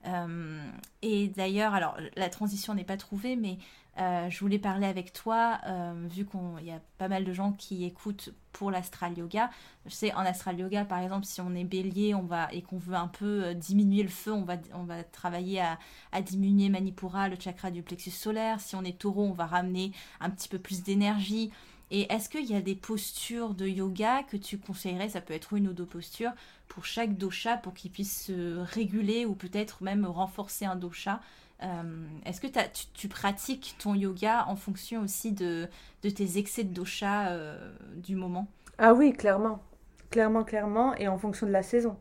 Euh, 0.07 0.71
et 1.03 1.29
d'ailleurs, 1.29 1.75
alors 1.75 1.97
la 2.16 2.29
transition 2.29 2.75
n'est 2.75 2.85
pas 2.85 2.97
trouvée, 2.97 3.37
mais 3.37 3.59
euh, 3.99 4.29
je 4.31 4.40
voulais 4.40 4.59
parler 4.59 4.87
avec 4.87 5.12
toi, 5.12 5.59
euh, 5.66 6.07
vu 6.09 6.27
qu'il 6.27 6.66
y 6.66 6.71
a 6.71 6.81
pas 6.99 7.09
mal 7.09 7.25
de 7.25 7.33
gens 7.33 7.53
qui 7.53 7.85
écoutent 7.85 8.31
pour 8.53 8.71
l'astral 8.71 9.16
yoga. 9.19 9.51
Je 9.87 9.90
sais, 9.90 10.14
en 10.14 10.21
astral 10.21 10.59
yoga, 10.59 10.85
par 10.85 11.01
exemple, 11.01 11.25
si 11.25 11.40
on 11.40 11.55
est 11.55 11.64
bélier 11.64 12.14
on 12.14 12.23
va, 12.23 12.49
et 12.53 12.62
qu'on 12.62 12.79
veut 12.79 12.95
un 12.95 13.09
peu 13.09 13.55
diminuer 13.55 14.03
le 14.03 14.09
feu, 14.09 14.33
on 14.33 14.45
va, 14.45 14.57
on 14.75 14.85
va 14.85 15.03
travailler 15.03 15.61
à, 15.61 15.79
à, 16.12 16.23
diminuer 16.23 16.69
Manipura, 16.69 17.29
le 17.29 17.37
chakra 17.38 17.71
du 17.71 17.83
plexus 17.83 18.11
solaire. 18.11 18.61
Si 18.61 18.77
on 18.77 18.85
est 18.85 18.99
taureau, 18.99 19.25
on 19.25 19.33
va 19.33 19.47
ramener 19.47 19.92
un 20.21 20.31
petit 20.31 20.49
peu 20.49 20.59
plus 20.59 20.83
d'énergie. 20.83 21.51
Et 21.90 22.12
est-ce 22.12 22.29
qu'il 22.29 22.44
y 22.44 22.57
a 22.57 22.61
des 22.61 22.75
postures 22.75 23.55
de 23.55 23.66
yoga 23.66 24.22
que 24.25 24.37
tu 24.37 24.59
conseillerais? 24.59 25.09
Ça 25.09 25.20
peut 25.20 25.35
être 25.35 25.53
une 25.53 25.68
ou 25.68 25.72
deux 25.72 25.87
postures 25.87 26.33
pour 26.68 26.85
chaque 26.85 27.16
dosha 27.16 27.57
pour 27.57 27.75
qu'il 27.75 27.92
puisse 27.92 28.25
se 28.27 28.59
réguler 28.59 29.25
ou 29.25 29.35
peut-être 29.35 29.83
même 29.83 30.05
renforcer 30.05 30.64
un 30.64 30.77
dosha. 30.77 31.20
Euh, 31.62 32.07
est-ce 32.27 32.40
que 32.40 32.49
tu, 32.94 33.09
pratiques 33.09 33.77
ton 33.79 33.94
yoga 33.94 34.44
en 34.49 34.57
fonction 34.57 35.03
aussi 35.03 35.33
de, 35.33 35.68
de 36.03 36.11
tes 36.11 36.38
excès 36.38 36.64
de 36.64 36.75
dosha 36.75 37.29
euh, 37.29 37.72
du 37.94 38.16
moment? 38.16 38.49
Ah 38.79 38.92
oui, 38.92 39.12
clairement. 39.12 39.62
Clairement, 40.11 40.44
clairement. 40.44 40.94
Et 40.96 41.09
en 41.09 41.18
fonction 41.18 41.46
de 41.46 41.53
la 41.53 41.62
saison. 41.62 41.96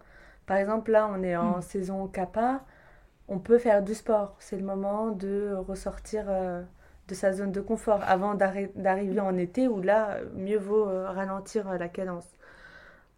Par 0.46 0.58
exemple, 0.58 0.92
là, 0.92 1.10
on 1.12 1.24
est 1.24 1.36
en 1.36 1.60
hmm. 1.60 1.62
saison 1.62 2.08
kappa. 2.08 2.66
On 3.28 3.40
peut 3.40 3.58
faire 3.60 3.84
du 3.84 3.94
sport. 3.94 4.36
C'est 4.40 4.58
le 4.58 4.66
moment 4.66 5.12
de 5.12 5.54
ressortir 5.68 6.26
euh, 6.28 6.64
de 7.08 7.14
sa 7.14 7.34
zone 7.34 7.52
de 7.52 7.62
confort 7.62 8.02
avant 8.04 8.34
d'arriver 8.36 9.20
en 9.20 9.38
été 9.38 9.68
où 9.68 9.82
là, 9.82 10.20
mieux 10.34 10.58
vaut 10.58 10.88
euh, 10.88 11.10
ralentir 11.10 11.70
euh, 11.70 11.78
la 11.78 11.88
cadence. 11.88 12.28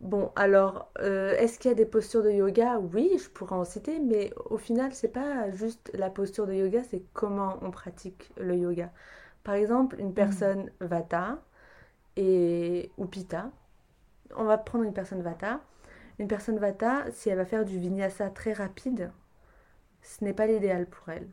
Bon, 0.02 0.32
alors, 0.36 0.92
euh, 1.00 1.36
est-ce 1.38 1.58
qu'il 1.58 1.70
y 1.70 1.72
a 1.72 1.76
des 1.76 1.86
postures 1.86 2.22
de 2.22 2.30
yoga? 2.30 2.80
Oui, 2.80 3.18
je 3.22 3.30
pourrais 3.30 3.56
en 3.56 3.66
citer, 3.66 4.00
mais 4.00 4.32
au 4.50 4.58
final, 4.58 4.94
c'est 4.94 5.08
pas 5.08 5.50
juste 5.52 5.90
la 5.94 6.10
posture 6.10 6.46
de 6.46 6.54
yoga, 6.54 6.84
c'est 6.84 7.02
comment 7.14 7.58
on 7.62 7.72
pratique 7.72 8.32
le 8.38 8.56
yoga. 8.56 8.92
Par 9.44 9.56
exemple, 9.56 10.00
une 10.00 10.10
hmm. 10.10 10.14
personne 10.14 10.72
vata 10.82 11.40
et 12.16 12.92
ou 12.98 13.06
pitta. 13.06 13.50
On 14.36 14.44
va 14.44 14.58
prendre 14.58 14.84
une 14.84 14.94
personne 14.94 15.22
vata. 15.22 15.62
Une 16.20 16.28
personne 16.28 16.60
vata, 16.60 17.06
si 17.12 17.30
elle 17.30 17.38
va 17.38 17.46
faire 17.46 17.66
du 17.66 17.80
vinyasa 17.80 18.30
très 18.30 18.54
rapide, 18.54 19.12
ce 20.02 20.24
n'est 20.24 20.34
pas 20.34 20.48
l'idéal 20.48 20.86
pour 20.88 21.10
elle. 21.10 21.28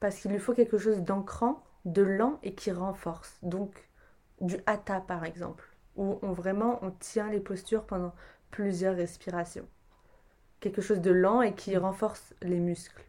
Parce 0.00 0.16
qu'il 0.16 0.30
lui 0.30 0.38
faut 0.38 0.54
quelque 0.54 0.78
chose 0.78 1.02
d'ancrant 1.02 1.62
de 1.84 2.02
lent 2.02 2.38
et 2.42 2.54
qui 2.54 2.72
renforce. 2.72 3.38
Donc 3.42 3.88
du 4.40 4.56
hatha 4.66 5.00
par 5.00 5.24
exemple, 5.24 5.64
où 5.96 6.18
on 6.22 6.32
vraiment 6.32 6.78
on 6.82 6.90
tient 6.90 7.30
les 7.30 7.40
postures 7.40 7.84
pendant 7.84 8.14
plusieurs 8.50 8.96
respirations. 8.96 9.66
Quelque 10.60 10.82
chose 10.82 11.00
de 11.00 11.10
lent 11.10 11.42
et 11.42 11.54
qui 11.54 11.76
renforce 11.76 12.34
les 12.42 12.60
muscles, 12.60 13.04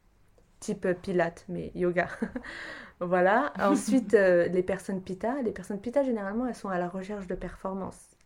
type 0.59 0.87
pilate 1.01 1.45
mais 1.47 1.71
yoga. 1.75 2.09
voilà. 2.99 3.53
Ensuite, 3.59 4.13
euh, 4.13 4.47
les 4.47 4.63
personnes 4.63 5.01
pita, 5.01 5.41
les 5.41 5.51
personnes 5.51 5.79
pita 5.79 6.03
généralement 6.03 6.47
elles 6.47 6.55
sont 6.55 6.69
à 6.69 6.79
la 6.79 6.89
recherche 6.89 7.27
de 7.27 7.35
performance. 7.35 8.17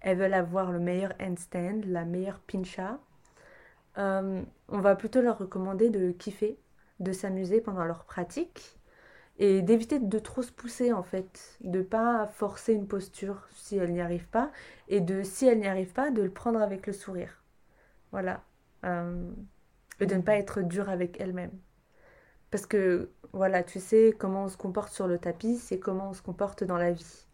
Elles 0.00 0.18
veulent 0.18 0.34
avoir 0.34 0.72
le 0.72 0.78
meilleur 0.78 1.14
handstand, 1.20 1.80
la 1.86 2.04
meilleure 2.04 2.40
pincha. 2.40 3.00
Euh, 3.98 4.42
on 4.68 4.80
va 4.80 4.94
plutôt 4.94 5.22
leur 5.22 5.38
recommander 5.38 5.90
de 5.90 6.12
kiffer, 6.12 6.58
de 7.00 7.12
s'amuser 7.12 7.60
pendant 7.60 7.84
leur 7.84 8.04
pratique 8.04 8.75
et 9.38 9.62
d'éviter 9.62 9.98
de 9.98 10.18
trop 10.18 10.42
se 10.42 10.52
pousser 10.52 10.92
en 10.92 11.02
fait, 11.02 11.58
de 11.60 11.82
pas 11.82 12.26
forcer 12.26 12.72
une 12.72 12.88
posture 12.88 13.46
si 13.52 13.76
elle 13.76 13.92
n'y 13.92 14.00
arrive 14.00 14.26
pas 14.28 14.50
et 14.88 15.00
de 15.00 15.22
si 15.22 15.46
elle 15.46 15.60
n'y 15.60 15.66
arrive 15.66 15.92
pas 15.92 16.10
de 16.10 16.22
le 16.22 16.30
prendre 16.30 16.60
avec 16.60 16.86
le 16.86 16.92
sourire. 16.92 17.42
Voilà. 18.12 18.42
Euh, 18.84 19.30
et 20.00 20.06
de 20.06 20.14
ne 20.14 20.22
pas 20.22 20.36
être 20.36 20.62
dur 20.62 20.88
avec 20.88 21.20
elle-même. 21.20 21.52
Parce 22.50 22.66
que 22.66 23.10
voilà, 23.32 23.62
tu 23.62 23.80
sais 23.80 24.14
comment 24.18 24.44
on 24.44 24.48
se 24.48 24.56
comporte 24.56 24.92
sur 24.92 25.06
le 25.06 25.18
tapis, 25.18 25.56
c'est 25.56 25.78
comment 25.78 26.10
on 26.10 26.12
se 26.14 26.22
comporte 26.22 26.64
dans 26.64 26.78
la 26.78 26.92
vie. 26.92 27.26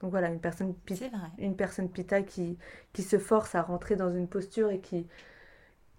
Donc 0.00 0.10
voilà, 0.10 0.28
une 0.28 0.40
personne, 0.40 0.74
une 1.38 1.56
personne 1.56 1.90
pita 1.90 2.22
qui, 2.22 2.56
qui 2.92 3.02
se 3.02 3.18
force 3.18 3.54
à 3.54 3.62
rentrer 3.62 3.96
dans 3.96 4.12
une 4.12 4.28
posture 4.28 4.70
et 4.70 4.80
qui, 4.80 5.06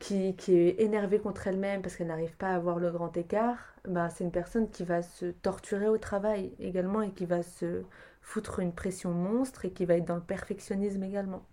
qui, 0.02 0.36
qui 0.36 0.58
est 0.58 0.82
énervée 0.82 1.20
contre 1.20 1.48
elle-même 1.48 1.82
parce 1.84 1.96
qu'elle 1.96 2.08
n'arrive 2.08 2.36
pas 2.36 2.56
à 2.56 2.60
voir 2.60 2.80
le 2.80 2.92
grand 2.92 3.16
écart, 3.16 3.76
bah, 3.88 4.10
c'est 4.10 4.24
une 4.24 4.32
personne 4.32 4.70
qui 4.70 4.84
va 4.84 5.04
se 5.04 5.28
torturer 5.28 5.88
au 5.88 6.00
travail 6.00 6.54
également 6.60 7.04
et 7.04 7.12
qui 7.12 7.28
va 7.28 7.44
se 7.44 7.84
foutre 8.22 8.60
une 8.60 8.74
pression 8.74 9.12
monstre 9.12 9.66
et 9.66 9.72
qui 9.72 9.86
va 9.86 9.96
être 9.96 10.06
dans 10.06 10.16
le 10.16 10.22
perfectionnisme 10.22 11.04
également. 11.04 11.46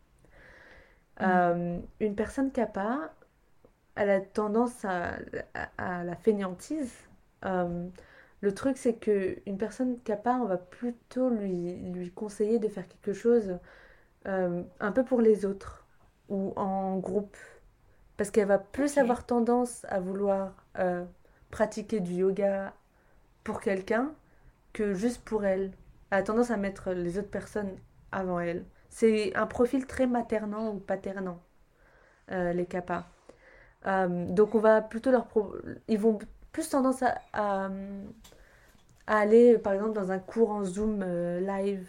Mm. 1.21 1.25
Euh, 1.25 1.79
une 2.01 2.15
personne 2.15 2.51
kappa, 2.51 3.13
elle 3.97 4.11
a 4.11 4.21
tendance 4.23 4.83
à, 4.85 5.19
à, 5.77 6.05
la 6.05 6.17
fainéantise. 6.17 6.95
Euh, 7.45 7.87
le 8.41 8.55
truc, 8.55 8.79
c'est 8.79 8.95
que 8.95 9.37
une 9.45 9.59
personne 9.59 10.01
kappa, 10.01 10.33
on 10.41 10.47
va 10.47 10.57
plutôt 10.57 11.29
lui, 11.29 11.77
lui 11.93 12.11
conseiller 12.13 12.59
de 12.59 12.69
faire 12.69 12.89
quelque 12.89 13.13
chose 13.13 13.59
euh, 14.27 14.63
un 14.81 14.93
peu 14.93 15.05
pour 15.05 15.21
les 15.21 15.45
autres 15.45 15.87
ou 16.31 16.55
en 16.57 16.97
groupe 16.99 17.37
parce 18.19 18.33
qu'elle 18.33 18.49
va 18.49 18.59
plus 18.59 18.99
avoir 18.99 19.25
tendance 19.25 19.87
à 19.89 20.01
vouloir 20.01 20.53
euh, 20.79 21.05
pratiquer 21.51 22.01
du 22.01 22.15
yoga 22.15 22.75
pour 23.45 23.61
quelqu'un 23.61 24.13
que 24.75 24.93
juste 24.93 25.25
pour 25.25 25.45
elle. 25.45 25.73
Elle 26.11 26.19
a 26.19 26.23
tendance 26.25 26.51
à 26.51 26.57
mettre 26.57 26.91
les 26.91 27.17
autres 27.19 27.31
personnes 27.31 27.77
avant 28.11 28.41
elle. 28.41 28.65
C'est 28.91 29.35
un 29.37 29.47
profil 29.47 29.87
très 29.87 30.07
maternant 30.07 30.73
ou 30.75 30.81
paternant, 30.81 31.41
euh, 32.33 32.53
les 32.53 32.67
kappas. 32.67 33.07
Euh, 33.87 34.27
donc 34.27 34.57
on 34.57 34.59
va 34.59 34.83
plutôt 34.83 35.13
leur... 35.13 35.29
Ils 35.87 35.99
vont 35.99 36.19
plus 36.51 36.69
tendance 36.69 37.05
à, 37.05 37.21
à, 37.33 37.71
aller, 39.07 39.59
par 39.59 39.75
exemple, 39.75 39.93
dans 39.93 40.11
un 40.11 40.19
cours 40.19 40.51
en 40.51 40.65
Zoom 40.65 41.05
live 41.05 41.87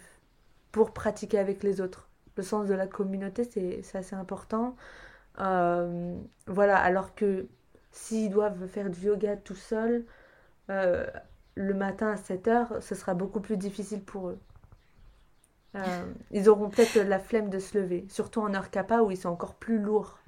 pour 0.70 0.92
pratiquer 0.92 1.40
avec 1.40 1.64
les 1.64 1.80
autres. 1.80 2.08
Le 2.36 2.44
sens 2.44 2.68
de 2.68 2.74
la 2.74 2.86
communauté, 2.86 3.42
c'est 3.44 3.98
assez 3.98 4.14
important. 4.14 4.76
Euh, 5.38 6.18
voilà, 6.46 6.78
alors 6.78 7.14
que 7.14 7.46
s'ils 7.92 8.30
doivent 8.30 8.66
faire 8.66 8.90
du 8.90 9.00
yoga 9.00 9.36
tout 9.36 9.54
seuls, 9.54 10.04
euh, 10.70 11.06
le 11.54 11.74
matin 11.74 12.12
à 12.12 12.16
7 12.16 12.48
heures, 12.48 12.82
ce 12.82 12.94
sera 12.94 13.14
beaucoup 13.14 13.40
plus 13.40 13.56
difficile 13.56 14.02
pour 14.02 14.28
eux. 14.28 14.38
Euh, 15.76 16.12
ils 16.32 16.48
auront 16.48 16.68
peut-être 16.68 16.96
la 16.96 17.20
flemme 17.20 17.48
de 17.48 17.58
se 17.58 17.78
lever, 17.78 18.04
surtout 18.08 18.40
en 18.40 18.52
heure 18.54 18.70
kappa 18.70 19.02
où 19.02 19.10
ils 19.10 19.16
sont 19.16 19.28
encore 19.28 19.54
plus 19.54 19.78
lourds. 19.78 20.18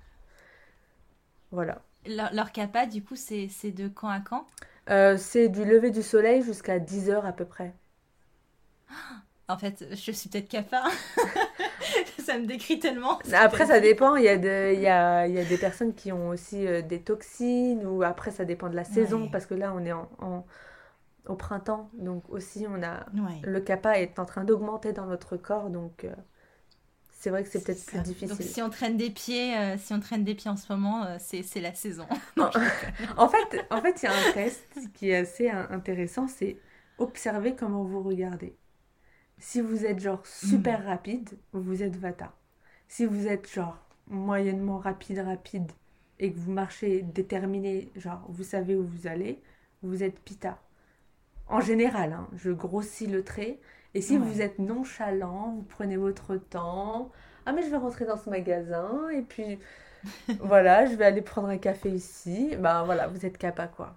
Voilà. 1.51 1.83
Leur, 2.07 2.53
kappa, 2.53 2.87
du 2.87 3.03
coup, 3.03 3.17
c'est 3.17 3.49
de 3.71 3.89
quand 3.89 4.09
à 4.09 4.21
quand? 4.21 4.47
C'est 5.19 5.49
du 5.49 5.65
lever 5.65 5.91
du 5.91 6.03
soleil 6.03 6.43
jusqu'à 6.43 6.79
10 6.79 7.11
heures 7.11 7.27
à 7.27 7.33
peu 7.33 7.45
près. 7.45 7.75
En 9.49 9.59
fait, 9.59 9.85
je 9.91 10.13
suis 10.13 10.31
peut-être 10.31 10.49
kappa. 10.49 10.85
ça 12.27 12.39
me 12.39 12.47
décrit 12.47 12.79
tellement. 12.79 13.19
Après, 13.33 13.67
ça 13.67 13.81
dépend. 13.81 14.17
Il 14.17 14.25
y, 14.25 14.29
a 14.29 14.39
de, 14.39 14.73
il, 14.75 14.81
y 14.81 14.89
a, 14.89 15.27
il 15.27 15.35
y 15.35 15.39
a 15.39 15.45
des 15.45 15.59
personnes 15.59 15.95
qui 15.95 16.13
ont 16.13 16.29
aussi 16.29 16.67
euh, 16.67 16.83
des 16.83 17.01
toxines, 17.01 17.87
ou 17.87 18.03
après, 18.03 18.31
ça 18.31 18.45
dépend 18.45 18.69
de 18.69 18.77
la 18.77 18.85
saison, 18.85 19.29
parce 19.29 19.47
que 19.47 19.55
là, 19.55 19.73
on 19.75 19.85
est 19.85 19.93
en, 19.93 20.47
au 21.27 21.35
printemps. 21.35 21.91
Donc, 21.95 22.25
aussi, 22.31 22.67
on 22.69 22.83
a 22.83 23.07
le 23.43 23.61
kappa 23.61 23.99
est 23.99 24.19
en 24.19 24.25
train 24.25 24.45
d'augmenter 24.45 24.93
dans 24.93 25.07
notre 25.07 25.37
corps. 25.37 25.71
Donc, 25.71 26.05
euh, 26.05 26.13
c'est 27.13 27.31
vrai 27.31 27.45
que 27.45 27.49
c'est 27.49 27.63
peut-être 27.63 27.85
plus 27.87 28.01
difficile. 28.01 28.29
Donc 28.29 28.43
si 28.43 28.63
on 28.63 28.71
traîne 28.71 28.97
des 28.97 29.11
pieds, 29.11 29.57
euh, 29.57 29.77
si 29.79 29.95
on 29.95 30.01
traîne 30.01 30.25
des 30.25 30.35
pieds 30.35 30.51
en 30.51 30.57
ce 30.57 30.73
moment, 30.73 31.07
c'est 31.21 31.61
la 31.61 31.73
saison. 31.73 32.07
en 33.17 33.29
fait, 33.29 33.67
en 33.71 33.81
fait, 33.81 34.03
il 34.03 34.07
y 34.07 34.09
a 34.09 34.13
un 34.13 34.33
test 34.33 34.65
qui 34.95 35.11
est 35.11 35.17
assez 35.17 35.49
intéressant, 35.49 36.27
c'est 36.27 36.59
observer 36.99 37.55
comment 37.55 37.85
vous 37.85 38.03
regardez. 38.03 38.57
Si 39.43 39.61
vous 39.61 39.85
êtes 39.85 39.99
genre 39.99 40.25
super 40.25 40.83
hmm. 40.83 40.87
rapide, 40.87 41.31
vous 41.53 41.83
êtes 41.83 41.97
Vata. 41.97 42.33
Si 42.87 43.07
vous 43.07 43.27
êtes 43.27 43.53
genre 43.53 43.77
moyennement 44.07 44.79
rapide, 44.79 45.19
rapide, 45.19 45.73
et 46.21 46.33
que 46.33 46.39
vous 46.39 46.53
marchez 46.53 47.03
déterminé, 47.03 47.91
genre 47.97 48.25
vous 48.29 48.45
savez 48.45 48.77
où 48.77 48.85
vous 48.85 49.09
allez, 49.09 49.43
vous 49.83 50.05
êtes 50.05 50.21
Pitta. 50.21 50.59
En 51.49 51.61
général, 51.61 52.13
hein, 52.13 52.29
je 52.37 52.53
grossis 52.53 53.09
le 53.09 53.25
trait. 53.25 53.59
Et 53.95 54.01
si 54.01 54.17
vous 54.17 54.41
êtes 54.41 54.61
nonchalant, 54.61 55.55
vous 55.57 55.67
prenez 55.69 55.97
votre 55.97 56.37
temps. 56.37 57.11
Ah 57.45 57.53
mais 57.53 57.63
je 57.63 57.69
vais 57.69 57.79
rentrer 57.79 58.07
dans 58.07 58.17
ce 58.17 58.31
magasin 58.31 59.09
et 59.09 59.23
puis 59.23 59.59
voilà, 60.39 60.87
je 60.87 60.95
vais 60.95 61.05
aller 61.05 61.21
prendre 61.21 61.49
un 61.49 61.59
café 61.59 61.91
ici. 61.91 62.55
Ben 62.61 62.85
voilà, 62.85 63.09
vous 63.09 63.27
êtes 63.27 63.39
capa 63.39 63.67
quoi. 63.67 63.97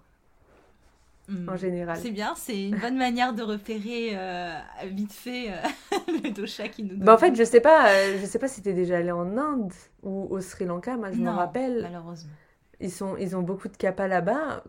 Hmm. 1.27 1.49
En 1.49 1.55
général. 1.55 1.97
C'est 1.99 2.11
bien, 2.11 2.33
c'est 2.35 2.67
une 2.67 2.77
bonne 2.77 2.97
manière 2.97 3.33
de 3.33 3.41
repérer 3.41 4.11
euh, 4.13 4.53
vite 4.85 5.11
fait 5.11 5.49
euh, 5.49 5.55
le 6.23 6.29
dosha 6.31 6.67
qui 6.67 6.83
nous. 6.83 6.97
Bah 6.97 7.15
en 7.15 7.17
fait, 7.17 7.35
je 7.35 7.43
sais 7.43 7.61
pas, 7.61 7.89
euh, 7.89 8.19
je 8.21 8.25
sais 8.27 8.37
pas 8.37 8.47
si 8.47 8.61
tu 8.61 8.69
es 8.69 8.73
déjà 8.73 8.97
allé 8.97 9.11
en 9.11 9.35
Inde 9.35 9.73
ou 10.03 10.27
au 10.29 10.39
Sri 10.39 10.65
Lanka. 10.65 10.97
Moi, 10.97 11.11
je 11.11 11.17
me 11.17 11.29
rappelle. 11.31 11.81
Malheureusement. 11.81 12.31
Ils 12.79 12.91
sont, 12.91 13.17
ils 13.17 13.35
ont 13.35 13.41
beaucoup 13.41 13.69
de 13.69 13.77
kappa 13.77 14.07
là-bas. 14.07 14.63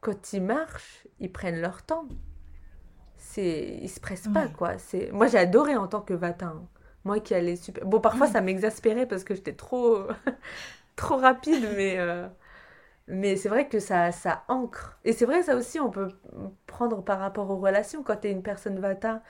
Quand 0.00 0.32
ils 0.32 0.42
marchent, 0.42 1.06
ils 1.20 1.30
prennent 1.30 1.60
leur 1.60 1.82
temps. 1.82 2.06
C'est, 3.18 3.78
ils 3.82 3.90
se 3.90 4.00
pressent 4.00 4.32
pas 4.32 4.48
quoi. 4.48 4.78
C'est, 4.78 5.10
moi, 5.12 5.26
j'ai 5.26 5.38
adoré 5.38 5.76
en 5.76 5.88
tant 5.88 6.00
que 6.00 6.14
vatin. 6.14 6.66
Moi 7.04 7.20
qui 7.20 7.34
allais 7.34 7.56
super. 7.56 7.84
Bon, 7.84 8.00
parfois, 8.00 8.28
ça 8.28 8.40
m'exaspérait 8.40 9.06
parce 9.06 9.24
que 9.24 9.34
j'étais 9.34 9.52
trop, 9.52 9.98
trop 10.96 11.16
rapide, 11.16 11.68
mais. 11.76 11.98
Mais 13.08 13.36
c'est 13.36 13.48
vrai 13.48 13.68
que 13.68 13.80
ça, 13.80 14.12
ça 14.12 14.44
ancre. 14.48 14.98
Et 15.04 15.12
c'est 15.12 15.24
vrai, 15.26 15.42
ça 15.42 15.56
aussi, 15.56 15.80
on 15.80 15.90
peut 15.90 16.08
prendre 16.66 17.02
par 17.02 17.18
rapport 17.18 17.50
aux 17.50 17.56
relations. 17.58 18.02
Quand 18.02 18.16
tu 18.16 18.28
es 18.28 18.32
une 18.32 18.42
personne 18.42 18.78
vata 18.80 19.22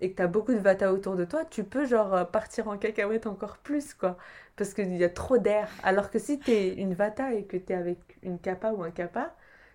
et 0.00 0.10
que 0.12 0.16
tu 0.16 0.22
as 0.22 0.28
beaucoup 0.28 0.52
de 0.52 0.58
vata 0.58 0.92
autour 0.92 1.16
de 1.16 1.24
toi, 1.24 1.44
tu 1.44 1.64
peux 1.64 1.84
genre 1.86 2.14
euh, 2.14 2.24
partir 2.24 2.68
en 2.68 2.78
cacahuète 2.78 3.26
encore 3.26 3.58
plus, 3.58 3.94
quoi. 3.94 4.16
Parce 4.56 4.74
qu'il 4.74 4.96
y 4.96 5.04
a 5.04 5.08
trop 5.10 5.38
d'air. 5.38 5.68
Alors 5.82 6.10
que 6.10 6.18
si 6.18 6.38
tu 6.38 6.52
es 6.52 6.74
une 6.74 6.94
vata 6.94 7.34
et 7.34 7.44
que 7.44 7.56
tu 7.56 7.72
es 7.72 7.76
avec 7.76 7.98
une 8.22 8.38
kappa 8.38 8.72
ou 8.72 8.82
un 8.84 8.90
kappa, 8.92 9.34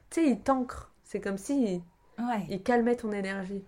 tu 0.10 0.22
sais, 0.22 0.30
il 0.30 0.42
t'ancre. 0.42 0.92
C'est 1.04 1.20
comme 1.22 1.38
si 1.38 1.84
ouais. 2.20 2.46
il 2.50 2.64
calmait 2.64 2.96
ton 2.96 3.12
énergie. 3.12 3.64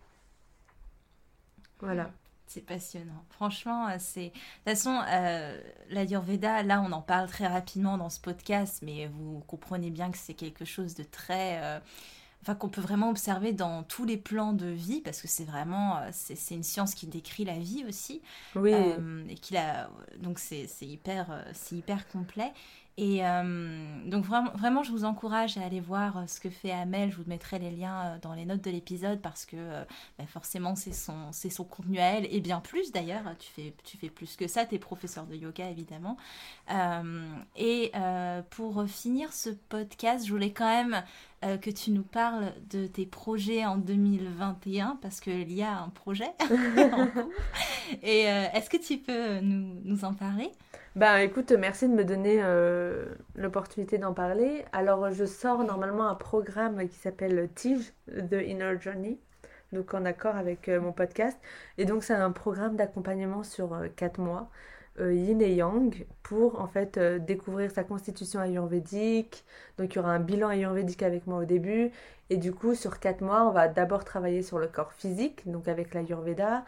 Voilà. 1.82 2.12
C'est 2.54 2.60
passionnant. 2.60 3.24
Franchement, 3.30 3.88
euh, 3.88 3.96
c'est. 3.98 4.26
De 4.26 4.30
toute 4.30 4.64
façon, 4.66 5.00
euh, 5.08 5.58
la 5.90 6.04
Yurveda, 6.04 6.64
là, 6.64 6.84
on 6.86 6.92
en 6.92 7.02
parle 7.02 7.30
très 7.30 7.48
rapidement 7.48 7.98
dans 7.98 8.10
ce 8.10 8.20
podcast, 8.20 8.82
mais 8.82 9.08
vous 9.08 9.42
comprenez 9.48 9.90
bien 9.90 10.12
que 10.12 10.18
c'est 10.18 10.34
quelque 10.34 10.66
chose 10.66 10.94
de 10.94 11.04
très. 11.04 11.64
Euh, 11.64 11.80
enfin, 12.42 12.54
qu'on 12.56 12.68
peut 12.68 12.82
vraiment 12.82 13.10
observer 13.10 13.54
dans 13.54 13.84
tous 13.84 14.04
les 14.04 14.18
plans 14.18 14.52
de 14.52 14.66
vie, 14.66 15.00
parce 15.00 15.22
que 15.22 15.30
c'est 15.30 15.46
vraiment. 15.46 16.02
C'est 16.12 16.54
une 16.54 16.64
science 16.64 16.94
qui 16.94 17.08
décrit 17.08 17.46
la 17.46 17.58
vie 17.58 17.86
aussi. 17.88 18.22
Oui. 18.56 18.74
et 19.30 19.36
qu'il 19.36 19.56
a. 19.56 19.90
Donc, 20.20 20.38
c'est 20.38 20.68
hyper, 20.82 21.46
c'est 21.54 21.78
hyper 21.78 22.06
complet. 22.10 22.52
Et 23.02 23.26
euh, 23.26 23.84
donc 24.06 24.26
vraiment, 24.26 24.84
je 24.84 24.92
vous 24.92 25.06
encourage 25.06 25.58
à 25.58 25.66
aller 25.66 25.80
voir 25.80 26.20
euh, 26.20 26.28
ce 26.28 26.40
que 26.40 26.52
fait 26.52 26.70
Amel. 26.70 27.10
Je 27.10 27.16
vous 27.16 27.24
mettrai 27.26 27.58
les 27.58 27.72
liens 27.72 28.06
euh, 28.06 28.18
dans 28.22 28.36
les 28.36 28.46
notes 28.46 28.64
de 28.64 28.70
l'épisode 28.70 29.20
parce 29.22 29.48
que 29.48 29.58
bah, 30.20 30.28
forcément, 30.28 30.76
c'est 30.76 30.94
son, 30.94 31.64
contenu 31.64 31.98
à 31.98 32.18
elle 32.18 32.28
et 32.32 32.40
bien 32.42 32.60
plus 32.60 32.92
d'ailleurs. 32.92 33.24
Tu 33.40 33.74
fais, 33.98 34.10
plus 34.12 34.36
que 34.36 34.48
ça. 34.48 34.68
Tu 34.68 34.76
es 34.76 34.78
professeur 34.78 35.26
de 35.26 35.36
yoga 35.36 35.68
évidemment. 35.68 36.16
et 37.56 37.92
pour 38.52 38.86
finir 38.86 39.34
ce 39.34 39.50
podcast, 39.50 40.28
je 40.28 40.32
voulais 40.32 40.54
quand 40.54 40.70
même 40.70 41.02
que 41.42 41.70
tu 41.70 41.92
nous 41.92 42.04
parles 42.04 42.54
de 42.70 42.86
tes 42.86 43.06
projets 43.06 43.66
en 43.66 43.78
2021 43.78 45.00
parce 45.02 45.20
qu'il 45.20 45.52
y 45.52 45.64
a 45.64 45.80
un 45.80 45.90
projet. 45.90 46.32
et 48.04 48.22
est-ce 48.22 48.70
que 48.70 48.78
tu 48.78 48.98
peux 48.98 49.40
nous, 49.40 50.06
en 50.06 50.14
parler? 50.14 50.52
Ben 50.98 51.20
écoute, 51.20 51.54
merci 51.54 51.88
de 51.88 51.94
me 51.94 52.04
donner 52.04 52.42
euh, 52.44 53.06
l'opportunité 53.36 53.98
d'en 53.98 54.14
parler. 54.14 54.66
Alors 54.74 55.10
je 55.12 55.24
sors 55.24 55.64
normalement 55.64 56.10
un 56.10 56.16
programme 56.16 56.86
qui 56.90 56.98
s'appelle 56.98 57.50
Tige, 57.56 57.94
The 58.08 58.36
Inner 58.46 58.74
Journey, 58.78 59.18
donc 59.72 59.94
en 59.94 60.04
accord 60.04 60.36
avec 60.36 60.68
euh, 60.68 60.82
mon 60.82 60.92
podcast. 60.92 61.40
Et 61.78 61.86
donc 61.86 62.04
c'est 62.04 62.14
un 62.14 62.32
programme 62.32 62.76
d'accompagnement 62.76 63.44
sur 63.44 63.70
4 63.96 64.20
euh, 64.20 64.24
mois, 64.24 64.50
yin 65.00 65.42
et 65.42 65.54
yang, 65.54 66.06
pour 66.24 66.60
en 66.60 66.68
fait 66.68 67.00
découvrir 67.00 67.72
sa 67.72 67.84
constitution 67.84 68.40
ayurvédique. 68.40 69.46
Donc 69.78 69.94
il 69.94 69.98
y 69.98 70.00
aura 70.00 70.12
un 70.12 70.20
bilan 70.20 70.50
ayurvédique 70.50 71.04
avec 71.04 71.28
moi 71.28 71.40
au 71.40 71.46
début. 71.46 71.92
Et 72.30 72.38
du 72.38 72.54
coup 72.54 72.76
sur 72.76 73.00
4 73.00 73.22
mois, 73.22 73.48
on 73.48 73.52
va 73.52 73.68
d'abord 73.68 74.04
travailler 74.06 74.42
sur 74.42 74.60
le 74.60 74.68
corps 74.68 74.94
physique, 74.94 75.50
donc 75.50 75.68
avec 75.68 75.94
l'ayurveda, 75.94 76.64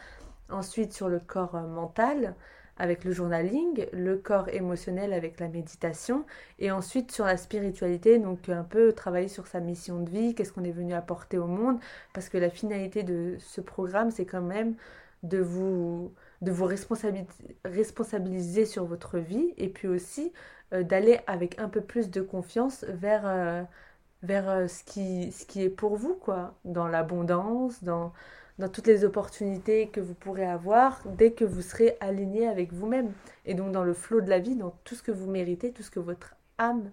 ensuite 0.49 0.93
sur 0.93 1.09
le 1.09 1.19
corps 1.19 1.53
mental 1.53 2.35
avec 2.77 3.03
le 3.03 3.11
journaling, 3.11 3.85
le 3.93 4.17
corps 4.17 4.49
émotionnel 4.49 5.13
avec 5.13 5.39
la 5.39 5.47
méditation, 5.47 6.25
et 6.57 6.71
ensuite 6.71 7.11
sur 7.11 7.23
la 7.23 7.37
spiritualité, 7.37 8.17
donc 8.17 8.49
un 8.49 8.63
peu 8.63 8.93
travailler 8.93 9.27
sur 9.27 9.45
sa 9.45 9.59
mission 9.59 9.99
de 9.99 10.09
vie, 10.09 10.33
qu'est-ce 10.33 10.51
qu'on 10.51 10.63
est 10.63 10.71
venu 10.71 10.95
apporter 10.95 11.37
au 11.37 11.45
monde, 11.45 11.77
parce 12.13 12.29
que 12.29 12.37
la 12.39 12.49
finalité 12.49 13.03
de 13.03 13.35
ce 13.39 13.61
programme, 13.61 14.09
c'est 14.09 14.25
quand 14.25 14.41
même 14.41 14.73
de 15.21 15.37
vous, 15.37 16.11
de 16.43 16.51
vous 16.51 16.65
responsabiliser, 17.65 18.65
sur 18.65 18.85
votre 18.85 19.17
vie, 19.17 19.53
et 19.57 19.69
puis 19.69 19.87
aussi 19.87 20.33
euh, 20.73 20.83
d'aller 20.83 21.19
avec 21.27 21.59
un 21.59 21.69
peu 21.69 21.81
plus 21.81 22.09
de 22.09 22.21
confiance 22.21 22.85
vers... 22.89 23.23
Euh, 23.25 23.63
euh, 24.29 24.67
ce, 24.67 24.83
qui, 24.83 25.61
est 25.61 25.69
pour 25.69 25.95
vous, 25.97 26.15
quoi, 26.15 26.55
dans 26.65 26.87
l'abondance, 26.87 27.83
dans, 27.83 28.13
dans 28.57 28.69
toutes 28.69 28.87
les 28.87 29.03
opportunités 29.03 29.89
que 29.89 29.99
vous 29.99 30.13
pourrez 30.13 30.45
avoir 30.45 31.01
dès 31.17 31.33
que 31.33 31.43
vous 31.45 31.61
serez 31.61 31.97
aligné 31.99 32.47
avec 32.47 32.71
vous-même. 32.73 33.11
Et 33.45 33.53
donc 33.53 33.71
dans 33.71 33.83
le 33.83 33.93
flot 33.93 34.21
de 34.21 34.29
la 34.29 34.39
vie, 34.39 34.55
dans 34.55 34.73
tout 34.83 34.95
ce 34.95 35.03
que 35.03 35.11
vous 35.11 35.29
méritez, 35.29 35.71
tout 35.71 35.83
ce 35.83 35.91
que 35.91 35.99
votre 35.99 36.35
âme 36.57 36.91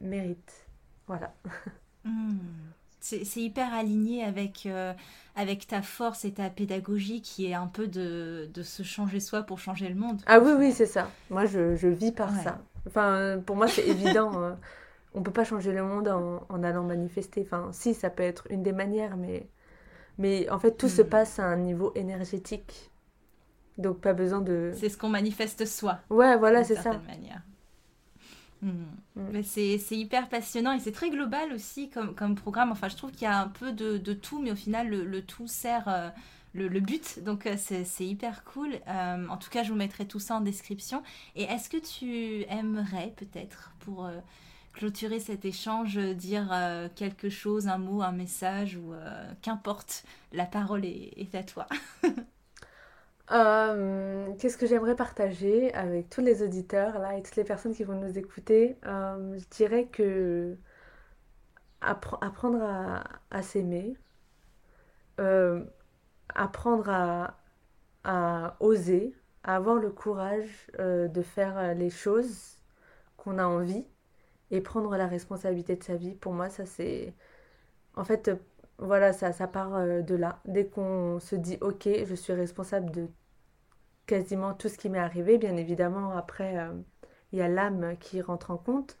mérite. 0.00 0.66
Voilà. 1.06 1.34
Hmm. 2.04 2.72
C'est 3.04 3.40
hyper 3.40 3.74
aligné 3.74 4.22
avec, 4.22 4.64
euh, 4.66 4.94
avec 5.34 5.66
ta 5.66 5.82
force 5.82 6.24
et 6.24 6.32
ta 6.32 6.48
pédagogie 6.50 7.20
qui 7.20 7.46
est 7.46 7.54
un 7.54 7.66
peu 7.66 7.88
de, 7.88 8.48
de 8.54 8.62
se 8.62 8.84
changer 8.84 9.18
soi 9.18 9.42
pour 9.42 9.58
changer 9.58 9.88
le 9.88 9.96
monde. 9.96 10.22
Ah 10.26 10.38
oui, 10.38 10.52
oui, 10.56 10.72
c'est 10.72 10.86
ça. 10.86 11.10
Moi, 11.28 11.44
je, 11.44 11.74
je 11.74 11.88
vis 11.88 12.12
par 12.12 12.30
ça. 12.34 12.60
Enfin, 12.86 13.42
pour 13.44 13.56
moi, 13.56 13.66
c'est 13.66 13.86
évident. 13.86 14.30
On 14.32 14.42
hein. 14.42 14.58
On 15.14 15.22
peut 15.22 15.30
pas 15.30 15.44
changer 15.44 15.72
le 15.72 15.82
monde 15.82 16.08
en, 16.08 16.46
en 16.48 16.62
allant 16.62 16.84
manifester. 16.84 17.42
Enfin, 17.44 17.68
si, 17.72 17.92
ça 17.92 18.08
peut 18.08 18.22
être 18.22 18.46
une 18.48 18.62
des 18.62 18.72
manières, 18.72 19.18
mais 19.18 19.46
mais 20.16 20.48
en 20.50 20.58
fait, 20.58 20.72
tout 20.72 20.88
se 20.88 21.02
hmm. 21.02 21.08
passe 21.08 21.38
à 21.38 21.44
un 21.44 21.56
niveau 21.56 21.92
énergétique. 21.94 22.90
Donc, 23.78 24.00
pas 24.00 24.12
besoin 24.12 24.40
de. 24.40 24.72
C'est 24.74 24.88
ce 24.88 24.96
qu'on 24.96 25.08
manifeste 25.08 25.66
soi. 25.66 25.98
Ouais, 26.10 26.36
voilà, 26.36 26.64
c'est 26.64 26.76
ça. 26.76 26.92
Manière. 27.06 27.42
Hmm. 28.62 29.42
C'est 29.42 29.78
hyper 29.90 30.28
passionnant 30.28 30.72
et 30.72 30.78
c'est 30.78 30.92
très 30.92 31.10
global 31.10 31.52
aussi 31.52 31.90
comme, 31.90 32.14
comme 32.14 32.36
programme. 32.36 32.70
Enfin, 32.70 32.88
je 32.88 32.96
trouve 32.96 33.10
qu'il 33.10 33.22
y 33.22 33.26
a 33.26 33.40
un 33.40 33.48
peu 33.48 33.72
de, 33.72 33.98
de, 33.98 34.12
tout, 34.12 34.40
mais 34.40 34.52
au 34.52 34.56
final, 34.56 34.88
le, 34.88 35.22
tout 35.22 35.48
sert 35.48 35.88
euh, 35.88 36.08
le, 36.54 36.68
le, 36.68 36.78
but. 36.78 37.24
Donc, 37.24 37.46
euh, 37.46 37.56
c'est 37.58 38.06
hyper 38.06 38.44
cool. 38.44 38.78
Euh, 38.86 39.26
en 39.28 39.36
tout 39.36 39.50
cas, 39.50 39.64
je 39.64 39.70
vous 39.70 39.76
mettrai 39.76 40.06
tout 40.06 40.20
ça 40.20 40.36
en 40.36 40.40
description. 40.40 41.02
Et 41.34 41.42
est-ce 41.42 41.68
que 41.68 41.76
tu 41.76 42.44
aimerais 42.48 43.12
peut-être 43.16 43.72
pour 43.80 44.08
clôturer 44.74 45.18
cet 45.18 45.44
échange, 45.44 45.98
dire 45.98 46.56
quelque 46.94 47.30
chose, 47.30 47.66
un 47.66 47.78
mot, 47.78 48.00
un 48.02 48.12
message 48.12 48.76
ou 48.76 48.94
qu'importe, 49.42 50.04
la 50.32 50.46
parole 50.46 50.84
est, 50.84 51.34
à 51.34 51.42
toi? 51.42 51.66
Euh, 53.30 54.34
qu'est-ce 54.38 54.58
que 54.58 54.66
j'aimerais 54.66 54.96
partager 54.96 55.72
avec 55.74 56.10
tous 56.10 56.20
les 56.20 56.42
auditeurs 56.42 56.98
là 56.98 57.16
et 57.16 57.22
toutes 57.22 57.36
les 57.36 57.44
personnes 57.44 57.74
qui 57.74 57.84
vont 57.84 57.98
nous 57.98 58.18
écouter? 58.18 58.76
Je 58.84 59.48
dirais 59.50 59.86
que 59.86 60.56
apprendre 61.80 62.62
à, 63.30 63.42
s'aimer, 63.42 63.96
apprendre 66.34 66.88
à, 66.88 67.38
à, 68.04 68.56
oser, 68.60 69.14
à 69.44 69.56
avoir 69.56 69.76
le 69.76 69.90
courage 69.90 70.68
de 70.78 71.22
faire 71.22 71.74
les 71.74 71.90
choses 71.90 72.58
qu'on 73.16 73.38
a 73.38 73.44
envie 73.46 73.86
et 74.50 74.60
prendre 74.60 74.96
la 74.96 75.06
responsabilité 75.06 75.76
de 75.76 75.84
sa 75.84 75.96
vie, 75.96 76.14
pour 76.14 76.32
moi, 76.34 76.50
ça 76.50 76.66
c'est... 76.66 77.14
En 77.96 78.04
fait, 78.04 78.30
voilà, 78.78 79.12
ça, 79.12 79.32
ça 79.32 79.46
part 79.48 79.74
euh, 79.76 80.02
de 80.02 80.14
là. 80.14 80.40
Dès 80.46 80.66
qu'on 80.66 81.18
se 81.20 81.36
dit, 81.36 81.58
ok, 81.60 81.88
je 82.04 82.14
suis 82.14 82.32
responsable 82.32 82.90
de 82.90 83.08
quasiment 84.06 84.54
tout 84.54 84.68
ce 84.68 84.78
qui 84.78 84.88
m'est 84.90 84.98
arrivé, 84.98 85.38
bien 85.38 85.56
évidemment, 85.56 86.12
après, 86.16 86.58
euh, 86.58 86.72
il 87.32 87.38
y 87.38 87.42
a 87.42 87.48
l'âme 87.48 87.96
qui 87.98 88.20
rentre 88.20 88.50
en 88.50 88.58
compte, 88.58 88.98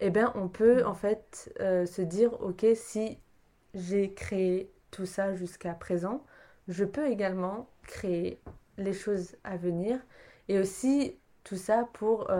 eh 0.00 0.10
bien, 0.10 0.32
on 0.36 0.48
peut 0.48 0.84
en 0.86 0.94
fait 0.94 1.52
euh, 1.60 1.86
se 1.86 2.02
dire, 2.02 2.40
ok, 2.42 2.66
si 2.74 3.18
j'ai 3.74 4.14
créé 4.14 4.72
tout 4.90 5.06
ça 5.06 5.34
jusqu'à 5.34 5.74
présent, 5.74 6.24
je 6.68 6.84
peux 6.84 7.08
également 7.08 7.68
créer 7.82 8.40
les 8.78 8.92
choses 8.92 9.36
à 9.44 9.56
venir 9.56 10.00
Et 10.48 10.58
aussi 10.58 11.18
tout 11.44 11.56
ça 11.56 11.88
pour, 11.94 12.30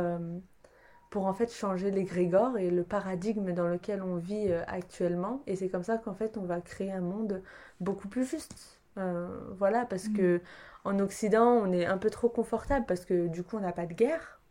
pour 1.17 1.29
en 1.29 1.33
fait 1.33 1.51
changer 1.51 1.91
l'égrégore 1.91 2.59
et 2.59 2.69
le 2.69 2.83
paradigme 2.83 3.53
dans 3.53 3.69
lequel 3.69 4.03
on 4.03 4.17
vit 4.17 4.49
euh, 4.53 4.62
actuellement. 4.67 5.43
Et 5.47 5.57
c'est 5.57 5.71
comme 5.71 5.83
ça 5.83 5.97
qu'en 5.97 6.12
fait 6.12 6.37
on 6.37 6.43
va 6.43 6.61
créer 6.61 6.93
un 6.93 7.01
monde 7.01 7.43
beaucoup 7.81 8.07
plus 8.07 8.27
juste. 8.27 8.83
Euh, 8.99 9.27
voilà, 9.57 9.87
parce 9.87 10.09
mmh. 10.09 10.12
que 10.12 10.43
en 10.85 10.99
Occident, 10.99 11.47
on 11.47 11.73
est 11.73 11.87
un 11.87 11.97
peu 11.97 12.11
trop 12.11 12.29
confortable 12.29 12.85
parce 12.85 13.07
que 13.07 13.29
du 13.29 13.43
coup, 13.43 13.57
on 13.57 13.61
n'a 13.61 13.73
pas 13.73 13.87
de 13.87 13.95
guerre. 13.95 14.43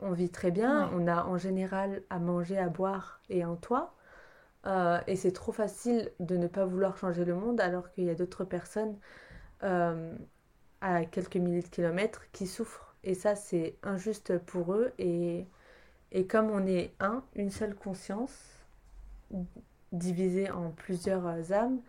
On 0.00 0.12
vit 0.12 0.30
très 0.30 0.50
bien. 0.50 0.90
On 0.94 1.06
a 1.06 1.26
en 1.26 1.36
général 1.36 2.00
à 2.08 2.18
manger, 2.18 2.56
à 2.56 2.70
boire 2.70 3.20
et 3.28 3.42
un 3.42 3.56
toit. 3.56 3.94
Euh, 4.64 4.98
et 5.06 5.14
c'est 5.14 5.32
trop 5.32 5.52
facile 5.52 6.10
de 6.20 6.38
ne 6.38 6.46
pas 6.46 6.64
vouloir 6.64 6.96
changer 6.96 7.26
le 7.26 7.34
monde 7.34 7.60
alors 7.60 7.90
qu'il 7.90 8.04
y 8.04 8.10
a 8.10 8.14
d'autres 8.14 8.44
personnes 8.44 8.96
euh, 9.62 10.16
à 10.80 11.04
quelques 11.04 11.36
milliers 11.36 11.60
de 11.60 11.68
kilomètres 11.68 12.22
qui 12.32 12.46
souffrent. 12.46 12.94
Et 13.04 13.12
ça, 13.12 13.36
c'est 13.36 13.76
injuste 13.82 14.38
pour 14.38 14.72
eux. 14.72 14.90
Et, 14.98 15.46
et 16.12 16.26
comme 16.26 16.50
on 16.50 16.66
est 16.66 16.94
un, 17.00 17.22
une 17.34 17.50
seule 17.50 17.74
conscience, 17.74 18.58
divisée 19.92 20.50
en 20.50 20.70
plusieurs 20.70 21.52
âmes, 21.52 21.80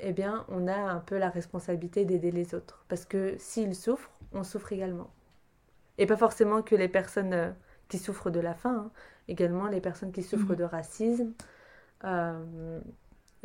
eh 0.00 0.12
bien, 0.12 0.44
on 0.48 0.66
a 0.66 0.76
un 0.76 1.00
peu 1.00 1.18
la 1.18 1.28
responsabilité 1.28 2.04
d'aider 2.04 2.30
les 2.30 2.54
autres. 2.54 2.84
Parce 2.88 3.04
que 3.04 3.36
s'ils 3.38 3.74
souffrent, 3.74 4.10
on 4.32 4.44
souffre 4.44 4.72
également. 4.72 5.10
Et 5.98 6.06
pas 6.06 6.16
forcément 6.16 6.62
que 6.62 6.74
les 6.74 6.88
personnes 6.88 7.34
euh, 7.34 7.50
qui 7.88 7.98
souffrent 7.98 8.30
de 8.30 8.40
la 8.40 8.54
faim, 8.54 8.86
hein. 8.86 8.90
également 9.28 9.66
les 9.66 9.80
personnes 9.80 10.12
qui 10.12 10.22
souffrent 10.22 10.52
mhm. 10.52 10.56
de 10.56 10.64
racisme 10.64 11.32
euh, 12.04 12.80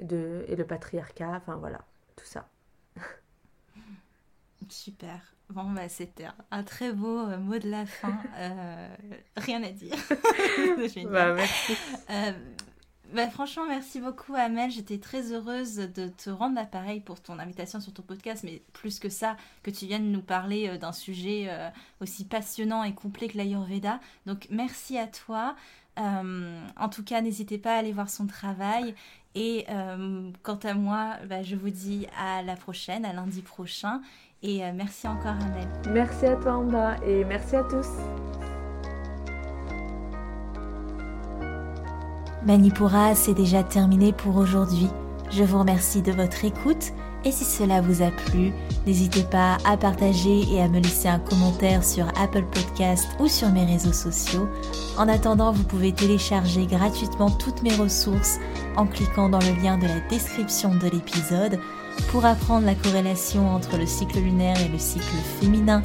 de, 0.02 0.46
et 0.48 0.56
le 0.56 0.66
patriarcat, 0.66 1.32
enfin 1.32 1.58
voilà, 1.58 1.82
tout 2.16 2.26
ça. 2.26 2.48
Super. 4.76 5.20
Bon, 5.50 5.70
bah, 5.72 5.90
c'était 5.90 6.28
un 6.52 6.64
très 6.64 6.92
beau 6.92 7.20
euh, 7.20 7.38
mot 7.38 7.58
de 7.60 7.70
la 7.70 7.86
fin. 7.86 8.18
rien 9.38 9.64
à 9.64 9.70
dire. 9.70 9.96
bah, 11.12 11.34
merci. 11.34 11.74
Bah, 13.14 13.30
franchement, 13.30 13.66
merci 13.68 14.02
beaucoup, 14.02 14.34
Amel. 14.36 14.72
J'étais 14.72 14.98
très 14.98 15.32
heureuse 15.32 15.76
de 15.76 16.08
te 16.08 16.30
rendre 16.30 16.56
l'appareil 16.56 17.00
pour 17.00 17.22
ton 17.22 17.38
invitation 17.40 17.80
sur 17.80 17.94
ton 17.94 18.02
podcast, 18.02 18.44
mais 18.44 18.62
plus 18.74 19.00
que 19.00 19.10
ça, 19.10 19.38
que 19.64 19.70
tu 19.70 19.86
viennes 19.86 20.12
nous 20.12 20.22
parler 20.22 20.68
euh, 20.68 20.78
d'un 20.78 20.92
sujet 20.92 21.46
euh, 21.50 21.70
aussi 22.02 22.26
passionnant 22.26 22.84
et 22.84 22.94
complet 22.94 23.28
que 23.28 23.38
l'Ayurveda. 23.38 24.00
Donc, 24.26 24.48
merci 24.50 24.98
à 24.98 25.08
toi. 25.08 25.56
Euh, 26.00 26.62
en 26.78 26.90
tout 26.90 27.04
cas, 27.04 27.22
n'hésitez 27.22 27.58
pas 27.58 27.76
à 27.76 27.78
aller 27.78 27.94
voir 27.94 28.10
son 28.10 28.28
travail. 28.28 28.96
Et 29.38 29.66
quant 30.44 30.60
à 30.64 30.74
moi, 30.76 31.18
bah, 31.28 31.44
je 31.44 31.58
vous 31.58 31.70
dis 31.70 32.08
à 32.18 32.42
la 32.42 32.56
prochaine, 32.56 33.04
à 33.04 33.12
lundi 33.12 33.42
prochain. 33.42 34.02
Et 34.48 34.62
merci 34.74 35.08
encore, 35.08 35.34
Amel. 35.42 35.68
Merci 35.92 36.28
à 36.28 36.36
toi, 36.36 36.58
Amba, 36.58 36.98
et 37.04 37.26
merci 37.26 37.56
à 37.56 37.64
tous. 37.64 37.88
Manipura, 42.46 43.16
c'est 43.16 43.34
déjà 43.34 43.64
terminé 43.64 44.14
pour 44.14 44.36
aujourd'hui. 44.36 44.88
Je 45.32 45.44
vous 45.44 45.58
remercie 45.58 46.04
de 46.04 46.12
votre 46.12 46.46
écoute 46.46 46.94
et 47.24 47.32
si 47.32 47.44
cela 47.44 47.82
vous 47.82 48.04
a 48.04 48.12
plu, 48.12 48.54
n'hésitez 48.86 49.24
pas 49.24 49.58
à 49.66 49.78
partager 49.78 50.44
et 50.54 50.62
à 50.62 50.68
me 50.68 50.80
laisser 50.80 51.08
un 51.08 51.18
commentaire 51.18 51.84
sur 51.84 52.08
Apple 52.10 52.44
Podcast 52.44 53.08
ou 53.20 53.28
sur 53.28 53.50
mes 53.50 53.66
réseaux 53.66 53.94
sociaux. 53.94 54.48
En 54.96 55.08
attendant, 55.08 55.54
vous 55.54 55.64
pouvez 55.64 55.92
télécharger 55.92 56.68
gratuitement 56.68 57.32
toutes 57.32 57.64
mes 57.64 57.76
ressources 57.76 58.38
en 58.78 58.86
cliquant 58.86 59.28
dans 59.28 59.40
le 59.40 59.60
lien 59.64 59.80
de 59.80 59.88
la 59.88 60.02
description 60.02 60.76
de 60.76 60.88
l'épisode 60.88 61.60
pour 62.10 62.26
apprendre 62.26 62.66
la 62.66 62.76
corrélation 62.76 63.50
entre 63.50 63.78
le 63.78 63.86
cycle 63.86 64.20
lunaire 64.20 64.60
et 64.62 64.68
le 64.68 64.80
cycle 64.80 65.16
féminin, 65.40 65.82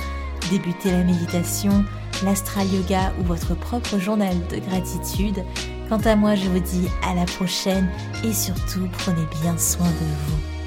débuter 0.50 0.90
la 0.90 1.04
méditation, 1.04 1.84
l'astral 2.24 2.66
yoga 2.72 3.12
ou 3.20 3.24
votre 3.24 3.54
propre 3.54 3.98
journal 3.98 4.36
de 4.48 4.58
gratitude. 4.58 5.44
Quant 5.88 6.00
à 6.04 6.16
moi, 6.16 6.34
je 6.34 6.48
vous 6.48 6.60
dis 6.60 6.88
à 7.04 7.14
la 7.14 7.24
prochaine 7.24 7.90
et 8.24 8.32
surtout 8.32 8.88
prenez 8.98 9.26
bien 9.42 9.56
soin 9.58 9.86
de 9.86 9.92
vous. 10.26 10.59